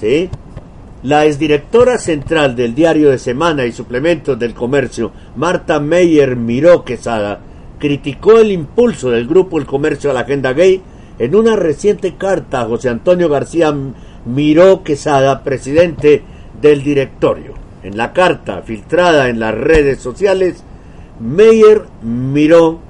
¿sí? 0.00 0.30
La 1.02 1.26
exdirectora 1.26 1.98
central 1.98 2.56
del 2.56 2.74
diario 2.74 3.10
de 3.10 3.18
Semana 3.18 3.66
y 3.66 3.72
Suplementos 3.72 4.38
del 4.38 4.54
Comercio, 4.54 5.12
Marta 5.36 5.78
Meyer 5.78 6.36
Miró 6.36 6.86
Quesada, 6.86 7.38
criticó 7.78 8.38
el 8.38 8.50
impulso 8.50 9.10
del 9.10 9.26
grupo 9.26 9.58
El 9.58 9.66
Comercio 9.66 10.10
a 10.10 10.14
la 10.14 10.20
agenda 10.20 10.54
gay 10.54 10.80
en 11.18 11.34
una 11.34 11.56
reciente 11.56 12.14
carta 12.16 12.64
José 12.64 12.88
Antonio 12.88 13.28
García 13.28 13.74
Miró 14.24 14.82
Quesada, 14.82 15.42
presidente 15.42 16.22
del 16.60 16.82
directorio. 16.82 17.54
En 17.82 17.96
la 17.96 18.12
carta 18.12 18.62
filtrada 18.62 19.28
en 19.28 19.38
las 19.38 19.54
redes 19.54 20.00
sociales, 20.00 20.64
Meyer 21.20 21.82
Miró 22.02 22.80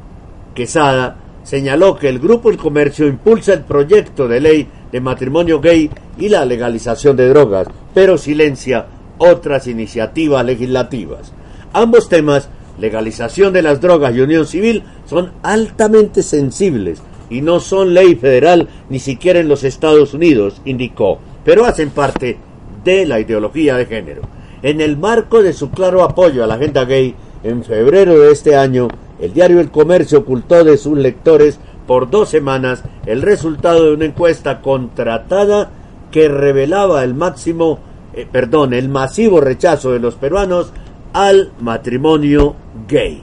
Quesada 0.55 1.19
señaló 1.45 1.97
que 1.97 2.09
el 2.09 2.19
Grupo 2.19 2.51
El 2.51 2.57
Comercio 2.57 3.07
impulsa 3.07 3.53
el 3.53 3.61
proyecto 3.61 4.27
de 4.27 4.41
ley 4.41 4.69
de 4.91 5.01
matrimonio 5.01 5.61
gay 5.61 5.91
y 6.19 6.29
la 6.29 6.45
legalización 6.45 7.17
de 7.17 7.29
drogas, 7.29 7.69
pero 7.95 8.19
silencia 8.19 8.87
otras 9.19 9.67
iniciativas 9.67 10.45
legislativas. 10.45 11.33
Ambos 11.73 12.09
temas, 12.09 12.49
legalización 12.79 13.53
de 13.53 13.63
las 13.63 13.81
drogas 13.81 14.15
y 14.15 14.21
unión 14.21 14.47
civil, 14.47 14.83
son 15.05 15.33
altamente 15.43 16.23
sensibles 16.23 17.03
y 17.31 17.41
no 17.41 17.61
son 17.61 17.95
ley 17.95 18.15
federal 18.15 18.69
ni 18.89 18.99
siquiera 18.99 19.41
en 19.41 19.49
los 19.49 19.65
Estados 19.65 20.15
Unidos, 20.15 20.61
indicó, 20.65 21.19
pero 21.45 21.65
hacen 21.65 21.91
parte 21.91 22.39
de 22.85 23.07
la 23.07 23.21
ideología 23.21 23.77
de 23.77 23.87
género. 23.87 24.23
En 24.63 24.81
el 24.81 24.97
marco 24.97 25.43
de 25.43 25.53
su 25.53 25.71
claro 25.71 26.03
apoyo 26.03 26.43
a 26.43 26.47
la 26.47 26.55
agenda 26.55 26.85
gay, 26.85 27.15
en 27.43 27.63
febrero 27.63 28.19
de 28.19 28.33
este 28.33 28.57
año, 28.57 28.89
el 29.21 29.33
diario 29.33 29.61
El 29.61 29.71
Comercio 29.71 30.21
ocultó 30.21 30.65
de 30.65 30.77
sus 30.77 30.99
lectores 30.99 31.59
por 31.87 32.11
dos 32.11 32.29
semanas 32.29 32.83
el 33.07 33.23
resultado 33.23 33.85
de 33.85 33.95
una 33.95 34.05
encuesta 34.07 34.61
contratada 34.61 35.71
que 36.11 36.29
revelaba 36.29 37.05
el 37.05 37.15
máximo, 37.15 37.79
eh, 38.15 38.27
perdón, 38.31 38.73
el 38.75 38.89
masivo 38.89 39.41
rechazo 39.41 39.93
de 39.93 40.01
los 40.01 40.15
peruanos 40.15 40.73
al 41.13 41.53
matrimonio 41.61 42.57
gay. 42.89 43.23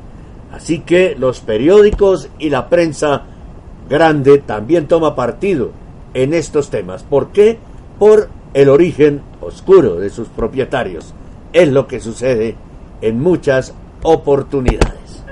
Así 0.52 0.80
que 0.80 1.16
los 1.18 1.40
periódicos 1.40 2.30
y 2.38 2.50
la 2.50 2.70
prensa 2.70 3.24
grande 3.90 4.40
también 4.40 4.88
toma 4.88 5.16
partido 5.16 5.72
en 6.14 6.34
estos 6.34 6.70
temas. 6.70 7.04
¿Por 7.04 7.32
qué? 7.32 7.58
Por 8.00 8.30
el 8.54 8.70
origen 8.70 9.22
oscuro 9.42 9.96
de 9.96 10.10
sus 10.10 10.28
propietarios. 10.28 11.14
Es 11.54 11.70
lo 11.70 11.88
que 11.88 12.00
sucede 12.00 12.56
en 13.02 13.20
muchas 13.20 13.74
oportunidades. 14.04 15.24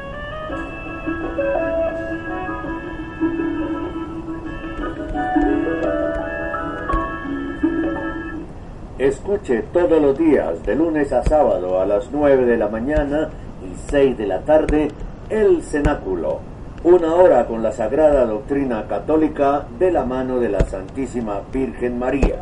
Escuche 8.97 9.63
todos 9.73 9.99
los 9.99 10.15
días, 10.15 10.63
de 10.63 10.75
lunes 10.75 11.11
a 11.11 11.23
sábado, 11.23 11.81
a 11.81 11.87
las 11.87 12.11
9 12.11 12.45
de 12.45 12.55
la 12.55 12.67
mañana 12.67 13.29
y 13.63 13.89
6 13.89 14.15
de 14.15 14.27
la 14.27 14.41
tarde, 14.41 14.89
el 15.27 15.63
Cenáculo. 15.63 16.50
Una 16.83 17.13
hora 17.13 17.45
con 17.45 17.61
la 17.61 17.71
sagrada 17.71 18.25
doctrina 18.25 18.87
católica 18.87 19.67
de 19.77 19.91
la 19.91 20.03
mano 20.03 20.39
de 20.39 20.49
la 20.49 20.61
Santísima 20.61 21.41
Virgen 21.53 21.99
María, 21.99 22.37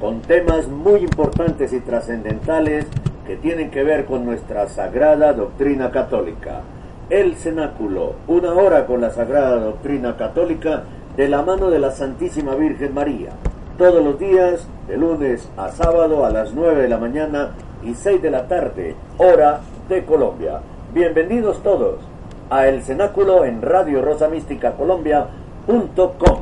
con 0.00 0.22
temas 0.22 0.66
muy 0.66 1.00
importantes 1.00 1.74
y 1.74 1.80
trascendentales 1.80 2.86
que 3.26 3.36
tienen 3.36 3.70
que 3.70 3.84
ver 3.84 4.06
con 4.06 4.24
nuestra 4.24 4.66
sagrada 4.68 5.34
doctrina 5.34 5.90
católica. 5.90 6.62
El 7.10 7.34
Cenáculo, 7.36 8.14
una 8.28 8.54
hora 8.54 8.86
con 8.86 9.02
la 9.02 9.10
sagrada 9.10 9.60
doctrina 9.60 10.16
católica 10.16 10.84
de 11.14 11.28
la 11.28 11.42
mano 11.42 11.68
de 11.68 11.78
la 11.78 11.90
Santísima 11.90 12.54
Virgen 12.54 12.94
María 12.94 13.32
todos 13.76 14.02
los 14.02 14.18
días, 14.18 14.66
de 14.88 14.96
lunes 14.96 15.50
a 15.58 15.68
sábado 15.68 16.24
a 16.24 16.30
las 16.30 16.54
9 16.54 16.80
de 16.80 16.88
la 16.88 16.96
mañana 16.96 17.50
y 17.84 17.92
6 17.92 18.22
de 18.22 18.30
la 18.30 18.48
tarde, 18.48 18.96
hora 19.18 19.60
de 19.90 20.02
Colombia. 20.06 20.60
Bienvenidos 20.94 21.62
todos 21.62 22.15
a 22.50 22.68
El 22.68 22.82
Cenáculo 22.82 23.44
en 23.44 23.62
Radio 23.62 24.02
Rosa 24.02 24.28
Mística 24.28 24.72
Colombia.com. 24.72 26.40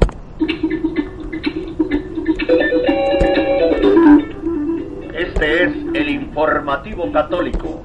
Este 5.16 5.64
es 5.64 5.72
el 5.94 6.08
Informativo 6.08 7.10
Católico, 7.12 7.82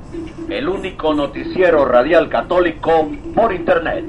el 0.50 0.68
único 0.68 1.14
noticiero 1.14 1.86
radial 1.86 2.28
católico 2.30 3.10
por 3.36 3.54
Internet. 3.54 4.06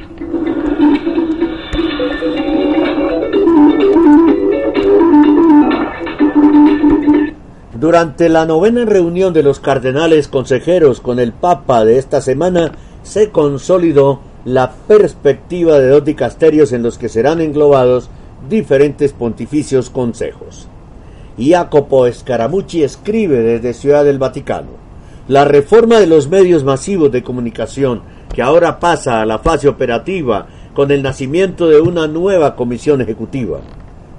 Durante 7.75 8.29
la 8.29 8.45
novena 8.45 8.85
reunión 8.85 9.33
de 9.33 9.43
los 9.43 9.59
cardenales 9.59 10.29
consejeros 10.29 11.01
con 11.01 11.19
el 11.19 11.33
Papa 11.33 11.85
de 11.85 11.99
esta 11.99 12.21
semana, 12.21 12.73
se 13.03 13.31
consolidó 13.31 14.21
la 14.45 14.73
perspectiva 14.73 15.79
de 15.79 15.89
dos 15.89 16.05
dicasterios 16.05 16.73
en 16.73 16.83
los 16.83 16.99
que 16.99 17.09
serán 17.09 17.41
englobados 17.41 18.11
diferentes 18.49 19.13
pontificios 19.13 19.91
consejos. 19.91 20.69
Jacopo 21.39 22.11
Scaramucci 22.11 22.83
escribe 22.83 23.39
desde 23.41 23.75
Ciudad 23.75 24.05
del 24.05 24.19
Vaticano, 24.19 24.69
la 25.29 25.45
reforma 25.45 25.99
de 25.99 26.07
los 26.07 26.29
medios 26.29 26.65
masivos 26.65 27.13
de 27.13 27.23
comunicación, 27.23 28.03
que 28.35 28.43
ahora 28.43 28.81
pasa 28.81 29.21
a 29.21 29.27
la 29.27 29.39
fase 29.39 29.69
operativa 29.69 30.47
con 30.75 30.91
el 30.91 31.03
nacimiento 31.03 31.69
de 31.69 31.81
una 31.81 32.07
nueva 32.07 32.57
comisión 32.57 33.01
ejecutiva, 33.01 33.61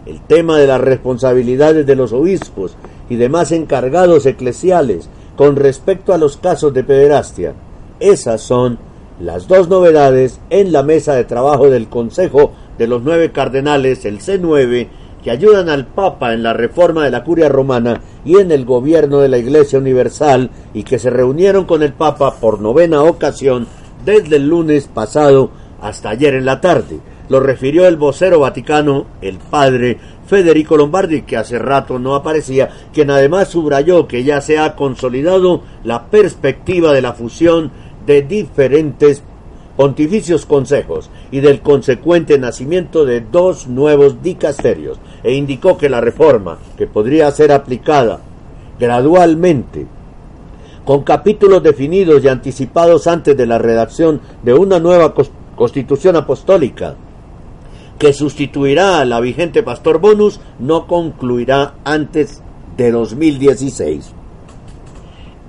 el 0.06 0.22
tema 0.22 0.58
de 0.58 0.68
las 0.68 0.82
responsabilidades 0.82 1.86
de 1.86 1.96
los 1.96 2.14
obispos 2.14 2.76
y 3.10 3.16
demás 3.16 3.52
encargados 3.52 4.26
eclesiales 4.26 5.10
con 5.36 5.56
respecto 5.56 6.14
a 6.14 6.18
los 6.18 6.38
casos 6.38 6.74
de 6.74 6.84
pederastia. 6.84 7.54
Esas 8.02 8.42
son 8.42 8.80
las 9.20 9.48
dos 9.48 9.70
novedades 9.70 10.42
en 10.50 10.72
la 10.72 10.82
mesa 10.82 11.14
de 11.14 11.24
trabajo 11.24 11.70
del 11.70 11.88
Consejo 11.88 12.52
de 12.80 12.88
los 12.88 13.04
Nueve 13.04 13.32
Cardenales, 13.32 14.06
el 14.06 14.20
C9, 14.20 14.88
que 15.24 15.30
ayudan 15.30 15.70
al 15.70 15.86
Papa 15.86 16.34
en 16.34 16.42
la 16.42 16.54
reforma 16.54 17.04
de 17.04 17.12
la 17.12 17.24
curia 17.24 17.48
romana 17.48 18.02
y 18.26 18.38
en 18.38 18.52
el 18.52 18.66
gobierno 18.66 19.20
de 19.20 19.30
la 19.30 19.38
Iglesia 19.38 19.78
Universal 19.78 20.50
y 20.74 20.82
que 20.82 20.98
se 20.98 21.12
reunieron 21.12 21.66
con 21.66 21.84
el 21.84 21.94
Papa 21.94 22.38
por 22.42 22.60
novena 22.60 23.04
ocasión 23.04 23.68
desde 24.04 24.38
el 24.38 24.48
lunes 24.48 24.88
pasado 24.88 25.52
hasta 25.80 26.10
ayer 26.10 26.34
en 26.34 26.46
la 26.46 26.60
tarde. 26.60 27.00
Lo 27.30 27.40
refirió 27.40 27.88
el 27.88 27.98
vocero 27.98 28.40
vaticano, 28.40 29.06
el 29.22 29.38
padre 29.38 30.00
Federico 30.26 30.76
Lombardi, 30.76 31.22
que 31.22 31.38
hace 31.38 31.60
rato 31.60 32.00
no 32.00 32.16
aparecía, 32.16 32.70
quien 32.94 33.12
además 33.12 33.50
subrayó 33.50 34.08
que 34.08 34.24
ya 34.24 34.42
se 34.42 34.58
ha 34.58 34.76
consolidado 34.76 35.62
la 35.84 36.06
perspectiva 36.08 36.94
de 36.94 37.02
la 37.02 37.14
fusión 37.14 37.72
de 38.06 38.22
diferentes 38.22 39.24
pontificios 39.76 40.46
consejos 40.46 41.10
y 41.32 41.40
del 41.40 41.62
consecuente 41.62 42.38
nacimiento 42.38 43.06
de 43.06 43.22
dos 43.22 43.68
nuevos 43.68 44.22
dicasterios, 44.22 45.00
e 45.24 45.34
indicó 45.34 45.78
que 45.78 45.90
la 45.90 46.02
reforma, 46.02 46.60
que 46.78 46.88
podría 46.88 47.32
ser 47.32 47.52
aplicada 47.52 48.20
gradualmente, 48.80 49.88
con 50.86 51.04
capítulos 51.04 51.64
definidos 51.64 52.24
y 52.24 52.28
anticipados 52.28 53.08
antes 53.08 53.38
de 53.38 53.46
la 53.46 53.60
redacción 53.60 54.22
de 54.44 54.54
una 54.54 54.80
nueva 54.80 55.14
constitución 55.56 56.16
apostólica, 56.16 56.96
que 57.98 58.14
sustituirá 58.14 59.00
a 59.00 59.06
la 59.06 59.20
vigente 59.20 59.62
Pastor 59.62 60.00
Bonus 60.00 60.40
no 60.58 60.88
concluirá 60.88 61.76
antes 61.84 62.42
de 62.76 62.92
2016. 62.92 64.21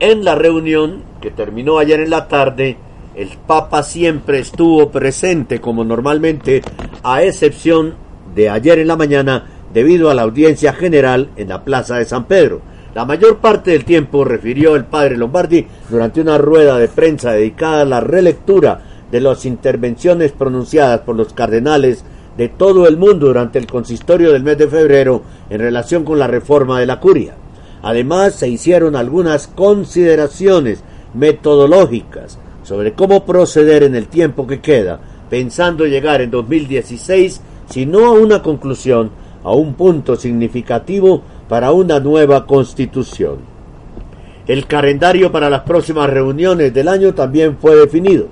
En 0.03 0.25
la 0.25 0.35
reunión 0.35 1.05
que 1.21 1.31
terminó 1.31 1.79
ayer 1.79 2.01
en 2.01 2.11
la 2.11 2.27
tarde, 2.27 2.77
el 3.15 3.29
Papa 3.47 3.85
siempre 3.85 4.41
estuvo 4.41 4.91
presente 4.91 5.61
como 5.61 5.85
normalmente, 5.85 6.61
a 7.05 7.23
excepción 7.23 7.95
de 8.35 8.51
ayer 8.51 8.81
en 8.81 8.89
la 8.89 8.97
mañana 8.97 9.47
debido 9.73 10.11
a 10.11 10.15
la 10.15 10.23
audiencia 10.23 10.73
general 10.73 11.29
en 11.37 11.51
la 11.51 11.63
Plaza 11.63 11.99
de 11.99 12.05
San 12.05 12.25
Pedro. 12.25 12.63
La 12.97 13.05
mayor 13.05 13.39
parte 13.39 13.71
del 13.71 13.85
tiempo 13.85 14.25
refirió 14.25 14.75
el 14.75 14.87
padre 14.87 15.17
Lombardi 15.17 15.69
durante 15.89 16.21
una 16.21 16.37
rueda 16.37 16.79
de 16.79 16.89
prensa 16.89 17.31
dedicada 17.31 17.83
a 17.83 17.85
la 17.85 18.01
relectura 18.01 18.83
de 19.09 19.21
las 19.21 19.47
intervenciones 19.47 20.33
pronunciadas 20.33 21.03
por 21.03 21.15
los 21.15 21.33
cardenales 21.33 22.05
de 22.37 22.49
todo 22.49 22.89
el 22.89 22.97
mundo 22.97 23.29
durante 23.29 23.61
el 23.61 23.69
consistorio 23.69 24.33
del 24.33 24.43
mes 24.43 24.59
de 24.59 24.67
febrero 24.67 25.23
en 25.49 25.61
relación 25.61 26.05
con 26.05 26.19
la 26.19 26.27
reforma 26.27 26.81
de 26.81 26.87
la 26.87 26.99
curia. 26.99 27.37
Además, 27.83 28.35
se 28.37 28.49
hicieron 28.49 28.95
algunas 28.95 29.49
consideraciones 29.49 30.83
metodológicas 31.15 32.39
sobre 32.63 32.93
cómo 32.93 33.25
proceder 33.25 33.83
en 33.83 33.97
el 33.97 34.07
tiempo 34.07 34.47
que 34.47 34.61
queda, 34.61 35.01
pensando 35.29 35.85
llegar 35.87 36.21
en 36.21 36.31
2016, 36.31 37.41
si 37.69 37.87
no 37.87 38.07
a 38.07 38.13
una 38.13 38.43
conclusión, 38.43 39.11
a 39.43 39.53
un 39.53 39.75
punto 39.75 40.15
significativo 40.15 41.23
para 41.49 41.73
una 41.73 41.99
nueva 41.99 42.47
constitución. 42.47 43.39
El 44.47 44.67
calendario 44.67 45.33
para 45.33 45.51
las 45.51 45.63
próximas 45.63 46.09
reuniones 46.09 46.73
del 46.73 46.89
año 46.89 47.15
también 47.15 47.57
fue 47.61 47.77
definido, 47.77 48.29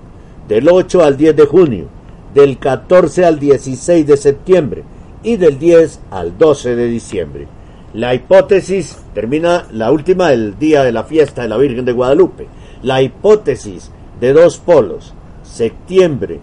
del 0.49 0.69
8 0.69 1.03
al 1.03 1.17
10 1.17 1.37
de 1.37 1.47
junio, 1.47 1.87
del 2.35 2.59
14 2.59 3.25
al 3.25 3.39
16 3.39 4.07
de 4.07 4.17
septiembre 4.17 4.85
y 5.23 5.37
del 5.37 5.59
10 5.59 6.01
al 6.11 6.39
12 6.39 6.77
de 6.77 6.87
diciembre. 6.87 7.60
La 7.93 8.15
hipótesis, 8.15 8.99
termina 9.15 9.67
la 9.73 9.91
última 9.91 10.33
el 10.33 10.57
día 10.61 10.85
de 10.85 10.93
la 10.93 11.03
fiesta 11.03 11.43
de 11.43 11.49
la 11.49 11.57
Virgen 11.57 11.85
de 11.85 11.91
Guadalupe. 11.91 12.47
La 12.85 13.03
hipótesis 13.03 13.91
de 14.21 14.33
dos 14.33 14.59
polos, 14.59 15.13
septiembre, 15.43 16.39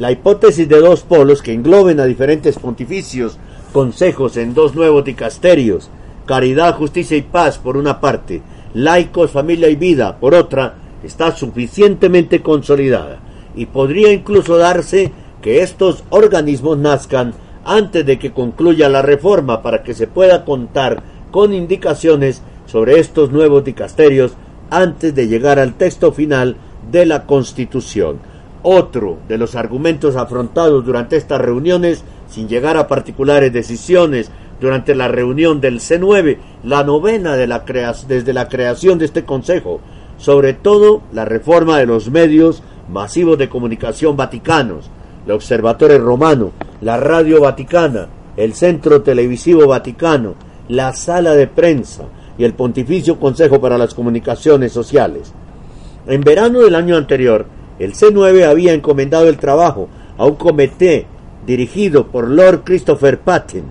la 0.00 0.10
hipótesis 0.10 0.68
de 0.68 0.80
dos 0.80 1.02
polos 1.02 1.42
que 1.42 1.52
engloben 1.52 2.00
a 2.00 2.06
diferentes 2.06 2.58
pontificios, 2.58 3.38
consejos 3.72 4.36
en 4.36 4.52
dos 4.52 4.74
nuevos 4.74 5.04
dicasterios, 5.04 5.90
caridad, 6.26 6.74
justicia 6.74 7.16
y 7.16 7.22
paz 7.22 7.58
por 7.58 7.76
una 7.76 8.00
parte, 8.00 8.42
laicos, 8.74 9.30
familia 9.30 9.68
y 9.68 9.76
vida 9.76 10.18
por 10.18 10.34
otra, 10.34 10.74
está 11.04 11.30
suficientemente 11.30 12.42
consolidada. 12.42 13.20
Y 13.54 13.66
podría 13.66 14.12
incluso 14.12 14.58
darse 14.58 15.12
que 15.40 15.62
estos 15.62 16.02
organismos 16.10 16.78
nazcan 16.78 17.32
antes 17.64 18.04
de 18.06 18.18
que 18.18 18.32
concluya 18.32 18.88
la 18.88 19.02
reforma 19.02 19.62
para 19.62 19.82
que 19.82 19.94
se 19.94 20.06
pueda 20.06 20.44
contar 20.44 21.02
con 21.30 21.52
indicaciones 21.54 22.42
sobre 22.66 22.98
estos 22.98 23.30
nuevos 23.30 23.64
dicasterios 23.64 24.32
antes 24.70 25.14
de 25.14 25.28
llegar 25.28 25.58
al 25.58 25.74
texto 25.74 26.12
final 26.12 26.56
de 26.90 27.06
la 27.06 27.26
Constitución. 27.26 28.18
Otro 28.62 29.18
de 29.28 29.38
los 29.38 29.54
argumentos 29.54 30.16
afrontados 30.16 30.84
durante 30.84 31.16
estas 31.16 31.40
reuniones, 31.40 32.04
sin 32.28 32.48
llegar 32.48 32.76
a 32.76 32.88
particulares 32.88 33.52
decisiones, 33.52 34.30
durante 34.60 34.94
la 34.94 35.08
reunión 35.08 35.60
del 35.60 35.80
C9, 35.80 36.38
la 36.64 36.84
novena 36.84 37.36
de 37.36 37.46
la 37.46 37.64
desde 38.06 38.32
la 38.32 38.48
creación 38.48 38.98
de 38.98 39.06
este 39.06 39.24
Consejo, 39.24 39.80
sobre 40.18 40.52
todo 40.52 41.02
la 41.12 41.24
reforma 41.24 41.78
de 41.78 41.86
los 41.86 42.10
medios 42.10 42.62
masivos 42.92 43.38
de 43.38 43.48
comunicación 43.48 44.16
vaticanos, 44.16 44.90
el 45.24 45.32
Observatorio 45.32 45.98
Romano, 45.98 46.52
la 46.80 46.96
Radio 46.96 47.40
Vaticana, 47.40 48.08
el 48.36 48.54
Centro 48.54 49.02
Televisivo 49.02 49.66
Vaticano, 49.66 50.34
la 50.68 50.92
Sala 50.94 51.34
de 51.34 51.46
Prensa 51.46 52.04
y 52.38 52.44
el 52.44 52.54
Pontificio 52.54 53.18
Consejo 53.18 53.60
para 53.60 53.76
las 53.76 53.92
Comunicaciones 53.92 54.72
Sociales. 54.72 55.32
En 56.06 56.22
verano 56.22 56.60
del 56.60 56.74
año 56.74 56.96
anterior, 56.96 57.44
el 57.78 57.92
C9 57.92 58.44
había 58.44 58.72
encomendado 58.72 59.28
el 59.28 59.36
trabajo 59.36 59.88
a 60.16 60.24
un 60.24 60.36
comité 60.36 61.06
dirigido 61.46 62.06
por 62.06 62.28
Lord 62.28 62.62
Christopher 62.64 63.18
Patten. 63.20 63.64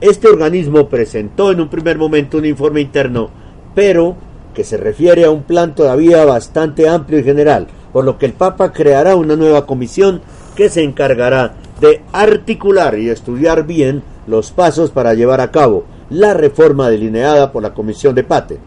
Este 0.00 0.28
organismo 0.28 0.88
presentó 0.88 1.50
en 1.50 1.60
un 1.60 1.68
primer 1.68 1.98
momento 1.98 2.38
un 2.38 2.44
informe 2.44 2.80
interno, 2.80 3.30
pero 3.74 4.16
que 4.54 4.64
se 4.64 4.76
refiere 4.76 5.24
a 5.24 5.30
un 5.30 5.42
plan 5.42 5.74
todavía 5.74 6.24
bastante 6.24 6.88
amplio 6.88 7.18
y 7.18 7.24
general, 7.24 7.66
por 7.92 8.04
lo 8.04 8.18
que 8.18 8.26
el 8.26 8.32
Papa 8.34 8.72
creará 8.72 9.16
una 9.16 9.34
nueva 9.34 9.66
comisión 9.66 10.20
que 10.54 10.68
se 10.68 10.82
encargará 10.82 11.54
de 11.82 12.00
articular 12.12 12.96
y 12.96 13.10
estudiar 13.10 13.66
bien 13.66 14.04
los 14.28 14.52
pasos 14.52 14.92
para 14.92 15.14
llevar 15.14 15.40
a 15.40 15.50
cabo 15.50 15.84
la 16.10 16.32
reforma 16.32 16.88
delineada 16.88 17.50
por 17.50 17.62
la 17.62 17.74
Comisión 17.74 18.14
de 18.14 18.22
Pate. 18.22 18.58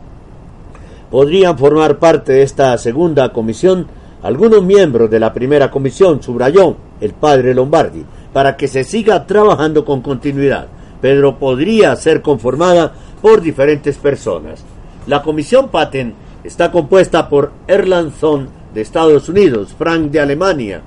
Podrían 1.10 1.58
formar 1.58 1.98
parte 1.98 2.34
de 2.34 2.44
esta 2.44 2.78
segunda 2.78 3.32
comisión 3.32 3.88
algunos 4.22 4.64
miembros 4.64 5.10
de 5.10 5.20
la 5.20 5.32
primera 5.32 5.72
comisión, 5.72 6.22
subrayó 6.22 6.76
el 7.00 7.14
padre 7.14 7.54
Lombardi, 7.54 8.04
para 8.34 8.58
que 8.58 8.68
se 8.68 8.84
siga 8.84 9.26
trabajando 9.26 9.86
con 9.86 10.02
continuidad, 10.02 10.68
pero 11.00 11.38
podría 11.40 11.96
ser 11.96 12.22
conformada 12.22 12.92
por 13.22 13.42
diferentes 13.42 13.98
personas. 13.98 14.66
La 15.08 15.22
comisión 15.22 15.70
Paten 15.70 16.16
está 16.44 16.70
compuesta 16.70 17.30
por 17.30 17.52
Erlandson 17.68 18.50
de 18.74 18.82
Estados 18.82 19.30
Unidos, 19.30 19.74
Frank 19.78 20.12
de 20.12 20.20
Alemania, 20.20 20.82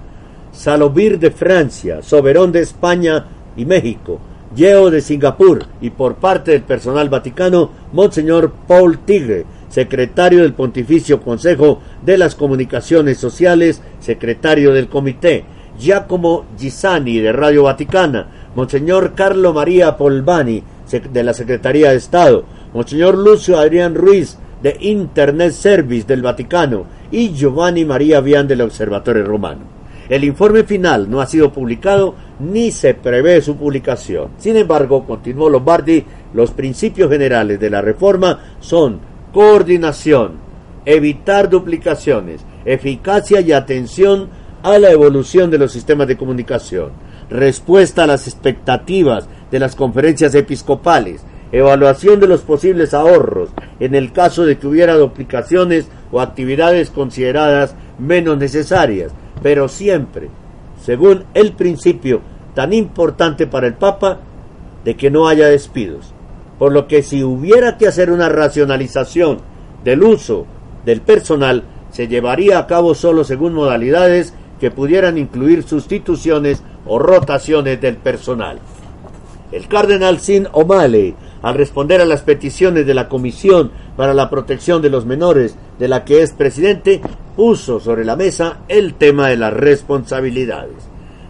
Salovir 0.59 1.21
de 1.21 1.31
Francia, 1.31 2.03
Soberón 2.03 2.51
de 2.51 2.59
España 2.59 3.27
y 3.57 3.65
México, 3.65 4.19
Yeo 4.57 4.91
de 4.91 5.01
Singapur 5.01 5.65
y 5.81 5.91
por 5.91 6.17
parte 6.17 6.51
del 6.51 6.63
personal 6.63 7.09
vaticano, 7.09 7.71
Monseñor 7.93 8.53
Paul 8.67 8.99
Tigre, 8.99 9.45
secretario 9.69 10.43
del 10.43 10.55
Pontificio 10.55 11.21
Consejo 11.21 11.81
de 12.05 12.19
las 12.19 12.35
Comunicaciones 12.35 13.19
Sociales, 13.19 13.83
secretario 14.01 14.73
del 14.73 14.89
Comité, 14.89 15.45
Giacomo 15.79 16.47
Gisani 16.59 17.21
de 17.21 17.31
Radio 17.31 17.63
Vaticana, 17.63 18.27
Monseñor 18.57 19.15
Carlo 19.15 19.53
María 19.53 19.97
Polvani 19.97 20.65
de 21.13 21.23
la 21.23 21.35
Secretaría 21.35 21.91
de 21.91 21.99
Estado, 21.99 22.43
Monseñor 22.75 23.17
Lucio 23.17 23.61
Adrián 23.61 23.95
Ruiz 23.95 24.37
de 24.61 24.77
Internet 24.81 25.53
Service 25.53 26.09
del 26.09 26.23
Vaticano 26.23 26.85
y 27.13 27.33
Giovanni 27.33 27.85
María 27.85 28.21
Vian 28.21 28.49
del 28.49 28.63
Observatorio 28.63 29.25
Romano. 29.25 29.78
El 30.09 30.25
informe 30.25 30.65
final 30.65 31.11
no 31.11 31.21
ha 31.21 31.27
sido 31.27 31.53
publicado 31.53 32.15
ni 32.41 32.71
se 32.71 32.95
prevé 32.95 33.43
su 33.43 33.57
publicación. 33.57 34.31
Sin 34.39 34.57
embargo, 34.57 35.05
continuó 35.07 35.51
Lombardi, 35.51 36.05
los 36.33 36.53
principios 36.53 37.11
generales 37.11 37.61
de 37.61 37.69
la 37.69 37.83
reforma 37.83 38.57
son 38.61 39.01
coordinación, 39.33 40.39
evitar 40.87 41.51
duplicaciones, 41.51 42.41
eficacia 42.65 43.41
y 43.43 43.53
atención 43.53 44.31
a 44.63 44.79
la 44.79 44.91
evolución 44.91 45.51
de 45.51 45.59
los 45.59 45.73
sistemas 45.73 46.09
de 46.09 46.17
comunicación, 46.17 46.93
respuesta 47.29 48.05
a 48.05 48.07
las 48.07 48.27
expectativas 48.27 49.29
de 49.51 49.59
las 49.59 49.77
conferencias 49.77 50.35
episcopales, 50.35 51.23
evaluación 51.53 52.21
de 52.21 52.29
los 52.29 52.41
posibles 52.43 52.95
ahorros 52.95 53.51
en 53.81 53.95
el 53.95 54.13
caso 54.13 54.45
de 54.45 54.59
que 54.59 54.67
hubiera 54.67 54.97
duplicaciones 54.97 55.89
o 56.11 56.21
actividades 56.21 56.91
consideradas 56.91 57.75
menos 57.99 58.39
necesarias, 58.39 59.13
pero 59.43 59.69
siempre 59.69 60.29
según 60.83 61.25
el 61.35 61.53
principio 61.53 62.21
tan 62.55 62.73
importante 62.73 63.47
para 63.47 63.67
el 63.67 63.75
Papa 63.75 64.21
de 64.85 64.97
que 64.97 65.11
no 65.11 65.29
haya 65.29 65.49
despidos. 65.49 66.13
Por 66.59 66.73
lo 66.73 66.89
que 66.89 67.03
si 67.03 67.23
hubiera 67.23 67.77
que 67.79 67.87
hacer 67.87 68.11
una 68.11 68.29
racionalización 68.29 69.39
del 69.85 70.03
uso 70.03 70.47
del 70.85 71.01
personal, 71.01 71.65
se 71.91 72.09
llevaría 72.09 72.59
a 72.59 72.67
cabo 72.67 72.95
solo 72.95 73.25
según 73.25 73.55
modalidades 73.55 74.35
que 74.61 74.71
pudieran 74.71 75.19
incluir 75.19 75.63
sustituciones 75.63 76.63
o 76.87 76.99
rotaciones 76.99 77.81
del 77.81 77.97
personal. 77.97 78.59
El 79.53 79.69
cardenal 79.69 80.19
Sin 80.19 80.49
O'Malley, 80.53 81.15
al 81.43 81.55
responder 81.55 82.01
a 82.01 82.05
las 82.05 82.23
peticiones 82.23 82.87
de 82.87 82.95
la 82.95 83.09
Comisión 83.09 83.71
para 83.97 84.15
la 84.15 84.29
Protección 84.29 84.83
de 84.83 84.91
los 84.91 85.07
Menores, 85.07 85.57
de 85.79 85.89
la 85.89 86.05
que 86.05 86.23
es 86.23 86.33
presidente, 86.33 87.01
puso 87.39 87.79
sobre 87.79 88.05
la 88.05 88.17
mesa 88.17 88.63
el 88.67 88.95
tema 88.95 89.29
de 89.29 89.37
las 89.37 89.53
responsabilidades. 89.53 90.75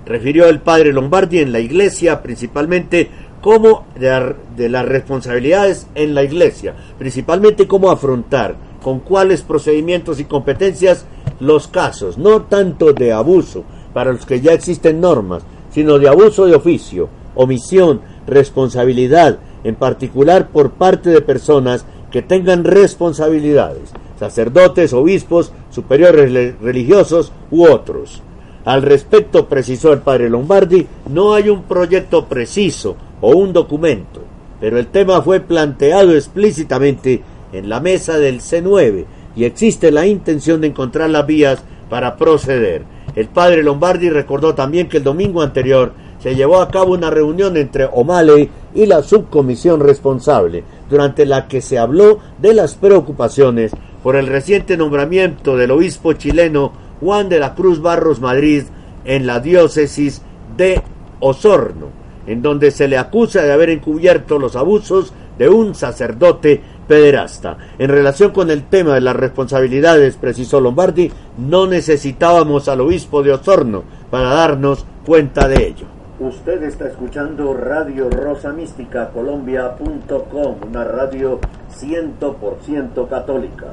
Refirió 0.06 0.48
el 0.48 0.61
padre 0.61 0.94
Lombardi 0.94 1.40
en 1.40 1.52
la 1.52 1.61
iglesia 1.61 2.22
principalmente 2.22 3.11
como 3.42 3.84
de, 3.94 4.70
las 4.70 4.86
responsabilidades 4.86 5.86
en 5.94 6.14
la 6.14 6.22
iglesia, 6.22 6.74
principalmente 6.98 7.66
cómo 7.66 7.90
afrontar, 7.90 8.56
con 8.82 9.00
cuáles 9.00 9.42
procedimientos 9.42 10.18
y 10.18 10.24
competencias 10.24 11.04
los 11.40 11.68
casos, 11.68 12.16
no 12.16 12.40
tanto 12.44 12.94
de 12.94 13.12
abuso, 13.12 13.64
para 13.92 14.12
los 14.12 14.24
que 14.24 14.40
ya 14.40 14.54
existen 14.54 15.02
normas, 15.02 15.42
sino 15.70 15.98
de 15.98 16.09
abuso 16.09 16.46
de 16.46 16.54
oficio, 16.54 17.11
omisión, 17.34 18.00
responsabilidad, 18.26 19.40
en 19.62 19.74
particular 19.74 20.48
por 20.48 20.70
parte 20.70 21.11
de 21.11 21.20
personas 21.20 21.84
que 22.11 22.22
tengan 22.22 22.64
responsabilidades, 22.64 23.92
sacerdotes, 24.18 24.92
obispos, 24.92 25.52
superiores 25.70 26.54
religiosos 26.60 27.32
u 27.50 27.66
otros. 27.66 28.22
Al 28.64 28.82
respecto, 28.82 29.48
precisó 29.48 29.92
el 29.92 30.00
padre 30.00 30.28
Lombardi, 30.28 30.86
no 31.08 31.34
hay 31.34 31.48
un 31.48 31.62
proyecto 31.62 32.26
preciso 32.26 32.96
o 33.20 33.30
un 33.30 33.52
documento, 33.52 34.22
pero 34.60 34.78
el 34.78 34.88
tema 34.88 35.22
fue 35.22 35.40
planteado 35.40 36.14
explícitamente 36.14 37.22
en 37.52 37.68
la 37.68 37.80
mesa 37.80 38.18
del 38.18 38.40
C9 38.40 39.04
y 39.36 39.44
existe 39.44 39.90
la 39.90 40.06
intención 40.06 40.60
de 40.60 40.66
encontrar 40.66 41.10
las 41.10 41.26
vías 41.26 41.62
para 41.88 42.16
proceder. 42.16 42.82
El 43.14 43.28
padre 43.28 43.62
Lombardi 43.62 44.10
recordó 44.10 44.54
también 44.54 44.88
que 44.88 44.98
el 44.98 45.04
domingo 45.04 45.42
anterior 45.42 45.92
se 46.18 46.34
llevó 46.34 46.60
a 46.60 46.68
cabo 46.68 46.94
una 46.94 47.10
reunión 47.10 47.56
entre 47.56 47.86
O'Malley 47.86 48.50
y 48.74 48.86
la 48.86 49.02
subcomisión 49.02 49.80
responsable, 49.80 50.64
durante 50.90 51.24
la 51.24 51.46
que 51.48 51.60
se 51.60 51.78
habló 51.78 52.18
de 52.38 52.54
las 52.54 52.74
preocupaciones 52.74 53.72
por 54.09 54.16
el 54.16 54.26
reciente 54.26 54.78
nombramiento 54.78 55.59
del 55.59 55.70
obispo 55.70 56.14
chileno 56.14 56.72
Juan 56.98 57.28
de 57.28 57.38
la 57.38 57.54
Cruz 57.54 57.82
Barros 57.82 58.22
Madrid 58.22 58.62
en 59.04 59.26
la 59.26 59.38
diócesis 59.38 60.22
de 60.56 60.80
Osorno, 61.20 61.88
en 62.26 62.40
donde 62.40 62.70
se 62.70 62.88
le 62.88 62.96
acusa 62.96 63.42
de 63.42 63.52
haber 63.52 63.68
encubierto 63.68 64.38
los 64.38 64.56
abusos 64.56 65.12
de 65.36 65.50
un 65.50 65.74
sacerdote 65.74 66.62
pederasta. 66.88 67.59
En 67.78 67.90
relación 67.90 68.30
con 68.30 68.50
el 68.50 68.62
tema 68.62 68.94
de 68.94 69.02
las 69.02 69.14
responsabilidades, 69.14 70.16
precisó 70.16 70.59
Lombardi, 70.59 71.12
no 71.36 71.66
necesitábamos 71.66 72.66
al 72.70 72.80
obispo 72.80 73.22
de 73.22 73.32
Osorno 73.32 73.84
para 74.11 74.30
darnos 74.30 74.86
cuenta 75.04 75.46
de 75.48 75.66
ello. 75.66 75.86
Usted 76.18 76.62
está 76.62 76.88
escuchando 76.88 77.52
Radio 77.52 78.09
Rosa 78.09 78.54
Mística 78.54 79.11
Colombia.com, 79.11 80.56
una 80.66 80.84
radio 80.84 81.40
100% 81.78 83.06
católica. 83.06 83.66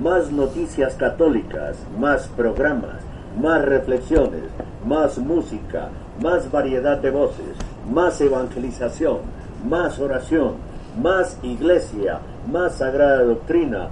Más 0.00 0.32
noticias 0.32 0.94
católicas, 0.94 1.76
más 1.98 2.26
programas, 2.28 3.02
más 3.38 3.62
reflexiones, 3.62 4.44
más 4.86 5.18
música, 5.18 5.88
más 6.22 6.50
variedad 6.50 6.96
de 6.96 7.10
voces, 7.10 7.54
más 7.86 8.18
evangelización, 8.22 9.18
más 9.68 9.98
oración, 9.98 10.54
más 11.02 11.38
iglesia, 11.42 12.20
más 12.50 12.76
sagrada 12.76 13.24
doctrina, 13.24 13.88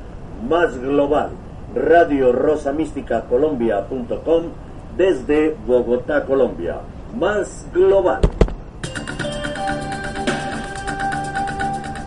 más 0.49 0.81
global. 0.81 1.29
Radio 1.75 2.33
Rosa 2.33 2.73
Mística 2.73 3.25
Colombia.com 3.25 4.45
desde 4.97 5.55
Bogotá, 5.67 6.25
Colombia. 6.25 6.77
Más 7.19 7.67
global. 7.75 8.21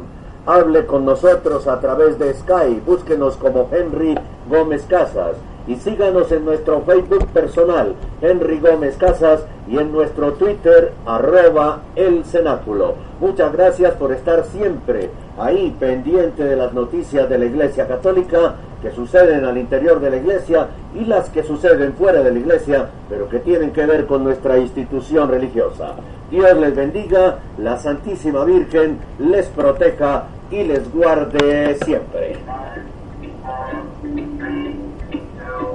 Hable 0.46 0.86
con 0.86 1.04
nosotros 1.04 1.66
a 1.66 1.80
través 1.80 2.18
de 2.18 2.32
Skype, 2.32 2.80
búsquenos 2.86 3.36
como 3.36 3.68
Henry 3.70 4.18
Gómez 4.48 4.86
Casas 4.88 5.36
y 5.68 5.76
síganos 5.76 6.32
en 6.32 6.46
nuestro 6.46 6.80
Facebook 6.80 7.26
personal, 7.28 7.94
Henry 8.22 8.58
Gómez 8.58 8.96
Casas, 8.96 9.44
y 9.68 9.76
en 9.76 9.92
nuestro 9.92 10.32
Twitter, 10.32 10.92
arroba 11.04 11.82
el 11.94 12.24
cenáculo. 12.24 12.94
Muchas 13.20 13.52
gracias 13.52 13.94
por 13.94 14.12
estar 14.12 14.44
siempre 14.44 15.10
ahí 15.38 15.76
pendiente 15.78 16.42
de 16.42 16.56
las 16.56 16.72
noticias 16.72 17.28
de 17.28 17.38
la 17.38 17.44
Iglesia 17.44 17.86
Católica 17.86 18.54
que 18.80 18.92
suceden 18.92 19.44
al 19.44 19.58
interior 19.58 20.00
de 20.00 20.10
la 20.10 20.16
Iglesia 20.16 20.68
y 20.94 21.04
las 21.04 21.28
que 21.28 21.42
suceden 21.42 21.92
fuera 21.92 22.22
de 22.22 22.32
la 22.32 22.38
Iglesia, 22.38 22.86
pero 23.10 23.28
que 23.28 23.40
tienen 23.40 23.72
que 23.72 23.84
ver 23.84 24.06
con 24.06 24.24
nuestra 24.24 24.56
institución 24.58 25.28
religiosa. 25.28 25.94
Dios 26.30 26.56
les 26.58 26.74
bendiga, 26.74 27.38
la 27.58 27.76
Santísima 27.76 28.44
Virgen 28.44 28.98
les 29.18 29.46
proteja 29.48 30.24
y 30.50 30.62
les 30.64 30.90
guarde 30.92 31.76
siempre. 31.84 32.36